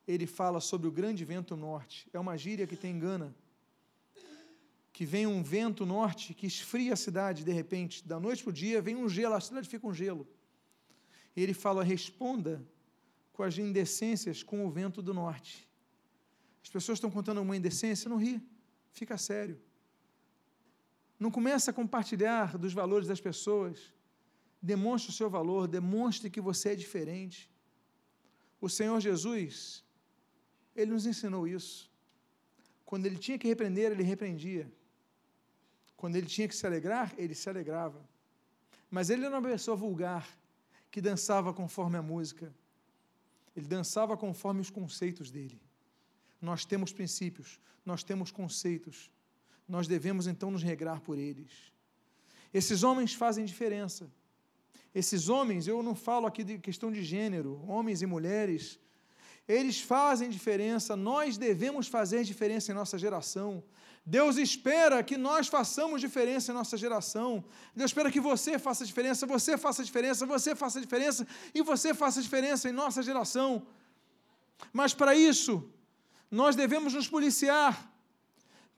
ele 0.07 0.26
fala 0.26 0.61
sobre 0.61 0.87
o 0.87 0.93
grande 0.93 1.24
vento 1.24 1.57
norte. 1.57 2.09
É 2.12 2.18
uma 2.18 2.37
gíria 2.37 2.66
que 2.66 2.76
tem 2.76 2.93
em 2.93 2.99
Gana. 2.99 3.35
Que 4.93 5.05
vem 5.05 5.26
um 5.26 5.43
vento 5.43 5.85
norte 5.85 6.32
que 6.32 6.47
esfria 6.47 6.93
a 6.93 6.97
cidade 6.97 7.43
de 7.43 7.53
repente, 7.53 8.07
da 8.07 8.20
noite 8.20 8.45
para 8.45 8.51
o 8.51 8.53
dia, 8.53 8.80
vem 8.80 8.95
um 8.95 9.09
gelo, 9.09 9.35
a 9.35 9.41
cidade 9.41 9.68
fica 9.68 9.87
um 9.87 9.93
gelo. 9.93 10.26
E 11.35 11.43
ele 11.43 11.53
fala: 11.53 11.82
responda 11.82 12.64
com 13.35 13.43
as 13.43 13.59
indecências 13.59 14.43
com 14.43 14.64
o 14.64 14.70
vento 14.70 15.03
do 15.03 15.12
norte. 15.12 15.68
As 16.62 16.70
pessoas 16.70 16.97
estão 16.97 17.11
contando 17.11 17.43
uma 17.43 17.57
indecência, 17.57 18.09
não 18.09 18.16
ri, 18.16 18.41
fica 18.93 19.18
sério. 19.18 19.61
Não 21.18 21.30
começa 21.30 21.70
a 21.70 21.74
compartilhar 21.74 22.57
dos 22.57 22.72
valores 22.72 23.09
das 23.09 23.20
pessoas. 23.20 23.93
Demonstre 24.62 25.11
o 25.11 25.14
seu 25.14 25.28
valor, 25.28 25.66
demonstre 25.66 26.30
que 26.30 26.41
você 26.41 26.70
é 26.70 26.76
diferente. 26.76 27.51
O 28.61 28.68
Senhor 28.68 28.99
Jesus, 29.01 29.85
ele 30.74 30.93
nos 30.93 31.05
ensinou 31.05 31.47
isso. 31.47 31.91
Quando 32.87 33.07
ele 33.07 33.18
tinha 33.18 33.39
que 33.39 33.49
repreender, 33.49 33.91
ele 33.91 34.05
repreendia. 34.05 34.72
Quando 35.97 36.14
ele 36.16 36.26
tinha 36.26 36.47
que 36.47 36.55
se 36.55 36.66
alegrar, 36.66 37.12
ele 37.18 37.35
se 37.35 37.49
alegrava. 37.49 38.01
Mas 38.89 39.11
ele 39.11 39.24
era 39.24 39.37
uma 39.37 39.49
pessoa 39.49 39.76
vulgar, 39.76 40.28
que 40.91 41.01
dançava 41.01 41.53
conforme 41.53 41.97
a 41.97 42.03
música. 42.03 42.55
Ele 43.55 43.67
dançava 43.67 44.17
conforme 44.17 44.61
os 44.61 44.71
conceitos 44.71 45.31
dele. 45.31 45.61
Nós 46.41 46.65
temos 46.65 46.93
princípios, 46.93 47.61
nós 47.85 48.03
temos 48.03 48.31
conceitos. 48.31 49.11
Nós 49.67 49.89
devemos 49.89 50.27
então 50.27 50.51
nos 50.51 50.63
regrar 50.63 51.01
por 51.01 51.17
eles. 51.17 51.51
Esses 52.53 52.83
homens 52.83 53.15
fazem 53.15 53.45
diferença. 53.47 54.11
Esses 54.95 55.29
homens, 55.29 55.67
eu 55.67 55.83
não 55.83 55.95
falo 55.95 56.27
aqui 56.27 56.45
de 56.45 56.59
questão 56.59 56.93
de 56.93 57.03
gênero, 57.03 57.65
homens 57.67 58.03
e 58.03 58.07
mulheres, 58.07 58.79
Eles 59.47 59.81
fazem 59.81 60.31
diferença, 60.31 60.97
nós 60.97 61.37
devemos 61.37 61.87
fazer 61.87 62.25
diferença 62.25 62.73
em 62.73 62.75
nossa 62.75 62.99
geração. 62.99 63.63
Deus 64.07 64.37
espera 64.37 65.03
que 65.03 65.17
nós 65.17 65.49
façamos 65.49 66.01
diferença 66.01 66.53
em 66.53 66.55
nossa 66.55 66.77
geração. 66.77 67.43
Deus 67.75 67.91
espera 67.91 68.11
que 68.11 68.21
você 68.21 68.59
faça 68.59 68.85
diferença, 68.85 69.27
você 69.27 69.57
faça 69.57 69.83
diferença, 69.83 70.27
você 70.27 70.55
faça 70.55 70.81
diferença 70.81 71.27
e 71.55 71.63
você 71.63 71.95
faça 71.95 72.21
diferença 72.21 72.69
em 72.69 72.73
nossa 72.73 73.03
geração. 73.03 73.67
Mas 74.73 74.93
para 74.93 75.15
isso, 75.15 75.71
nós 76.31 76.55
devemos 76.55 76.93
nos 76.93 77.09
policiar 77.09 77.91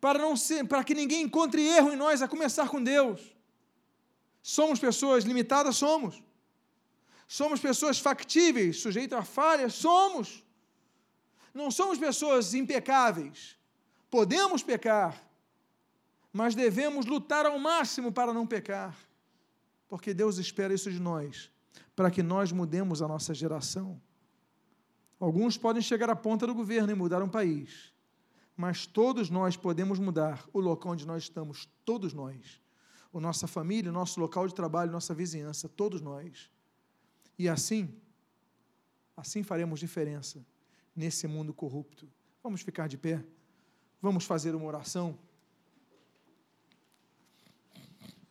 para 0.01 0.19
não 0.19 0.37
ser, 0.37 0.65
para 0.65 0.85
que 0.85 0.95
ninguém 0.95 1.23
encontre 1.23 1.61
erro 1.67 1.93
em 1.93 1.97
nós, 1.97 2.23
a 2.23 2.29
começar 2.29 2.69
com 2.69 2.81
Deus. 2.81 3.21
Somos 4.41 4.79
pessoas 4.79 5.25
limitadas, 5.25 5.77
somos. 5.77 6.23
Somos 7.27 7.59
pessoas 7.59 7.99
factíveis, 7.99 8.81
sujeitas 8.81 9.19
a 9.19 9.25
falhas, 9.25 9.75
somos. 9.75 10.45
Não 11.53 11.71
somos 11.73 11.99
pessoas 11.99 12.55
impecáveis. 12.55 13.56
Podemos 14.17 14.63
pecar, 14.63 15.23
mas 16.33 16.55
devemos 16.55 17.05
lutar 17.05 17.45
ao 17.45 17.59
máximo 17.59 18.11
para 18.11 18.33
não 18.33 18.47
pecar, 18.47 18.97
porque 19.91 20.15
Deus 20.15 20.39
espera 20.39 20.73
isso 20.73 20.91
de 20.91 20.99
nós, 20.99 21.53
para 21.95 22.11
que 22.11 22.23
nós 22.23 22.51
mudemos 22.51 23.03
a 23.03 23.09
nossa 23.09 23.35
geração. 23.35 24.01
Alguns 25.21 25.59
podem 25.59 25.83
chegar 25.83 26.09
à 26.09 26.17
ponta 26.17 26.47
do 26.47 26.55
governo 26.55 26.91
e 26.91 26.95
mudar 26.95 27.23
um 27.23 27.29
país, 27.29 27.93
mas 28.57 28.87
todos 28.87 29.29
nós 29.29 29.55
podemos 29.55 29.99
mudar 29.99 30.49
o 30.51 30.61
local 30.61 30.93
onde 30.93 31.07
nós 31.07 31.25
estamos, 31.25 31.69
todos 31.85 32.15
nós. 32.15 32.59
A 33.13 33.21
nossa 33.21 33.47
família, 33.47 33.91
o 33.91 33.95
nosso 33.95 34.19
local 34.19 34.49
de 34.49 34.55
trabalho, 34.55 34.91
nossa 34.91 35.13
vizinhança, 35.13 35.69
todos 35.69 36.01
nós. 36.01 36.51
E 37.39 37.51
assim, 37.51 37.95
assim 39.15 39.43
faremos 39.43 39.79
diferença 39.79 40.43
nesse 40.97 41.27
mundo 41.27 41.53
corrupto. 41.53 42.09
Vamos 42.43 42.63
ficar 42.63 42.89
de 42.89 42.97
pé. 42.97 43.23
Vamos 44.07 44.25
fazer 44.25 44.55
uma 44.55 44.67
oração. 44.67 45.19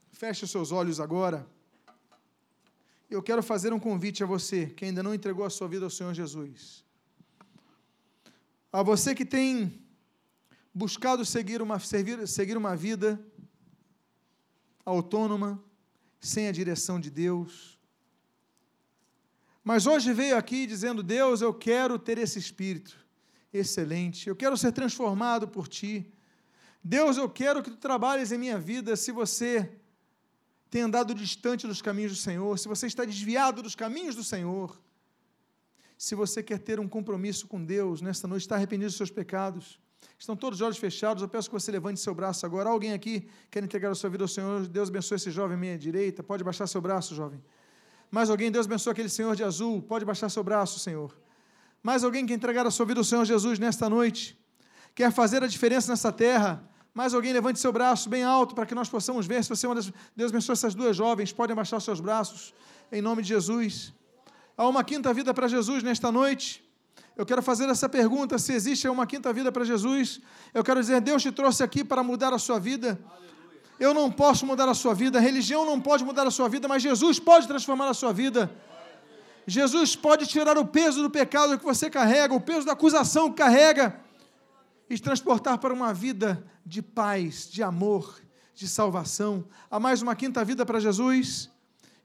Feche 0.10 0.46
os 0.46 0.52
seus 0.52 0.72
olhos 0.72 1.02
agora. 1.02 1.46
Eu 3.10 3.22
quero 3.22 3.44
fazer 3.44 3.74
um 3.74 3.80
convite 3.80 4.24
a 4.24 4.26
você 4.26 4.68
que 4.68 4.86
ainda 4.86 5.04
não 5.04 5.14
entregou 5.14 5.46
a 5.46 5.50
sua 5.50 5.68
vida 5.68 5.84
ao 5.86 5.90
Senhor 5.90 6.14
Jesus. 6.14 6.82
A 8.72 8.82
você 8.82 9.14
que 9.14 9.26
tem 9.26 9.86
buscado 10.74 11.26
seguir 11.26 11.62
uma, 11.62 11.78
servir, 11.78 12.26
seguir 12.26 12.56
uma 12.56 12.74
vida 12.74 13.20
autônoma, 14.86 15.62
sem 16.22 16.48
a 16.48 16.54
direção 16.54 17.02
de 17.02 17.10
Deus 17.10 17.76
mas 19.62 19.88
hoje 19.88 20.14
veio 20.14 20.38
aqui 20.38 20.68
dizendo: 20.68 21.02
Deus, 21.02 21.42
eu 21.42 21.52
quero 21.52 21.98
ter 21.98 22.20
esse 22.20 22.38
espírito 22.38 23.05
excelente, 23.58 24.30
eu 24.30 24.36
quero 24.36 24.56
ser 24.58 24.72
transformado 24.72 25.48
por 25.48 25.68
ti. 25.68 26.12
Deus, 26.84 27.18
eu 27.18 27.30
quero 27.30 27.64
que 27.64 27.72
tu 27.72 27.78
trabalhes 27.78 28.32
em 28.32 28.38
minha 28.38 28.60
vida 28.60 28.96
se 28.96 29.12
você 29.12 29.72
tem 30.70 30.82
andado 30.82 31.14
distante 31.14 31.66
dos 31.66 31.82
caminhos 31.82 32.12
do 32.12 32.18
Senhor, 32.18 32.60
se 32.60 32.68
você 32.68 32.86
está 32.86 33.06
desviado 33.06 33.62
dos 33.62 33.76
caminhos 33.76 34.16
do 34.16 34.24
Senhor. 34.24 34.80
Se 35.98 36.14
você 36.14 36.44
quer 36.44 36.60
ter 36.60 36.80
um 36.80 36.88
compromisso 36.88 37.48
com 37.48 37.64
Deus 37.64 38.02
nesta 38.02 38.28
noite, 38.28 38.42
está 38.42 38.56
arrependido 38.56 38.90
dos 38.90 38.98
seus 38.98 39.10
pecados, 39.10 39.80
estão 40.20 40.36
todos 40.36 40.60
os 40.60 40.66
olhos 40.66 40.78
fechados, 40.78 41.24
eu 41.24 41.30
peço 41.30 41.50
que 41.50 41.54
você 41.54 41.72
levante 41.72 42.00
seu 42.00 42.14
braço 42.14 42.46
agora. 42.46 42.70
Alguém 42.70 42.94
aqui 42.94 43.28
quer 43.50 43.64
entregar 43.64 43.90
a 43.90 43.96
sua 43.96 44.10
vida 44.10 44.24
ao 44.24 44.28
Senhor? 44.28 44.68
Deus 44.68 44.90
abençoe 44.90 45.16
esse 45.16 45.32
jovem 45.32 45.56
à 45.56 45.60
minha 45.60 45.78
direita. 45.78 46.22
Pode 46.22 46.44
baixar 46.44 46.68
seu 46.68 46.82
braço, 46.82 47.16
jovem. 47.16 47.42
Mais 48.12 48.30
alguém, 48.30 48.52
Deus 48.52 48.66
abençoe 48.66 48.92
aquele 48.92 49.10
senhor 49.10 49.36
de 49.36 49.44
azul. 49.44 49.82
Pode 49.82 50.06
baixar 50.06 50.30
seu 50.30 50.44
braço, 50.44 50.80
Senhor. 50.80 51.18
Mais 51.86 52.04
alguém 52.04 52.26
que 52.26 52.34
entregar 52.34 52.66
a 52.66 52.72
sua 52.72 52.84
vida 52.84 53.00
ao 53.00 53.04
Senhor 53.04 53.24
Jesus 53.26 53.60
nesta 53.60 53.88
noite. 53.88 54.36
Quer 54.96 55.12
fazer 55.12 55.44
a 55.44 55.48
diferença 55.48 55.92
nessa 55.92 56.12
terra. 56.12 56.68
Mais 56.92 57.14
alguém, 57.14 57.32
levante 57.32 57.60
seu 57.60 57.72
braço 57.72 58.10
bem 58.10 58.24
alto 58.24 58.56
para 58.56 58.66
que 58.66 58.74
nós 58.74 58.90
possamos 58.90 59.28
ver 59.28 59.44
se 59.44 59.50
você 59.52 59.68
é 59.68 59.70
uma 59.70 59.76
das. 59.76 59.94
Deus 60.16 60.32
abençoe 60.32 60.54
essas 60.54 60.74
duas 60.74 60.98
jovens. 60.98 61.32
Podem 61.32 61.56
baixar 61.56 61.78
os 61.78 61.84
seus 61.84 62.00
braços. 62.00 62.56
Em 62.92 63.04
nome 63.04 63.22
de 63.22 63.28
Jesus. 63.28 63.94
Há 64.58 64.68
uma 64.68 64.84
quinta 64.84 65.14
vida 65.14 65.32
para 65.32 65.48
Jesus 65.48 65.84
nesta 65.84 66.12
noite. 66.12 66.68
Eu 67.16 67.24
quero 67.24 67.44
fazer 67.44 67.70
essa 67.70 67.88
pergunta: 67.88 68.40
se 68.40 68.52
existe 68.52 68.88
uma 68.88 69.06
quinta 69.06 69.32
vida 69.32 69.52
para 69.52 69.64
Jesus. 69.64 70.22
Eu 70.56 70.64
quero 70.64 70.80
dizer, 70.80 71.00
Deus 71.02 71.22
te 71.22 71.32
trouxe 71.32 71.62
aqui 71.62 71.84
para 71.84 72.02
mudar 72.02 72.34
a 72.34 72.40
sua 72.40 72.60
vida. 72.60 73.00
Eu 73.80 73.94
não 73.94 74.12
posso 74.12 74.44
mudar 74.44 74.68
a 74.68 74.74
sua 74.74 74.96
vida, 74.96 75.20
a 75.20 75.22
religião 75.22 75.68
não 75.68 75.80
pode 75.80 76.04
mudar 76.04 76.26
a 76.26 76.32
sua 76.32 76.50
vida, 76.50 76.68
mas 76.68 76.82
Jesus 76.82 77.20
pode 77.20 77.48
transformar 77.48 77.90
a 77.90 77.94
sua 77.94 78.12
vida. 78.12 78.50
Jesus 79.48 79.96
pode 79.96 80.26
tirar 80.26 80.58
o 80.58 80.66
peso 80.66 81.04
do 81.04 81.10
pecado 81.10 81.58
que 81.58 81.64
você 81.64 81.90
carrega, 81.90 82.34
o 82.34 82.42
peso 82.42 82.66
da 82.66 82.74
acusação 82.74 83.30
que 83.30 83.38
carrega, 83.38 84.00
e 84.90 85.00
transportar 85.00 85.58
para 85.58 85.74
uma 85.74 85.94
vida 85.94 86.46
de 86.66 86.82
paz, 86.82 87.50
de 87.50 87.64
amor, 87.64 88.22
de 88.54 88.68
salvação. 88.68 89.46
Há 89.70 89.80
mais 89.80 90.02
uma 90.02 90.16
quinta 90.16 90.44
vida 90.44 90.66
para 90.66 90.80
Jesus. 90.80 91.50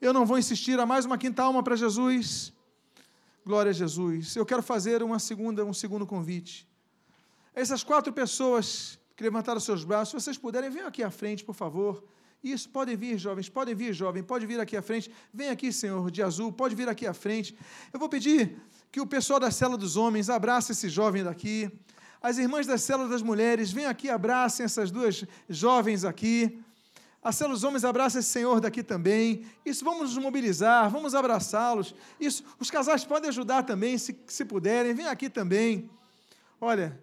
Eu 0.01 0.13
não 0.13 0.25
vou 0.25 0.39
insistir, 0.39 0.79
há 0.81 0.87
mais 0.87 1.05
uma 1.05 1.19
quinta 1.19 1.43
alma 1.43 1.63
para 1.63 1.77
Jesus. 1.77 2.53
Glória 3.45 3.71
a 3.71 3.73
Jesus. 3.73 4.37
Eu 4.37 4.47
quero 4.47 4.63
fazer 4.63 5.03
uma 5.03 5.19
segunda, 5.19 5.65
um 5.65 5.75
segundo 5.75 6.07
convite. 6.07 6.69
Essas 7.55 7.83
quatro 7.83 8.13
pessoas 8.13 8.99
que 9.17 9.23
levantaram 9.23 9.61
seus 9.61 9.85
braços. 9.85 10.11
Se 10.11 10.25
vocês 10.25 10.39
puderem, 10.39 10.71
venham 10.71 10.89
aqui 10.89 11.03
à 11.03 11.11
frente, 11.11 11.45
por 11.45 11.55
favor. 11.55 12.03
Isso, 12.43 12.69
podem 12.71 12.97
vir, 12.97 13.19
jovens, 13.19 13.49
podem 13.49 13.75
vir, 13.75 13.93
jovem, 13.93 14.23
pode 14.23 14.47
vir 14.47 14.59
aqui 14.59 14.77
à 14.77 14.83
frente. 14.83 15.11
Vem 15.33 15.51
aqui, 15.51 15.71
senhor 15.73 16.11
de 16.11 16.23
azul, 16.23 16.51
pode 16.51 16.75
vir 16.75 16.89
aqui 16.89 17.07
à 17.07 17.13
frente. 17.13 17.55
Eu 17.93 18.01
vou 18.01 18.09
pedir 18.09 18.57
que 18.91 19.01
o 19.01 19.07
pessoal 19.07 19.39
da 19.39 19.51
cela 19.51 19.77
dos 19.77 19.97
homens 19.97 20.31
abrace 20.31 20.73
esse 20.73 20.89
jovem 20.89 21.23
daqui. 21.23 21.71
As 22.23 22.39
irmãs 22.39 22.67
da 22.67 22.79
cela 22.79 23.07
das 23.09 23.23
mulheres, 23.23 23.71
venham 23.71 23.91
aqui, 23.91 24.09
abracem 24.09 24.65
essas 24.65 24.91
duas 24.91 25.25
jovens 25.49 26.05
aqui. 26.05 26.63
A 27.23 27.31
cela 27.33 27.53
dos 27.53 27.65
homens 27.65 27.85
abraça 27.85 28.19
esse 28.19 28.31
senhor 28.31 28.61
daqui 28.61 28.83
também. 28.83 29.45
Isso, 29.65 29.85
vamos 29.85 30.15
nos 30.15 30.25
mobilizar, 30.25 30.91
vamos 30.91 31.15
abraçá-los. 31.15 31.95
Isso, 32.19 32.43
os 32.59 32.71
casais 32.71 33.05
podem 33.05 33.29
ajudar 33.29 33.65
também, 33.65 33.99
se, 33.99 34.19
se 34.27 34.47
puderem. 34.47 34.95
Vem 34.95 35.07
aqui 35.07 35.29
também. 35.29 35.91
Olha, 36.59 36.99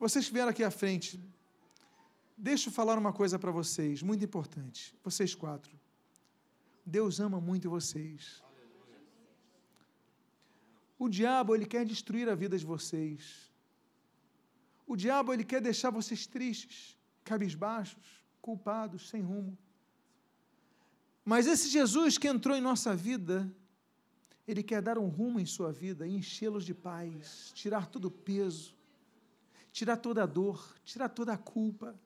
vocês 0.00 0.26
que 0.26 0.32
vieram 0.32 0.50
aqui 0.50 0.64
à 0.64 0.70
frente, 0.70 1.20
Deixa 2.42 2.68
eu 2.68 2.72
falar 2.72 2.98
uma 2.98 3.12
coisa 3.12 3.38
para 3.38 3.52
vocês, 3.52 4.02
muito 4.02 4.24
importante. 4.24 4.92
Vocês 5.04 5.32
quatro. 5.32 5.78
Deus 6.84 7.20
ama 7.20 7.40
muito 7.40 7.70
vocês. 7.70 8.42
O 10.98 11.08
diabo, 11.08 11.54
ele 11.54 11.64
quer 11.64 11.84
destruir 11.84 12.28
a 12.28 12.34
vida 12.34 12.58
de 12.58 12.66
vocês. 12.66 13.48
O 14.84 14.96
diabo, 14.96 15.32
ele 15.32 15.44
quer 15.44 15.60
deixar 15.60 15.90
vocês 15.90 16.26
tristes, 16.26 16.98
cabisbaixos, 17.22 18.24
culpados, 18.40 19.08
sem 19.08 19.22
rumo. 19.22 19.56
Mas 21.24 21.46
esse 21.46 21.68
Jesus 21.68 22.18
que 22.18 22.26
entrou 22.26 22.56
em 22.56 22.60
nossa 22.60 22.96
vida, 22.96 23.48
ele 24.48 24.64
quer 24.64 24.82
dar 24.82 24.98
um 24.98 25.06
rumo 25.06 25.38
em 25.38 25.46
sua 25.46 25.70
vida, 25.70 26.08
enchê-los 26.08 26.64
de 26.64 26.74
paz, 26.74 27.52
tirar 27.54 27.86
todo 27.86 28.06
o 28.06 28.10
peso, 28.10 28.74
tirar 29.70 29.96
toda 29.96 30.24
a 30.24 30.26
dor, 30.26 30.76
tirar 30.84 31.08
toda 31.08 31.32
a 31.34 31.38
culpa 31.38 31.96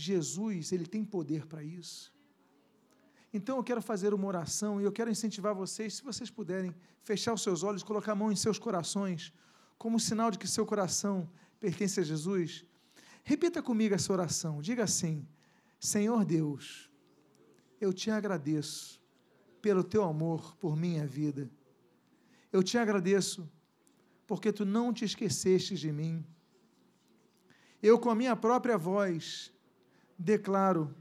Jesus, 0.00 0.70
ele 0.70 0.86
tem 0.86 1.04
poder 1.04 1.44
para 1.46 1.62
isso. 1.62 2.12
Então 3.32 3.56
eu 3.56 3.64
quero 3.64 3.82
fazer 3.82 4.14
uma 4.14 4.26
oração 4.26 4.80
e 4.80 4.84
eu 4.84 4.92
quero 4.92 5.10
incentivar 5.10 5.54
vocês, 5.54 5.94
se 5.94 6.04
vocês 6.04 6.30
puderem, 6.30 6.74
fechar 7.02 7.34
os 7.34 7.42
seus 7.42 7.62
olhos, 7.62 7.82
colocar 7.82 8.12
a 8.12 8.14
mão 8.14 8.30
em 8.30 8.36
seus 8.36 8.58
corações, 8.58 9.32
como 9.76 9.98
sinal 9.98 10.30
de 10.30 10.38
que 10.38 10.46
seu 10.46 10.64
coração 10.64 11.28
pertence 11.58 11.98
a 11.98 12.04
Jesus. 12.04 12.64
Repita 13.24 13.60
comigo 13.60 13.94
essa 13.94 14.12
oração. 14.12 14.62
Diga 14.62 14.84
assim: 14.84 15.26
Senhor 15.80 16.24
Deus, 16.24 16.88
eu 17.80 17.92
te 17.92 18.10
agradeço 18.10 19.02
pelo 19.60 19.82
teu 19.82 20.04
amor 20.04 20.54
por 20.56 20.76
minha 20.76 21.06
vida. 21.06 21.50
Eu 22.52 22.62
te 22.62 22.78
agradeço 22.78 23.50
porque 24.28 24.52
tu 24.52 24.64
não 24.64 24.92
te 24.92 25.04
esquecestes 25.04 25.80
de 25.80 25.92
mim. 25.92 26.24
Eu, 27.82 27.98
com 27.98 28.10
a 28.10 28.14
minha 28.14 28.36
própria 28.36 28.78
voz, 28.78 29.52
declaro 30.18 30.94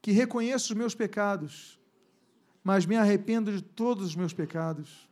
que 0.00 0.10
reconheço 0.10 0.72
os 0.72 0.78
meus 0.78 0.94
pecados, 0.94 1.78
mas 2.64 2.84
me 2.84 2.96
arrependo 2.96 3.52
de 3.52 3.62
todos 3.62 4.08
os 4.08 4.16
meus 4.16 4.32
pecados. 4.32 5.08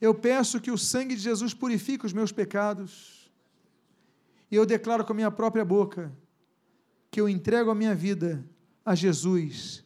Eu 0.00 0.14
peço 0.14 0.60
que 0.60 0.70
o 0.70 0.78
sangue 0.78 1.16
de 1.16 1.22
Jesus 1.22 1.52
purifique 1.52 2.06
os 2.06 2.12
meus 2.12 2.30
pecados. 2.30 3.30
E 4.50 4.54
eu 4.54 4.64
declaro 4.64 5.04
com 5.04 5.12
a 5.12 5.16
minha 5.16 5.30
própria 5.30 5.64
boca 5.64 6.12
que 7.10 7.20
eu 7.20 7.28
entrego 7.28 7.70
a 7.70 7.74
minha 7.74 7.94
vida 7.94 8.44
a 8.84 8.94
Jesus 8.94 9.84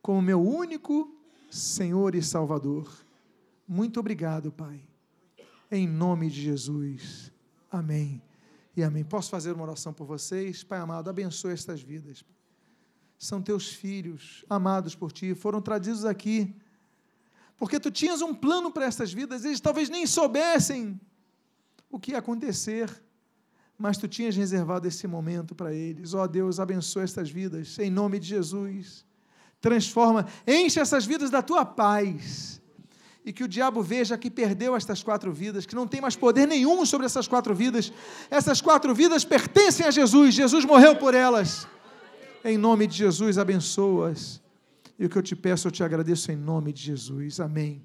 como 0.00 0.22
meu 0.22 0.40
único 0.40 1.12
Senhor 1.50 2.14
e 2.14 2.22
Salvador. 2.22 2.88
Muito 3.66 3.98
obrigado, 3.98 4.52
Pai. 4.52 4.80
Em 5.70 5.88
nome 5.88 6.30
de 6.30 6.40
Jesus. 6.42 7.32
Amém 7.70 8.25
e 8.76 8.82
amém. 8.84 9.02
Posso 9.04 9.30
fazer 9.30 9.52
uma 9.52 9.62
oração 9.62 9.92
por 9.92 10.06
vocês? 10.06 10.62
Pai 10.62 10.78
amado, 10.78 11.08
abençoe 11.08 11.52
estas 11.52 11.80
vidas. 11.80 12.22
São 13.18 13.40
teus 13.40 13.72
filhos, 13.72 14.44
amados 14.48 14.94
por 14.94 15.10
ti, 15.10 15.34
foram 15.34 15.62
trazidos 15.62 16.04
aqui 16.04 16.54
Porque 17.56 17.80
tu 17.80 17.90
tinhas 17.90 18.20
um 18.20 18.34
plano 18.34 18.70
para 18.70 18.84
essas 18.84 19.12
vidas, 19.12 19.44
eles 19.44 19.60
talvez 19.60 19.88
nem 19.88 20.06
soubessem 20.06 21.00
o 21.90 21.98
que 21.98 22.10
ia 22.10 22.18
acontecer, 22.18 22.90
mas 23.78 23.96
tu 23.96 24.06
tinhas 24.06 24.36
reservado 24.36 24.86
esse 24.86 25.06
momento 25.06 25.54
para 25.54 25.72
eles. 25.72 26.12
Ó 26.12 26.22
oh, 26.22 26.28
Deus, 26.28 26.60
abençoa 26.60 27.04
estas 27.04 27.30
vidas, 27.30 27.78
em 27.78 27.90
nome 27.90 28.18
de 28.18 28.26
Jesus. 28.26 29.06
Transforma, 29.58 30.26
enche 30.46 30.78
essas 30.78 31.06
vidas 31.06 31.30
da 31.30 31.40
tua 31.40 31.64
paz. 31.64 32.60
E 33.26 33.32
que 33.32 33.42
o 33.42 33.48
diabo 33.48 33.82
veja 33.82 34.16
que 34.16 34.30
perdeu 34.30 34.76
estas 34.76 35.02
quatro 35.02 35.32
vidas, 35.32 35.66
que 35.66 35.74
não 35.74 35.86
tem 35.86 36.00
mais 36.00 36.14
poder 36.14 36.46
nenhum 36.46 36.86
sobre 36.86 37.06
essas 37.06 37.26
quatro 37.26 37.52
vidas. 37.56 37.92
Essas 38.30 38.60
quatro 38.60 38.94
vidas 38.94 39.24
pertencem 39.24 39.84
a 39.84 39.90
Jesus, 39.90 40.32
Jesus 40.32 40.64
morreu 40.64 40.94
por 40.94 41.12
elas. 41.12 41.66
Em 42.44 42.56
nome 42.56 42.86
de 42.86 42.96
Jesus, 42.96 43.36
abençoas. 43.36 44.40
E 44.96 45.04
o 45.04 45.08
que 45.08 45.18
eu 45.18 45.22
te 45.22 45.34
peço, 45.34 45.66
eu 45.66 45.72
te 45.72 45.82
agradeço 45.82 46.30
em 46.30 46.36
nome 46.36 46.72
de 46.72 46.82
Jesus. 46.82 47.40
Amém. 47.40 47.82